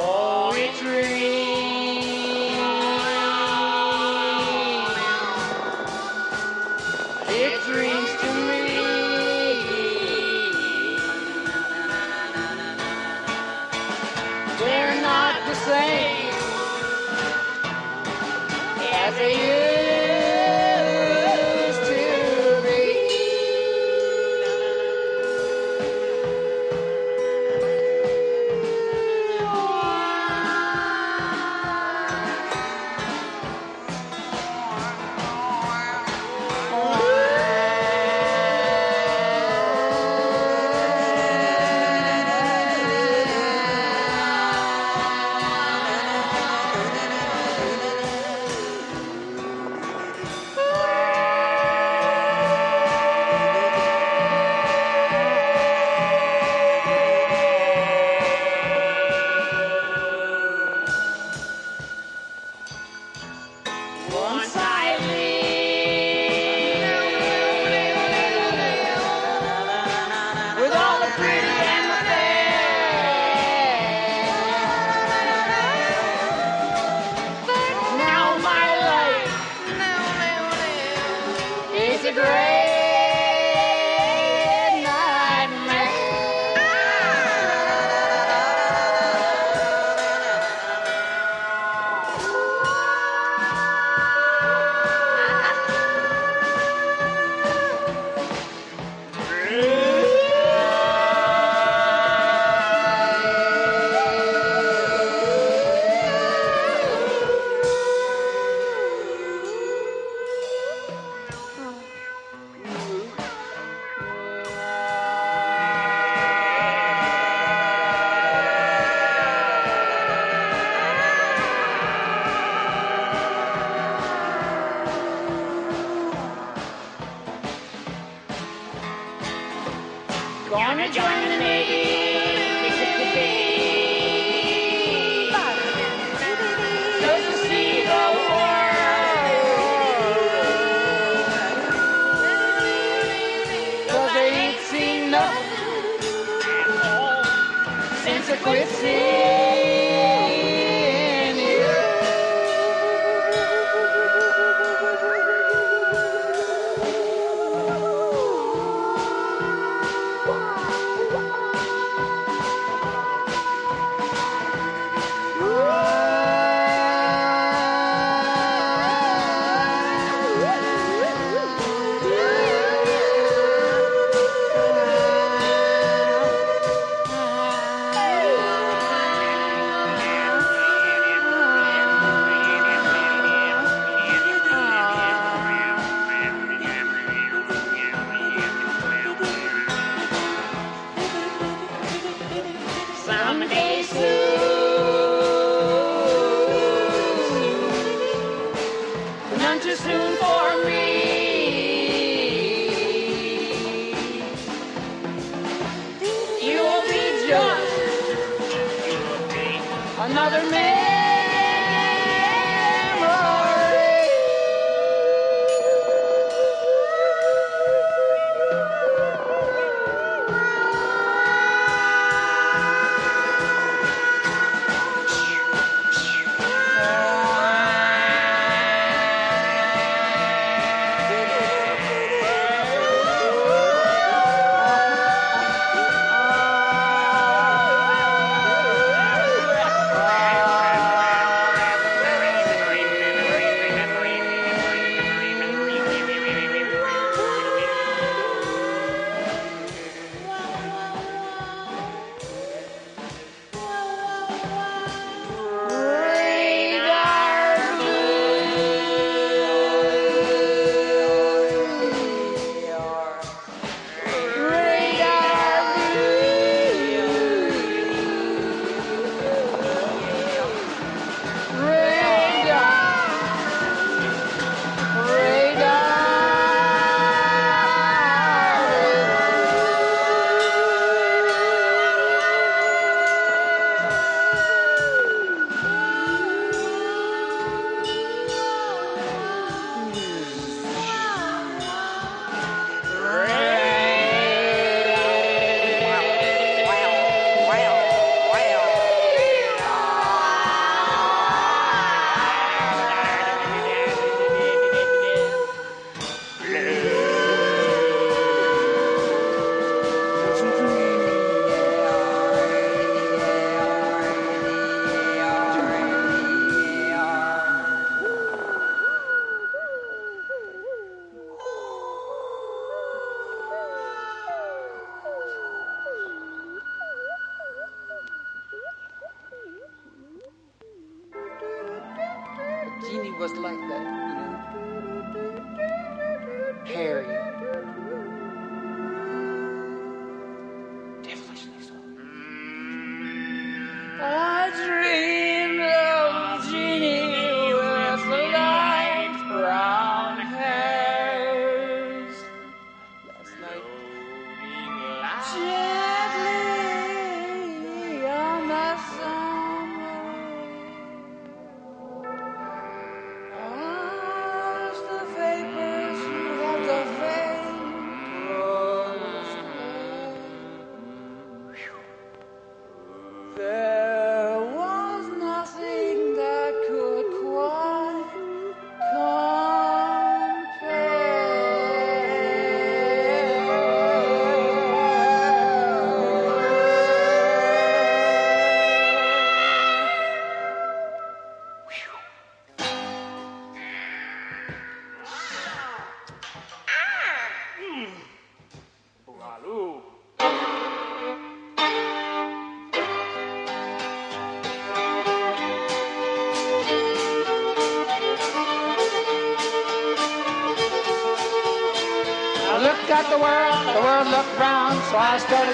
Oh, 0.00 0.54
it 0.54 0.78
dreams. 0.78 1.37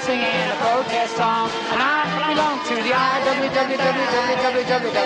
Singing 0.01 0.25
a 0.25 0.57
protest 0.59 1.17
song. 1.17 1.51
And 1.71 1.81
I 1.81 2.33
belong 2.33 2.59
to 2.67 2.75
the 2.75 2.91
IWWWWWWIWW. 2.91 5.04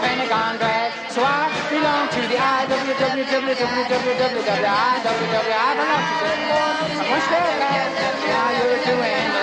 Pentagon 0.00 0.56
drag. 0.58 0.92
So 1.10 1.20
I 1.22 1.48
belong 1.70 2.08
to 2.14 2.20
the 2.30 2.38
IWWWWWWIWW. 2.38 3.38
I 5.48 5.74
belong 5.74 6.04
to 6.08 6.22
the 9.32 9.37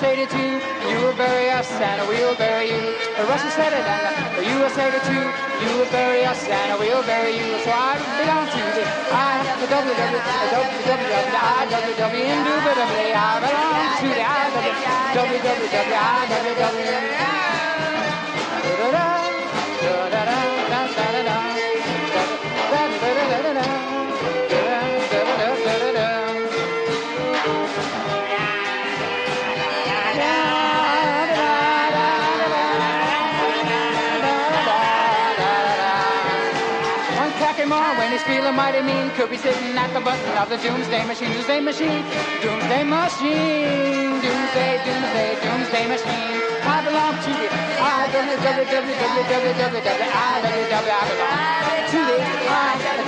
did 0.00 0.30
too. 0.30 0.62
You 0.90 0.96
will 1.02 1.14
bury 1.14 1.50
us 1.50 1.70
and 1.72 2.08
we 2.08 2.22
will 2.22 2.36
bury 2.36 2.70
you. 2.70 2.94
The 3.18 3.24
Russia 3.26 3.50
said 3.50 3.72
it 3.74 3.82
and 3.82 4.36
the 4.38 4.44
USA 4.58 4.90
did 4.94 5.02
too. 5.02 5.26
You 5.62 5.78
will 5.78 5.90
bury 5.90 6.24
us 6.24 6.46
and 6.46 6.78
we 6.78 6.86
will 6.86 7.02
bury 7.02 7.34
you. 7.34 7.58
So 7.66 7.70
I 7.74 7.98
belong 8.22 8.46
to 8.46 8.62
the 8.78 8.84
I, 9.10 9.42
the 9.58 9.66
W, 9.66 9.90
the 9.90 10.06
W, 10.06 10.70
the 10.94 11.42
IWW, 11.58 12.30
indubitably. 12.30 13.10
I 13.10 13.42
belong 13.42 13.98
to 13.98 14.08
the 14.14 14.22
IWW. 16.78 17.17
Cocky 37.58 37.70
more 37.70 37.98
when 37.98 38.12
he's 38.12 38.22
feeling 38.22 38.54
mighty 38.54 38.82
mean 38.82 39.10
could 39.18 39.30
be 39.30 39.36
sitting 39.36 39.76
at 39.76 39.92
the 39.92 39.98
button 39.98 40.38
of 40.38 40.48
the 40.48 40.56
doomsday 40.58 41.04
machine. 41.06 41.32
Doomsday 41.32 41.58
machine, 41.58 42.04
doomsday 42.38 42.84
machine, 42.84 44.22
doomsday, 44.22 44.78
doomsday, 44.86 45.34
doomsday 45.42 45.88
machine. 45.90 46.38
I 46.62 46.86
belong 46.86 47.18
to 47.18 47.34
the 47.34 47.50
IWWWWWWIWW. 47.82 48.78
I 50.14 50.38
belong 50.38 50.70
to 51.90 51.98
the 51.98 52.18
IWW. 52.22 52.98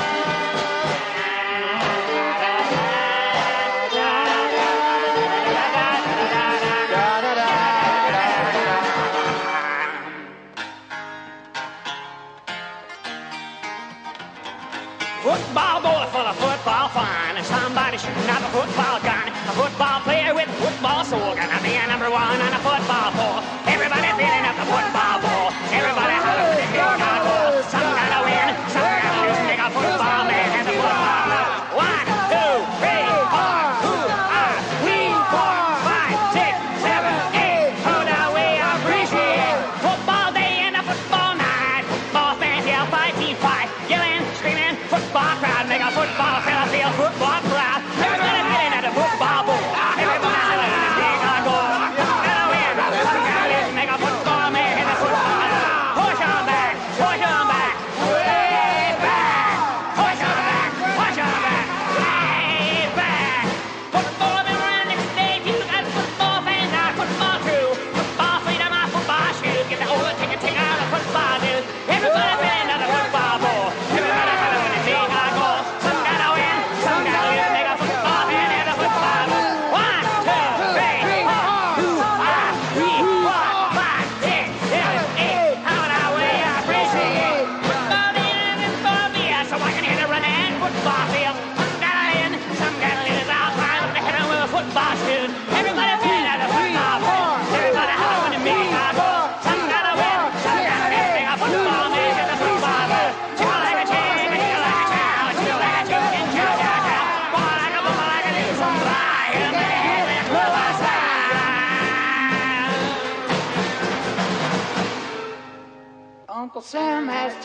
Of 16.18 16.36
football 16.36 16.88
fun, 16.88 17.36
and 17.36 17.46
somebody 17.46 17.96
shooting 17.96 18.28
out 18.28 18.42
the 18.42 18.48
football 18.48 18.98
gun. 19.00 19.28
A 19.28 19.52
football 19.54 20.00
player 20.00 20.34
with 20.34 20.48
a 20.48 20.52
football 20.58 21.04
sword, 21.04 21.38
gonna 21.38 21.62
be 21.62 21.76
a 21.76 21.86
number 21.86 22.10
one 22.10 22.42
on 22.42 22.52
a 22.52 22.58
football 22.58 23.14
ball. 23.14 23.44
Everybody 23.70 24.08
feeling 24.18 24.44
up 24.44 24.56
the 24.58 24.66
football 24.66 25.22
ball. 25.22 25.54
Everybody 25.70 26.14
hollering 26.18 27.07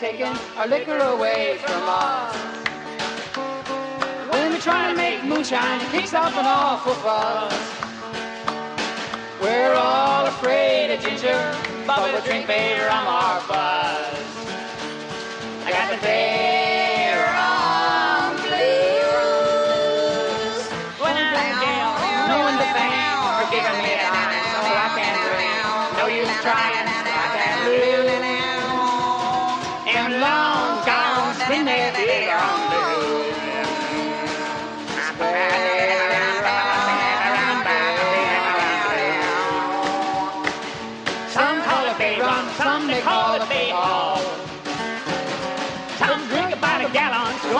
Taken 0.04 0.36
our 0.58 0.66
liquor 0.66 0.98
away 0.98 1.56
from 1.64 1.82
us. 1.86 2.36
When 4.28 4.52
we 4.52 4.58
try 4.58 4.90
to 4.90 4.94
make 4.94 5.24
moonshine, 5.24 5.80
it 5.80 5.88
kicks 5.92 6.12
up 6.12 6.36
an 6.36 6.44
awful 6.44 6.92
fuss. 6.92 7.54
We're 9.40 9.72
all 9.72 10.26
afraid 10.26 10.92
of 10.92 11.00
ginger, 11.00 11.56
but 11.86 12.02
we'll 12.02 12.20
drink 12.20 12.46
beer 12.46 12.86
on 12.90 13.06
our 13.06 13.40
buzz. 13.48 14.14
I 15.64 15.70
got 15.70 15.90
the 15.90 16.06
beer 16.06 16.53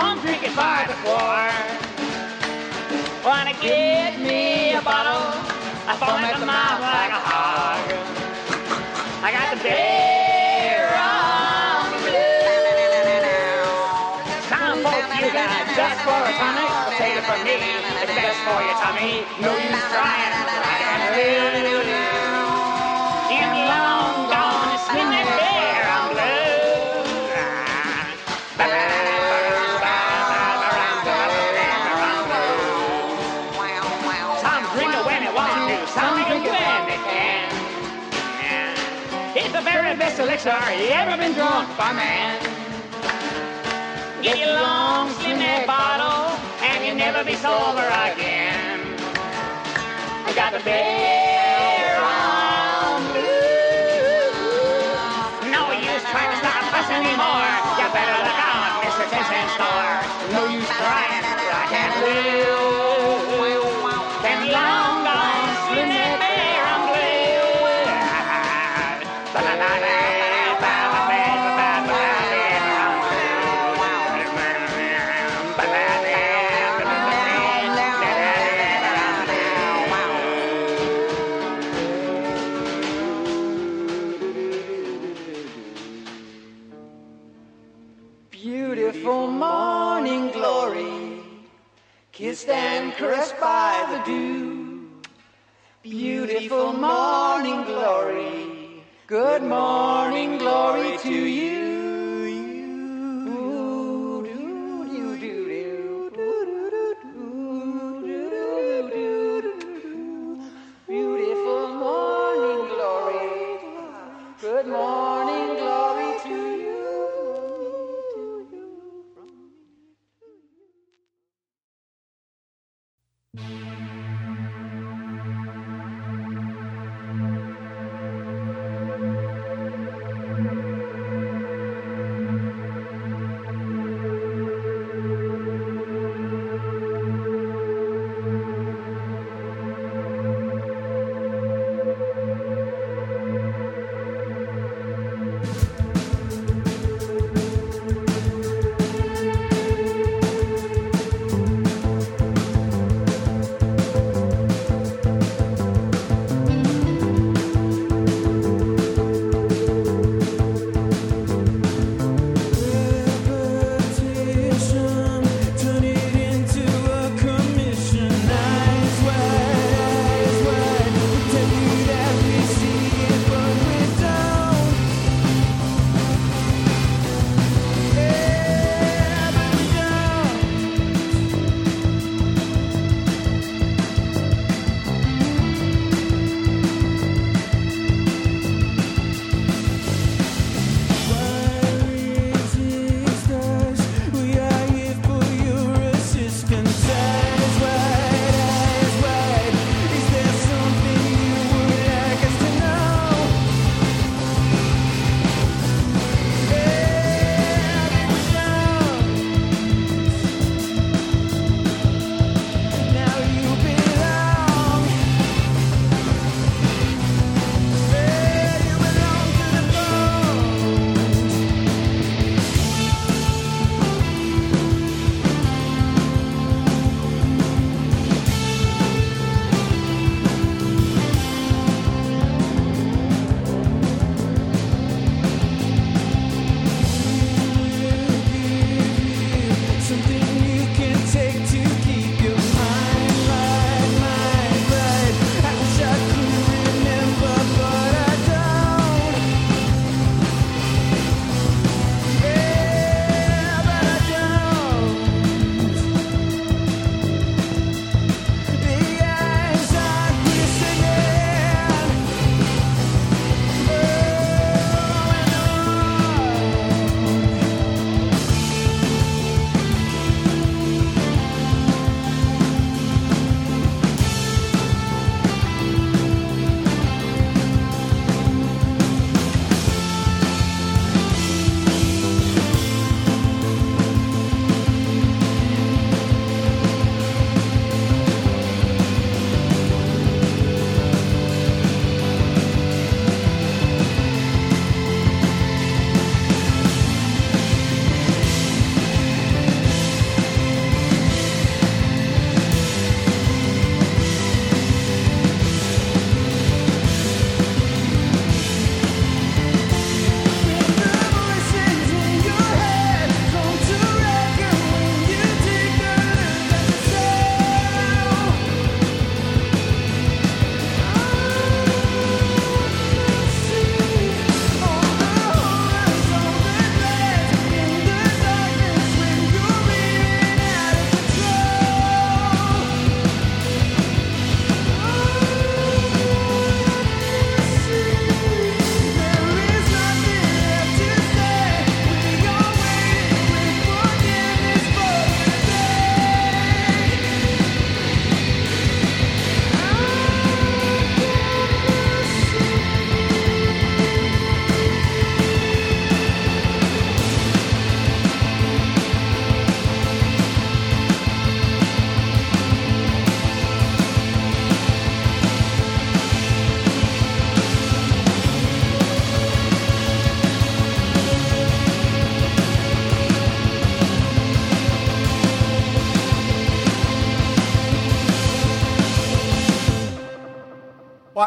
gallon, 0.05 0.17
some 0.17 0.21
drink 0.25 0.43
it 0.43 0.57
by 0.57 0.85
the 0.87 0.95
quart. 1.03 1.55
Wanna 3.25 3.55
get 3.61 4.21
me 4.21 4.75
a 4.75 4.83
bottle, 4.83 5.33
I 5.89 5.97
foam 5.97 6.25
at 6.25 6.39
the 6.39 6.47
mouth 6.47 6.81
like 6.81 7.11
a 7.11 7.23
hog. 7.25 7.81
I 9.23 9.33
got 9.33 9.57
the 9.57 9.61
beer 9.65 10.93
on 11.01 11.89
blue. 12.05 12.45
Some 14.49 14.83
folks 14.85 15.09
you 15.21 15.33
got 15.33 15.65
just 15.75 16.01
for 16.05 16.21
a 16.21 16.33
tonic, 16.37 16.71
take 16.99 17.17
it 17.17 17.25
from 17.25 17.41
me, 17.45 17.57
it's 18.03 18.13
best 18.13 18.39
for 18.45 18.61
your 18.61 18.77
tummy. 18.83 19.25
No 19.41 19.53
use 19.57 19.85
trying, 19.89 20.33
I 20.33 20.77
can 20.81 21.01
live. 21.17 21.55
In 21.65 22.04
best 40.35 40.47
elixir 40.47 40.83
you 40.83 40.91
ever 40.91 41.17
been 41.17 41.33
drunk 41.35 41.69
by 41.79 41.93
man. 41.93 42.43
Get 44.23 44.39
your 44.39 44.55
long, 44.55 45.11
slim 45.21 45.39
neck 45.39 45.67
bottle, 45.67 46.35
and 46.63 46.85
you'll 46.85 46.97
never 46.97 47.25
be 47.25 47.35
sober 47.35 47.87
again. 47.87 48.81
I 50.27 50.33
got 50.35 50.53
the 50.53 50.61
beer 50.65 51.95
on 52.03 53.03
blue. 53.15 54.33
No 55.55 55.71
use 55.71 56.05
trying 56.11 56.31
to 56.33 56.39
stop 56.43 56.67
us 56.73 56.89
anymore. 56.91 57.55
You 57.79 57.87
better 57.95 58.17
look 58.27 58.41
out, 58.43 58.83
Mr. 58.83 59.07
Ten 59.15 59.47
Store. 59.55 60.03
No 60.35 60.43
use 60.51 60.67
trying, 60.67 61.23
I 61.23 61.67
can't 61.71 61.95
live. 62.03 62.64
Kissed 92.35 92.49
and 92.49 92.93
caressed 92.95 93.39
by 93.39 93.87
the 93.93 94.11
dew. 94.11 94.89
Beautiful 95.85 96.73
morning 96.73 97.63
glory, 97.63 98.83
good 99.07 99.45
morning 99.45 100.39
glory 100.39 100.99
to 100.99 101.13
you. 101.13 101.74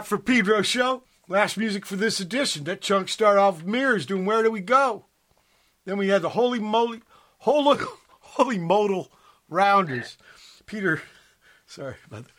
For 0.07 0.17
Pedro 0.17 0.61
show. 0.61 1.03
Last 1.27 1.57
music 1.57 1.85
for 1.85 1.97
this 1.97 2.21
edition. 2.21 2.63
That 2.63 2.79
chunk 2.79 3.09
started 3.09 3.41
off 3.41 3.57
with 3.61 3.67
Miirrors 3.67 4.05
doing 4.07 4.25
Where 4.25 4.41
Do 4.41 4.49
We 4.49 4.61
Go? 4.61 5.03
Then 5.83 5.97
we 5.97 6.07
had 6.07 6.21
the 6.21 6.29
Holy 6.29 6.59
Moly, 6.59 7.01
Holy, 7.39 7.77
Holy 8.21 8.57
Modal 8.57 9.11
Rounders. 9.49 10.17
Peter, 10.65 11.01
sorry 11.65 11.95
about 12.09 12.23
that. 12.23 12.31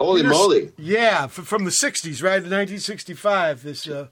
Holy 0.00 0.22
Peter- 0.22 0.34
moly! 0.34 0.72
Yeah, 0.76 1.28
from 1.28 1.64
the 1.64 1.70
60s, 1.70 2.20
right? 2.20 2.40
The 2.42 2.50
1965. 2.50 3.62
This 3.62 3.86
uh, 3.88 4.08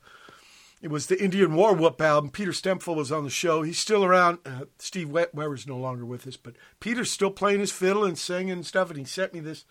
It 0.80 0.92
was 0.92 1.08
the 1.08 1.20
Indian 1.20 1.54
War 1.56 1.74
Whoop 1.74 2.00
album. 2.00 2.30
Peter 2.30 2.52
Stampfel 2.52 2.94
was 2.94 3.10
on 3.10 3.24
the 3.24 3.30
show. 3.30 3.62
He's 3.62 3.80
still 3.80 4.04
around. 4.04 4.38
Uh, 4.46 4.66
Steve 4.78 5.10
We- 5.10 5.26
Weber's 5.34 5.66
no 5.66 5.76
longer 5.76 6.06
with 6.06 6.24
us, 6.28 6.36
but 6.36 6.54
Peter's 6.78 7.10
still 7.10 7.32
playing 7.32 7.58
his 7.58 7.72
fiddle 7.72 8.04
and 8.04 8.16
singing 8.16 8.52
and 8.52 8.64
stuff, 8.66 8.90
and 8.90 8.98
he 9.00 9.04
sent 9.04 9.34
me 9.34 9.40
this. 9.40 9.64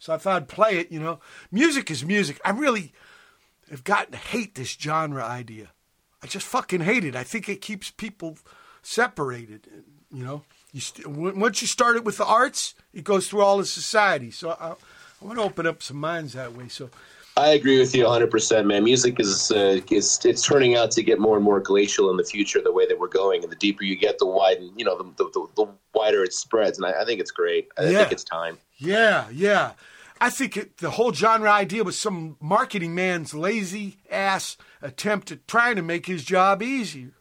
So 0.00 0.12
I 0.12 0.16
thought 0.18 0.36
I'd 0.36 0.48
play 0.48 0.78
it, 0.78 0.90
you 0.90 0.98
know. 0.98 1.20
Music 1.52 1.90
is 1.90 2.04
music. 2.04 2.40
I 2.44 2.50
really 2.50 2.92
have 3.70 3.84
gotten 3.84 4.12
to 4.12 4.18
hate 4.18 4.56
this 4.56 4.72
genre 4.80 5.24
idea. 5.24 5.68
I 6.22 6.26
just 6.26 6.46
fucking 6.46 6.80
hate 6.80 7.04
it. 7.04 7.14
I 7.14 7.22
think 7.22 7.48
it 7.48 7.60
keeps 7.60 7.90
people 7.90 8.36
separated, 8.82 9.68
you 10.12 10.24
know. 10.24 10.42
You 10.72 10.80
st- 10.80 11.06
once 11.06 11.60
you 11.62 11.68
start 11.68 11.96
it 11.96 12.04
with 12.04 12.16
the 12.18 12.24
arts, 12.24 12.74
it 12.94 13.04
goes 13.04 13.28
through 13.28 13.42
all 13.42 13.58
of 13.60 13.68
society. 13.68 14.30
So 14.30 14.50
I, 14.50 14.70
I 14.70 15.24
want 15.24 15.38
to 15.38 15.44
open 15.44 15.66
up 15.66 15.82
some 15.82 15.96
minds 15.98 16.32
that 16.34 16.54
way. 16.56 16.68
So 16.68 16.90
I 17.36 17.50
agree 17.50 17.78
with 17.80 17.94
you 17.94 18.04
100%, 18.04 18.66
man. 18.66 18.84
Music 18.84 19.18
is, 19.18 19.50
uh, 19.50 19.80
is 19.90 20.20
it's 20.24 20.42
turning 20.42 20.76
out 20.76 20.90
to 20.92 21.02
get 21.02 21.18
more 21.18 21.36
and 21.36 21.44
more 21.44 21.58
glacial 21.60 22.10
in 22.10 22.16
the 22.16 22.24
future, 22.24 22.60
the 22.62 22.72
way 22.72 22.86
that 22.86 22.98
we're 22.98 23.08
going. 23.08 23.42
And 23.42 23.50
the 23.50 23.56
deeper 23.56 23.82
you 23.84 23.96
get, 23.96 24.18
the 24.18 24.26
widen, 24.26 24.72
you 24.76 24.84
know, 24.84 24.96
the, 24.96 25.04
the, 25.24 25.30
the, 25.34 25.46
the 25.64 25.72
wider 25.94 26.22
it 26.22 26.32
spreads. 26.32 26.78
And 26.78 26.86
I, 26.86 27.02
I 27.02 27.04
think 27.04 27.20
it's 27.20 27.30
great. 27.32 27.68
I 27.76 27.84
Yeah. 27.88 27.98
think 28.00 28.12
it's 28.12 28.24
time. 28.24 28.56
Yeah, 28.78 29.26
yeah. 29.32 29.72
I 30.20 30.28
think 30.30 30.56
it, 30.56 30.76
the 30.78 30.90
whole 30.90 31.12
genre 31.12 31.50
idea 31.50 31.82
was 31.82 31.98
some 31.98 32.36
marketing 32.40 32.94
man's 32.94 33.32
lazy 33.32 33.96
ass 34.10 34.56
attempt 34.82 35.32
at 35.32 35.48
trying 35.48 35.76
to 35.76 35.82
make 35.82 36.06
his 36.06 36.24
job 36.24 36.62
easier. 36.62 37.12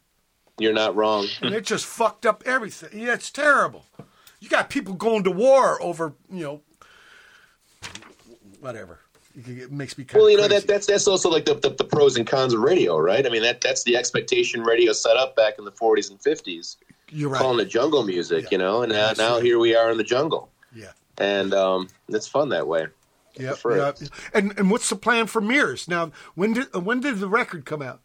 You're 0.59 0.73
not 0.73 0.95
wrong. 0.95 1.27
And 1.41 1.55
it 1.55 1.65
just 1.65 1.85
fucked 1.85 2.25
up 2.25 2.43
everything. 2.45 2.89
Yeah, 3.01 3.13
it's 3.13 3.31
terrible. 3.31 3.85
You 4.41 4.49
got 4.49 4.69
people 4.69 4.93
going 4.95 5.23
to 5.23 5.31
war 5.31 5.81
over, 5.81 6.13
you 6.31 6.43
know, 6.43 6.61
whatever. 8.59 8.99
It 9.35 9.71
makes 9.71 9.97
me 9.97 10.03
kind 10.03 10.21
Well, 10.21 10.29
you 10.29 10.37
know 10.37 10.47
crazy. 10.47 10.61
that 10.61 10.67
that's 10.67 10.87
that's 10.87 11.07
also 11.07 11.29
like 11.29 11.45
the, 11.45 11.53
the 11.55 11.69
the 11.69 11.83
pros 11.83 12.17
and 12.17 12.27
cons 12.27 12.53
of 12.53 12.59
radio, 12.61 12.97
right? 12.97 13.25
I 13.25 13.29
mean 13.29 13.43
that 13.43 13.61
that's 13.61 13.83
the 13.83 13.95
expectation 13.95 14.61
radio 14.63 14.91
set 14.91 15.15
up 15.17 15.35
back 15.35 15.53
in 15.59 15.65
the 15.65 15.71
40s 15.71 16.09
and 16.09 16.19
50s, 16.19 16.75
You're 17.09 17.29
right. 17.29 17.41
calling 17.41 17.59
it 17.65 17.69
jungle 17.69 18.03
music, 18.03 18.43
Yeah. 18.45 18.49
you 18.51 18.57
know. 18.57 18.81
And 18.81 18.91
now, 18.91 19.13
now 19.17 19.39
here 19.39 19.59
we 19.59 19.75
are 19.75 19.91
in 19.91 19.97
the 19.97 20.03
jungle, 20.03 20.49
Yeah. 20.75 20.91
And 21.19 21.53
um, 21.53 21.89
it's 22.07 22.27
fun 22.27 22.49
that 22.49 22.67
way. 22.67 22.87
Prefer 23.35 23.77
yep. 23.77 23.99
And 24.33 24.57
and 24.57 24.71
what's 24.71 24.89
the 24.89 24.95
plan 24.95 25.27
for 25.27 25.41
Miirrors? 25.41 25.87
Now, 25.87 26.11
when 26.35 26.53
did 26.53 26.73
when 26.73 26.99
did 26.99 27.19
the 27.19 27.27
record 27.27 27.65
come 27.65 27.81
out? 27.81 28.01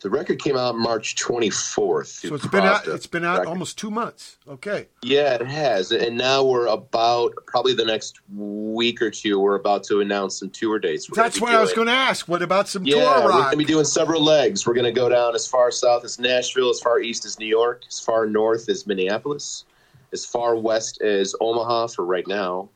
The 0.00 0.08
record 0.08 0.42
came 0.42 0.56
out 0.56 0.78
March 0.78 1.14
24th. 1.16 2.06
So 2.06 2.34
it's 2.34 2.46
been 2.46 2.64
out. 2.64 2.88
It's 2.88 3.06
been 3.06 3.22
out 3.22 3.40
Records. 3.40 3.48
almost 3.50 3.78
two 3.78 3.90
months. 3.90 4.38
Okay. 4.48 4.88
Yeah, 5.02 5.34
it 5.34 5.46
has. 5.46 5.92
And 5.92 6.16
now 6.16 6.42
we're 6.42 6.68
about 6.68 7.34
probably 7.46 7.74
the 7.74 7.84
next 7.84 8.18
week 8.34 9.02
or 9.02 9.10
two. 9.10 9.38
We're 9.38 9.56
about 9.56 9.84
to 9.84 10.00
announce 10.00 10.38
some 10.38 10.48
tour 10.48 10.78
dates. 10.78 11.10
We're 11.10 11.22
That's 11.22 11.38
what 11.38 11.54
I 11.54 11.60
was 11.60 11.74
going 11.74 11.88
to 11.88 11.92
ask. 11.92 12.26
What 12.28 12.40
about 12.40 12.66
some 12.66 12.86
Yeah, 12.86 12.94
tour 12.94 13.24
we're 13.24 13.30
going 13.32 13.50
to 13.50 13.56
be 13.58 13.64
doing 13.66 13.84
several 13.84 14.24
legs. 14.24 14.66
We're 14.66 14.72
going 14.72 14.84
to 14.84 14.92
go 14.92 15.10
down 15.10 15.34
as 15.34 15.46
far 15.46 15.70
south 15.70 16.02
as 16.02 16.18
Nashville, 16.18 16.70
as 16.70 16.80
far 16.80 17.00
east 17.00 17.26
as 17.26 17.38
New 17.38 17.46
York, 17.46 17.82
as 17.86 18.00
far 18.00 18.26
north 18.26 18.70
as 18.70 18.86
Minneapolis, 18.86 19.66
as 20.12 20.24
far 20.24 20.56
west 20.56 21.00
as 21.02 21.34
Omaha 21.40 21.88
for 21.88 22.04
right 22.04 22.26
now. 22.26 22.68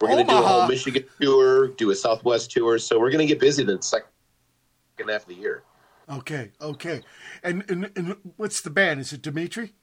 We're 0.00 0.08
going 0.08 0.26
to 0.26 0.32
do 0.32 0.38
a 0.38 0.42
whole 0.42 0.66
Michigan 0.66 1.04
tour, 1.20 1.68
do 1.68 1.90
a 1.90 1.94
Southwest 1.94 2.50
tour. 2.50 2.78
So 2.78 2.98
we're 2.98 3.10
going 3.10 3.26
to 3.26 3.26
get 3.26 3.38
busy 3.38 3.64
the 3.64 3.80
second 3.82 4.08
half 5.08 5.22
of 5.22 5.28
the 5.28 5.34
year. 5.34 5.62
Okay, 6.10 6.50
okay. 6.60 7.02
And, 7.42 7.64
and 7.70 7.90
and 7.94 8.16
what's 8.36 8.62
the 8.62 8.70
band? 8.70 9.00
Is 9.00 9.12
it 9.12 9.22
Dimitri? 9.22 9.74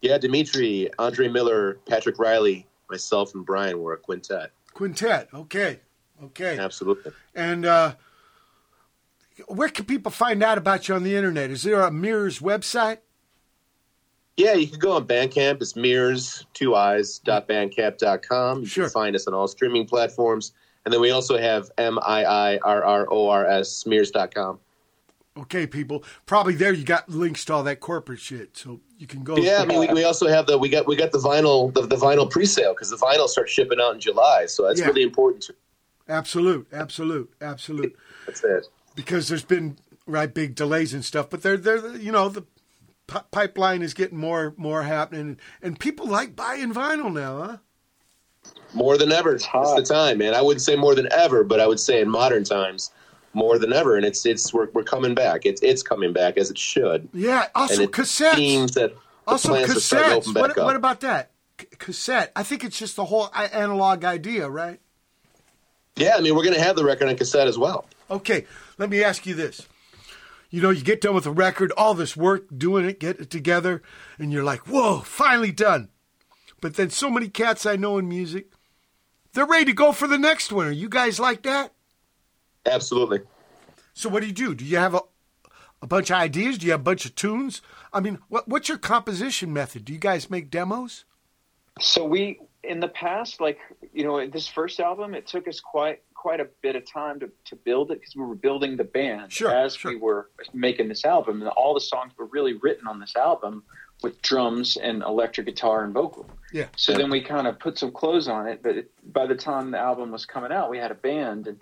Yeah, 0.00 0.18
Dimitri, 0.18 0.90
Andre 0.98 1.28
Miller, 1.28 1.78
Patrick 1.88 2.18
Riley, 2.18 2.66
myself, 2.90 3.34
and 3.34 3.46
Brian 3.46 3.80
were 3.80 3.94
a 3.94 3.96
quintet. 3.96 4.50
Quintet. 4.74 5.28
Okay, 5.32 5.80
okay. 6.22 6.58
Absolutely. 6.58 7.12
And 7.34 7.64
uh, 7.64 7.94
where 9.46 9.68
can 9.68 9.84
people 9.84 10.10
find 10.10 10.42
out 10.42 10.58
about 10.58 10.88
you 10.88 10.94
on 10.94 11.02
the 11.02 11.14
internet? 11.14 11.50
Is 11.50 11.62
there 11.62 11.82
a 11.82 11.90
Miirrors 11.90 12.42
website? 12.42 12.98
Yeah, 14.36 14.52
you 14.54 14.66
can 14.68 14.78
go 14.78 14.92
on 14.92 15.06
Bandcamp. 15.06 15.62
It's 15.62 15.76
mirrors, 15.76 16.44
two 16.52 16.74
eyes, 16.74 17.18
dot 17.20 17.48
bandcamp.com. 17.48 18.60
You 18.60 18.66
Sure. 18.66 18.84
can 18.84 18.92
find 18.92 19.16
us 19.16 19.26
on 19.26 19.34
all 19.34 19.48
streaming 19.48 19.86
platforms. 19.86 20.52
And 20.84 20.92
then 20.92 21.00
we 21.00 21.10
also 21.10 21.36
have 21.38 21.70
M 21.78 21.98
I 22.02 22.24
I 22.24 22.58
R 22.58 22.84
R 22.84 23.06
O 23.10 23.28
R 23.28 23.46
S, 23.46 23.70
smears.com. 23.72 24.60
Okay, 25.38 25.66
people. 25.66 26.04
Probably 26.26 26.54
there 26.54 26.72
you 26.72 26.84
got 26.84 27.08
links 27.10 27.44
to 27.46 27.54
all 27.54 27.62
that 27.64 27.80
corporate 27.80 28.20
shit, 28.20 28.56
so 28.56 28.80
you 28.98 29.06
can 29.06 29.22
go. 29.24 29.36
Yeah, 29.36 29.58
I 29.60 29.66
mean, 29.66 29.80
we, 29.80 29.88
we 29.92 30.04
also 30.04 30.28
have 30.28 30.46
the 30.46 30.56
we 30.56 30.68
got 30.68 30.86
we 30.86 30.96
got 30.96 31.12
the 31.12 31.18
vinyl 31.18 31.72
the, 31.74 31.82
the 31.82 31.96
vinyl 31.96 32.30
pre-sale 32.30 32.72
because 32.72 32.90
the 32.90 32.96
vinyl 32.96 33.28
starts 33.28 33.52
shipping 33.52 33.78
out 33.80 33.94
in 33.94 34.00
July, 34.00 34.46
so 34.46 34.66
that's 34.66 34.80
Yeah. 34.80 34.86
really 34.86 35.02
important. 35.02 35.42
To, 35.44 35.54
absolute, 36.08 36.66
absolute, 36.72 37.32
absolute. 37.40 37.96
that's 38.26 38.44
it. 38.44 38.66
Because 38.94 39.28
there's 39.28 39.44
been 39.44 39.76
right 40.06 40.32
big 40.32 40.54
delays 40.54 40.94
and 40.94 41.04
stuff, 41.04 41.28
but 41.28 41.42
they're 41.42 41.58
they're 41.58 41.96
you 41.96 42.12
know 42.12 42.28
the 42.30 42.44
pi- 43.06 43.24
pipeline 43.30 43.82
is 43.82 43.94
getting 43.94 44.18
more 44.18 44.54
more 44.56 44.82
happening, 44.82 45.38
and 45.62 45.78
people 45.78 46.06
like 46.06 46.36
buying 46.36 46.72
vinyl 46.72 47.12
now, 47.12 47.42
huh? 47.42 47.56
More 48.74 48.98
than 48.98 49.10
ever, 49.10 49.34
it's, 49.34 49.44
hot. 49.44 49.76
the 49.76 49.82
time, 49.82 50.18
man. 50.18 50.34
I 50.34 50.42
wouldn't 50.42 50.62
say 50.62 50.76
more 50.76 50.94
than 50.94 51.08
ever, 51.12 51.44
but 51.44 51.60
I 51.60 51.66
would 51.66 51.80
say 51.80 52.00
in 52.00 52.08
modern 52.08 52.44
times, 52.44 52.90
more 53.32 53.58
than 53.58 53.72
ever. 53.72 53.96
And 53.96 54.04
it's 54.04 54.24
it's 54.26 54.52
we're, 54.52 54.68
we're 54.72 54.84
coming 54.84 55.14
back. 55.14 55.42
It's 55.44 55.62
it's 55.62 55.82
coming 55.82 56.12
back 56.12 56.36
as 56.36 56.50
it 56.50 56.58
should. 56.58 57.08
Yeah. 57.12 57.46
Also 57.54 57.86
cassettes. 57.86 58.34
seems 58.34 58.74
that 58.74 58.94
Also, 59.26 59.48
plans 59.48 59.76
are 59.76 59.80
starting 59.80 60.22
to 60.22 60.28
cassettes. 60.28 60.40
What, 60.40 60.56
what 60.56 60.76
about 60.76 61.00
that? 61.00 61.30
C- 61.60 61.66
cassette. 61.78 62.32
I 62.36 62.42
think 62.42 62.64
it's 62.64 62.78
just 62.78 62.96
the 62.96 63.04
whole 63.04 63.30
uh, 63.34 63.48
analog 63.52 64.04
idea, 64.04 64.48
right? 64.48 64.80
Yeah, 65.96 66.14
I 66.16 66.20
mean, 66.20 66.34
we're 66.36 66.42
going 66.42 66.54
to 66.54 66.62
have 66.62 66.76
the 66.76 66.84
record 66.84 67.08
on 67.08 67.16
cassette 67.16 67.48
as 67.48 67.56
well. 67.56 67.86
Okay, 68.10 68.46
let 68.76 68.90
me 68.90 69.02
ask 69.02 69.26
you 69.26 69.34
this. 69.34 69.66
You 70.50 70.62
know, 70.62 70.70
you 70.70 70.82
get 70.82 71.00
done 71.00 71.14
with 71.14 71.26
a 71.26 71.32
record, 71.32 71.72
all 71.76 71.94
this 71.94 72.16
work 72.16 72.46
doing 72.56 72.84
it, 72.84 73.00
get 73.00 73.20
it 73.20 73.30
together, 73.30 73.82
and 74.18 74.32
you're 74.32 74.44
like, 74.44 74.68
whoa, 74.68 75.00
finally 75.00 75.52
done. 75.52 75.88
But 76.60 76.74
then 76.74 76.90
so 76.90 77.10
many 77.10 77.28
cats 77.28 77.66
I 77.66 77.76
know 77.76 77.98
in 77.98 78.08
music, 78.08 78.52
they're 79.32 79.46
ready 79.46 79.66
to 79.66 79.72
go 79.72 79.92
for 79.92 80.06
the 80.06 80.18
next 80.18 80.52
one. 80.52 80.66
Are 80.66 80.72
you 80.72 80.88
guys 80.88 81.20
like 81.20 81.42
that? 81.42 81.72
Absolutely. 82.64 83.20
So 83.92 84.08
what 84.08 84.20
do 84.20 84.26
you 84.26 84.32
do? 84.32 84.54
Do 84.54 84.64
you 84.64 84.76
have 84.78 84.94
a, 84.94 85.00
a 85.82 85.86
bunch 85.86 86.10
of 86.10 86.16
ideas? 86.16 86.58
Do 86.58 86.66
you 86.66 86.72
have 86.72 86.80
a 86.80 86.84
bunch 86.84 87.04
of 87.04 87.14
tunes? 87.14 87.60
I 87.92 88.00
mean, 88.00 88.18
what, 88.28 88.48
what's 88.48 88.68
your 88.68 88.78
composition 88.78 89.52
method? 89.52 89.84
Do 89.84 89.92
you 89.92 89.98
guys 89.98 90.30
make 90.30 90.50
demos? 90.50 91.04
So 91.80 92.04
we, 92.04 92.40
in 92.64 92.80
the 92.80 92.88
past, 92.88 93.40
like 93.40 93.58
you 93.92 94.04
know, 94.04 94.26
this 94.26 94.48
first 94.48 94.80
album, 94.80 95.14
it 95.14 95.26
took 95.26 95.46
us 95.48 95.60
quite 95.60 96.02
quite 96.26 96.40
a 96.40 96.48
bit 96.60 96.74
of 96.74 96.84
time 96.84 97.20
to, 97.20 97.30
to 97.44 97.54
build 97.54 97.92
it 97.92 98.00
because 98.00 98.16
we 98.16 98.24
were 98.24 98.34
building 98.34 98.76
the 98.76 98.82
band 98.82 99.30
Sure, 99.30 99.48
as 99.54 99.76
sure. 99.76 99.92
we 99.92 99.96
were 99.96 100.28
making 100.52 100.88
this 100.88 101.04
album, 101.04 101.40
and 101.40 101.48
all 101.50 101.72
the 101.72 101.80
songs 101.80 102.12
were 102.18 102.26
really 102.26 102.54
written 102.54 102.88
on 102.88 102.98
this 102.98 103.14
album 103.14 103.62
with 104.02 104.20
drums 104.22 104.76
and 104.76 105.04
electric 105.04 105.46
guitar 105.46 105.84
and 105.84 105.94
vocal. 105.94 106.28
Yeah. 106.52 106.66
So 106.74 106.94
then 106.94 107.10
we 107.10 107.20
kind 107.20 107.46
of 107.46 107.60
put 107.60 107.78
some 107.78 107.92
clothes 107.92 108.26
on 108.26 108.48
it, 108.48 108.60
but 108.60 108.76
it, 108.76 108.90
by 109.12 109.28
the 109.28 109.36
time 109.36 109.70
the 109.70 109.78
album 109.78 110.10
was 110.10 110.26
coming 110.26 110.50
out, 110.50 110.68
we 110.68 110.78
had 110.78 110.90
a 110.90 110.96
band 110.96 111.46
and 111.46 111.60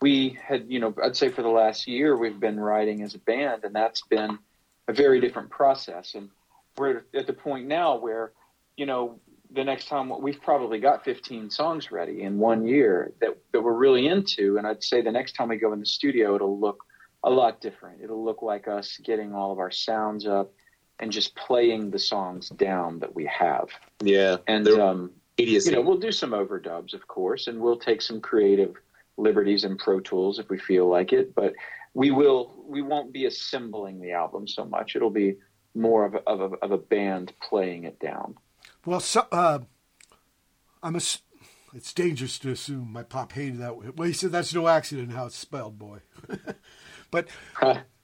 we 0.00 0.38
had, 0.42 0.64
you 0.66 0.80
know, 0.80 0.94
I'd 1.04 1.14
say 1.14 1.28
for 1.28 1.42
the 1.42 1.50
last 1.50 1.86
year 1.86 2.16
we've 2.16 2.40
been 2.40 2.58
writing 2.58 3.02
as 3.02 3.14
a 3.14 3.18
band, 3.18 3.64
and 3.64 3.74
that's 3.74 4.00
been 4.08 4.38
a 4.88 4.94
very 4.94 5.20
different 5.20 5.50
process. 5.50 6.14
And 6.14 6.30
we're 6.78 7.02
at 7.12 7.26
the 7.26 7.34
point 7.34 7.66
now 7.66 7.98
where, 7.98 8.32
you 8.78 8.86
know, 8.86 9.20
the 9.52 9.64
next 9.64 9.88
time 9.88 10.12
we've 10.20 10.40
probably 10.40 10.78
got 10.78 11.04
15 11.04 11.50
songs 11.50 11.90
ready 11.90 12.22
in 12.22 12.38
one 12.38 12.66
year 12.66 13.12
that, 13.20 13.36
that 13.52 13.60
we're 13.60 13.72
really 13.72 14.06
into. 14.06 14.58
And 14.58 14.66
I'd 14.66 14.82
say 14.82 15.02
the 15.02 15.10
next 15.10 15.32
time 15.32 15.48
we 15.48 15.56
go 15.56 15.72
in 15.72 15.80
the 15.80 15.86
studio, 15.86 16.34
it'll 16.34 16.58
look 16.58 16.84
a 17.24 17.30
lot 17.30 17.60
different. 17.60 18.00
It'll 18.02 18.24
look 18.24 18.42
like 18.42 18.68
us 18.68 18.98
getting 19.02 19.34
all 19.34 19.52
of 19.52 19.58
our 19.58 19.70
sounds 19.70 20.26
up 20.26 20.52
and 21.00 21.10
just 21.10 21.34
playing 21.34 21.90
the 21.90 21.98
songs 21.98 22.50
down 22.50 23.00
that 23.00 23.14
we 23.14 23.26
have. 23.26 23.68
Yeah. 24.02 24.36
And, 24.46 24.68
um, 24.68 25.12
idiocy. 25.36 25.70
you 25.70 25.76
know, 25.76 25.82
we'll 25.82 25.98
do 25.98 26.12
some 26.12 26.30
overdubs, 26.30 26.94
of 26.94 27.06
course, 27.08 27.46
and 27.46 27.60
we'll 27.60 27.78
take 27.78 28.02
some 28.02 28.20
creative 28.20 28.76
liberties 29.16 29.64
in 29.64 29.76
Pro 29.76 30.00
Tools 30.00 30.38
if 30.38 30.48
we 30.48 30.58
feel 30.58 30.88
like 30.88 31.12
it. 31.12 31.34
But 31.34 31.54
we 31.94 32.10
will, 32.10 32.62
we 32.66 32.82
won't 32.82 33.12
be 33.12 33.26
assembling 33.26 34.00
the 34.00 34.12
album 34.12 34.46
so 34.46 34.64
much. 34.64 34.94
It'll 34.94 35.10
be 35.10 35.36
more 35.74 36.04
of 36.04 36.14
a, 36.14 36.18
of 36.28 36.40
a, 36.40 36.56
of 36.56 36.70
a 36.70 36.78
band 36.78 37.32
playing 37.42 37.84
it 37.84 37.98
down. 37.98 38.36
Well, 38.84 39.00
so, 39.00 39.26
uh, 39.30 39.60
I'm 40.82 40.96
a. 40.96 41.00
It's 41.72 41.92
dangerous 41.92 42.38
to 42.40 42.50
assume 42.50 42.92
my 42.92 43.02
pop 43.04 43.32
hated 43.32 43.58
that. 43.58 43.76
Way. 43.76 43.88
Well, 43.94 44.08
he 44.08 44.12
said 44.14 44.32
that's 44.32 44.52
no 44.54 44.66
accident 44.66 45.12
how 45.12 45.26
it's 45.26 45.36
spelled, 45.36 45.78
boy. 45.78 45.98
but 47.12 47.28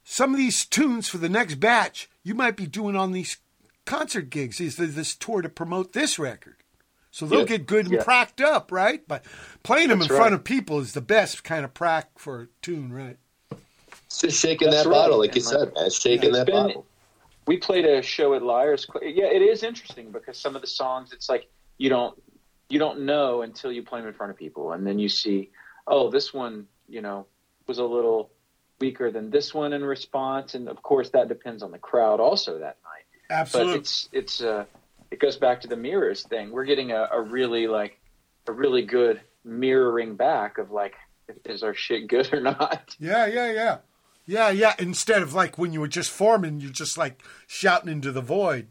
some 0.05 0.33
of 0.33 0.39
these 0.39 0.65
tunes 0.65 1.09
for 1.09 1.19
the 1.19 1.29
next 1.29 1.57
batch, 1.57 2.09
you 2.23 2.35
might 2.35 2.57
be 2.57 2.67
doing 2.67 2.95
on 2.95 3.11
these 3.11 3.39
concert 3.85 4.31
gigs. 4.31 4.61
Is 4.61 4.77
this 4.77 5.17
tour 5.17 5.43
to 5.43 5.49
promote 5.49 5.95
this 5.95 6.17
record? 6.19 6.57
So 7.11 7.27
they'll 7.27 7.41
Yeah. 7.41 7.47
get 7.47 7.67
good 7.67 7.87
and 7.87 7.95
Yeah. 7.95 8.05
pracked 8.05 8.41
up, 8.41 8.71
right? 8.71 9.03
But 9.09 9.25
playing 9.65 9.89
them 9.89 9.99
That's 10.01 10.11
in 10.11 10.17
front 10.17 10.35
of 10.35 10.45
people 10.45 10.79
is 10.81 10.93
the 10.93 11.01
best 11.01 11.43
kind 11.43 11.65
of 11.65 11.73
prack 11.75 12.19
for 12.19 12.43
a 12.43 12.47
tune, 12.63 12.93
right? 12.93 13.17
It's 14.07 14.19
just 14.21 14.39
shaking 14.39 14.71
That's 14.71 14.85
that 14.85 14.91
right. 14.91 14.95
bottle, 14.97 15.19
like 15.19 15.35
you 15.35 15.43
like, 15.43 15.51
said, 15.53 15.75
man. 15.75 15.91
Shaking 15.91 16.29
it's 16.29 16.39
that 16.39 16.47
been- 16.47 16.55
bottle. 16.55 16.87
We 17.47 17.57
played 17.57 17.85
a 17.85 18.03
show 18.03 18.35
at 18.35 18.43
Liars. 18.43 18.87
Yeah, 19.03 19.27
it 19.27 19.43
is 19.43 19.63
interesting 19.63 20.11
because 20.11 20.39
some 20.39 20.57
of 20.57 20.63
the 20.63 20.69
songs, 20.69 21.13
it's 21.13 21.29
like 21.29 21.49
you 21.79 21.89
don't 21.89 22.21
you 22.69 22.79
don't 22.79 23.03
know 23.03 23.43
until 23.43 23.71
you 23.71 23.83
play 23.83 24.01
them 24.01 24.09
in 24.09 24.15
front 24.15 24.31
of 24.31 24.37
people, 24.37 24.73
and 24.73 24.87
then 24.87 24.99
you 24.99 25.09
see, 25.09 25.51
oh, 25.87 26.11
this 26.11 26.35
one, 26.35 26.67
you 26.89 27.01
know, 27.01 27.27
was 27.67 27.79
a 27.79 27.85
little 27.85 28.31
weaker 28.81 29.11
than 29.11 29.31
this 29.31 29.55
one 29.55 29.73
in 29.73 29.85
response, 29.85 30.55
and 30.55 30.69
of 30.69 30.83
course 30.83 31.11
that 31.11 31.29
depends 31.29 31.63
on 31.63 31.71
the 31.71 31.79
crowd 31.79 32.21
also 32.21 32.59
that 32.59 32.79
night. 32.85 33.05
But 33.29 33.35
Absolutely. 33.35 33.79
it's 33.79 34.09
it's 34.13 34.41
uh, 34.41 34.65
it 35.11 35.21
goes 35.21 35.37
back 35.37 35.61
to 35.63 35.69
the 35.69 35.77
mirrors 35.77 36.23
thing. 36.25 36.51
We're 36.51 36.65
getting 36.65 36.93
a, 36.93 37.09
a 37.13 37.21
really 37.21 37.69
like 37.69 38.01
a 38.49 38.53
really 38.53 38.83
good 38.83 39.21
mirroring 39.45 40.17
back 40.17 40.59
of 40.59 40.71
like, 40.71 40.95
is 41.45 41.63
our 41.63 41.75
shit 41.75 42.09
good 42.09 42.33
or 42.33 42.41
not? 42.41 42.97
Yeah, 42.99 43.27
yeah, 43.27 43.53
yeah. 43.53 43.79
Yeah, 44.27 44.51
yeah. 44.51 44.75
Instead 44.79 45.23
of 45.23 45.35
like 45.35 45.57
when 45.57 45.73
you 45.73 45.81
were 45.81 45.89
just 45.89 46.11
forming, 46.11 46.61
you're 46.61 46.71
just 46.71 46.99
like 46.99 47.23
shouting 47.47 47.91
into 47.91 48.13
the 48.13 48.21
void. 48.21 48.69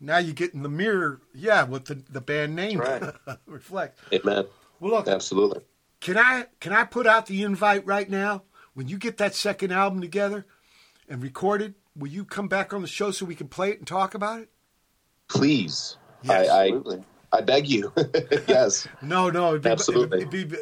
Now 0.00 0.18
you 0.18 0.32
get 0.32 0.54
in 0.54 0.62
the 0.62 0.68
mirror, 0.68 1.20
yeah, 1.34 1.64
with 1.64 1.86
the, 1.86 2.02
the 2.08 2.20
band 2.20 2.54
name 2.54 2.78
That's 2.78 3.38
reflect. 3.46 3.98
Amen. 4.12 4.46
Well, 4.80 4.92
look, 4.92 5.08
Absolutely. 5.08 5.62
can 6.00 6.16
I 6.16 6.46
can 6.60 6.72
I 6.72 6.84
put 6.84 7.06
out 7.06 7.26
the 7.26 7.42
invite 7.42 7.84
right 7.84 8.08
now? 8.08 8.44
When 8.74 8.88
you 8.88 8.96
get 8.96 9.16
that 9.18 9.34
second 9.34 9.72
album 9.72 10.00
together 10.00 10.46
and 11.08 11.20
recorded, 11.20 11.74
will 11.96 12.08
you 12.08 12.24
come 12.24 12.46
back 12.46 12.72
on 12.72 12.80
the 12.80 12.88
show 12.88 13.10
so 13.10 13.26
we 13.26 13.34
can 13.34 13.48
play 13.48 13.70
it 13.70 13.78
and 13.78 13.86
talk 13.86 14.14
about 14.14 14.40
it? 14.40 14.50
Please. 15.28 15.96
Yes, 16.22 16.48
I, 16.48 16.62
Absolutely. 16.62 16.98
I 16.98 17.04
I 17.32 17.40
beg 17.40 17.68
you. 17.68 17.92
yes. 18.48 18.88
No, 19.02 19.30
no, 19.30 19.50
it'd 19.50 19.62
be, 19.62 19.70
Absolutely. 19.70 20.22
It'd, 20.22 20.30
be 20.30 20.56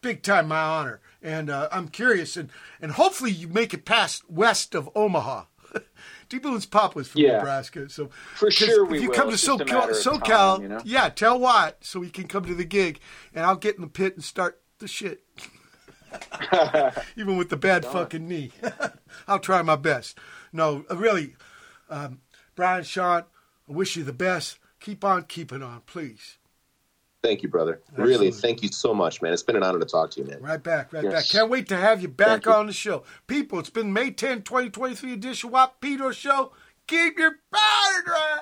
big 0.00 0.22
time 0.22 0.48
my 0.48 0.60
honor, 0.60 1.00
and 1.22 1.50
uh, 1.50 1.68
I'm 1.72 1.88
curious, 1.88 2.36
and 2.36 2.50
and 2.80 2.92
hopefully 2.92 3.30
you 3.30 3.48
make 3.48 3.74
it 3.74 3.84
past 3.84 4.28
west 4.30 4.74
of 4.74 4.88
Omaha. 4.94 5.44
D 6.28 6.38
Boon's 6.38 6.66
Pop 6.66 6.94
was 6.94 7.08
from 7.08 7.20
Yeah. 7.22 7.38
Nebraska, 7.38 7.88
so 7.88 8.10
For 8.34 8.50
sure 8.50 8.84
we 8.84 8.98
if 8.98 9.02
you 9.02 9.08
will. 9.10 9.16
come 9.16 9.28
to 9.28 9.34
It's 9.34 9.44
just 9.44 9.60
a 9.60 9.64
SoCal, 9.64 9.90
SoCal 9.90 10.54
time, 10.56 10.62
you 10.62 10.68
know? 10.68 10.80
yeah, 10.84 11.08
tell 11.08 11.38
Watt 11.38 11.78
so 11.80 12.00
he 12.00 12.10
can 12.10 12.26
come 12.28 12.44
to 12.44 12.54
the 12.54 12.64
gig, 12.64 13.00
and 13.34 13.44
I'll 13.44 13.56
get 13.56 13.76
in 13.76 13.82
the 13.82 13.86
pit 13.88 14.14
and 14.14 14.24
start 14.24 14.60
the 14.78 14.88
shit. 14.88 15.22
Even 17.16 17.36
with 17.36 17.50
the 17.50 17.56
bad 17.56 17.84
fucking 17.84 18.26
knee, 18.26 18.50
I'll 19.28 19.38
try 19.38 19.62
my 19.62 19.76
best. 19.76 20.18
No, 20.52 20.84
uh, 20.90 20.96
really, 20.96 21.34
um, 21.88 22.20
Brian, 22.56 22.82
Sean, 22.84 23.24
I 23.68 23.72
wish 23.72 23.96
you 23.96 24.02
the 24.04 24.12
best. 24.12 24.58
Keep 24.80 25.04
on 25.04 25.24
keeping 25.24 25.62
on, 25.62 25.82
please. 25.86 26.38
Thank 27.22 27.42
you, 27.42 27.48
brother. 27.50 27.80
Absolutely. 27.90 28.12
Really, 28.12 28.30
thank 28.30 28.62
you 28.62 28.68
so 28.68 28.94
much, 28.94 29.20
man. 29.20 29.32
It's 29.32 29.42
been 29.42 29.56
an 29.56 29.62
honor 29.62 29.78
to 29.78 29.84
talk 29.84 30.10
to 30.12 30.20
you, 30.20 30.26
man. 30.26 30.40
Right 30.40 30.62
back, 30.62 30.92
right 30.92 31.04
Yes. 31.04 31.12
back. 31.12 31.24
Can't 31.28 31.50
wait 31.50 31.68
to 31.68 31.76
have 31.76 32.00
you 32.00 32.08
back 32.08 32.28
Thank 32.28 32.46
you. 32.46 32.52
on 32.52 32.66
the 32.66 32.72
show. 32.72 33.04
People, 33.26 33.58
it's 33.58 33.68
been 33.70 33.92
May 33.92 34.10
10, 34.10 34.42
2023 34.42 35.12
edition 35.12 35.50
Wap 35.50 35.84
Show. 36.12 36.52
Keep 36.86 37.18
your 37.18 37.32
powder 37.52 38.02
dry. 38.04 38.38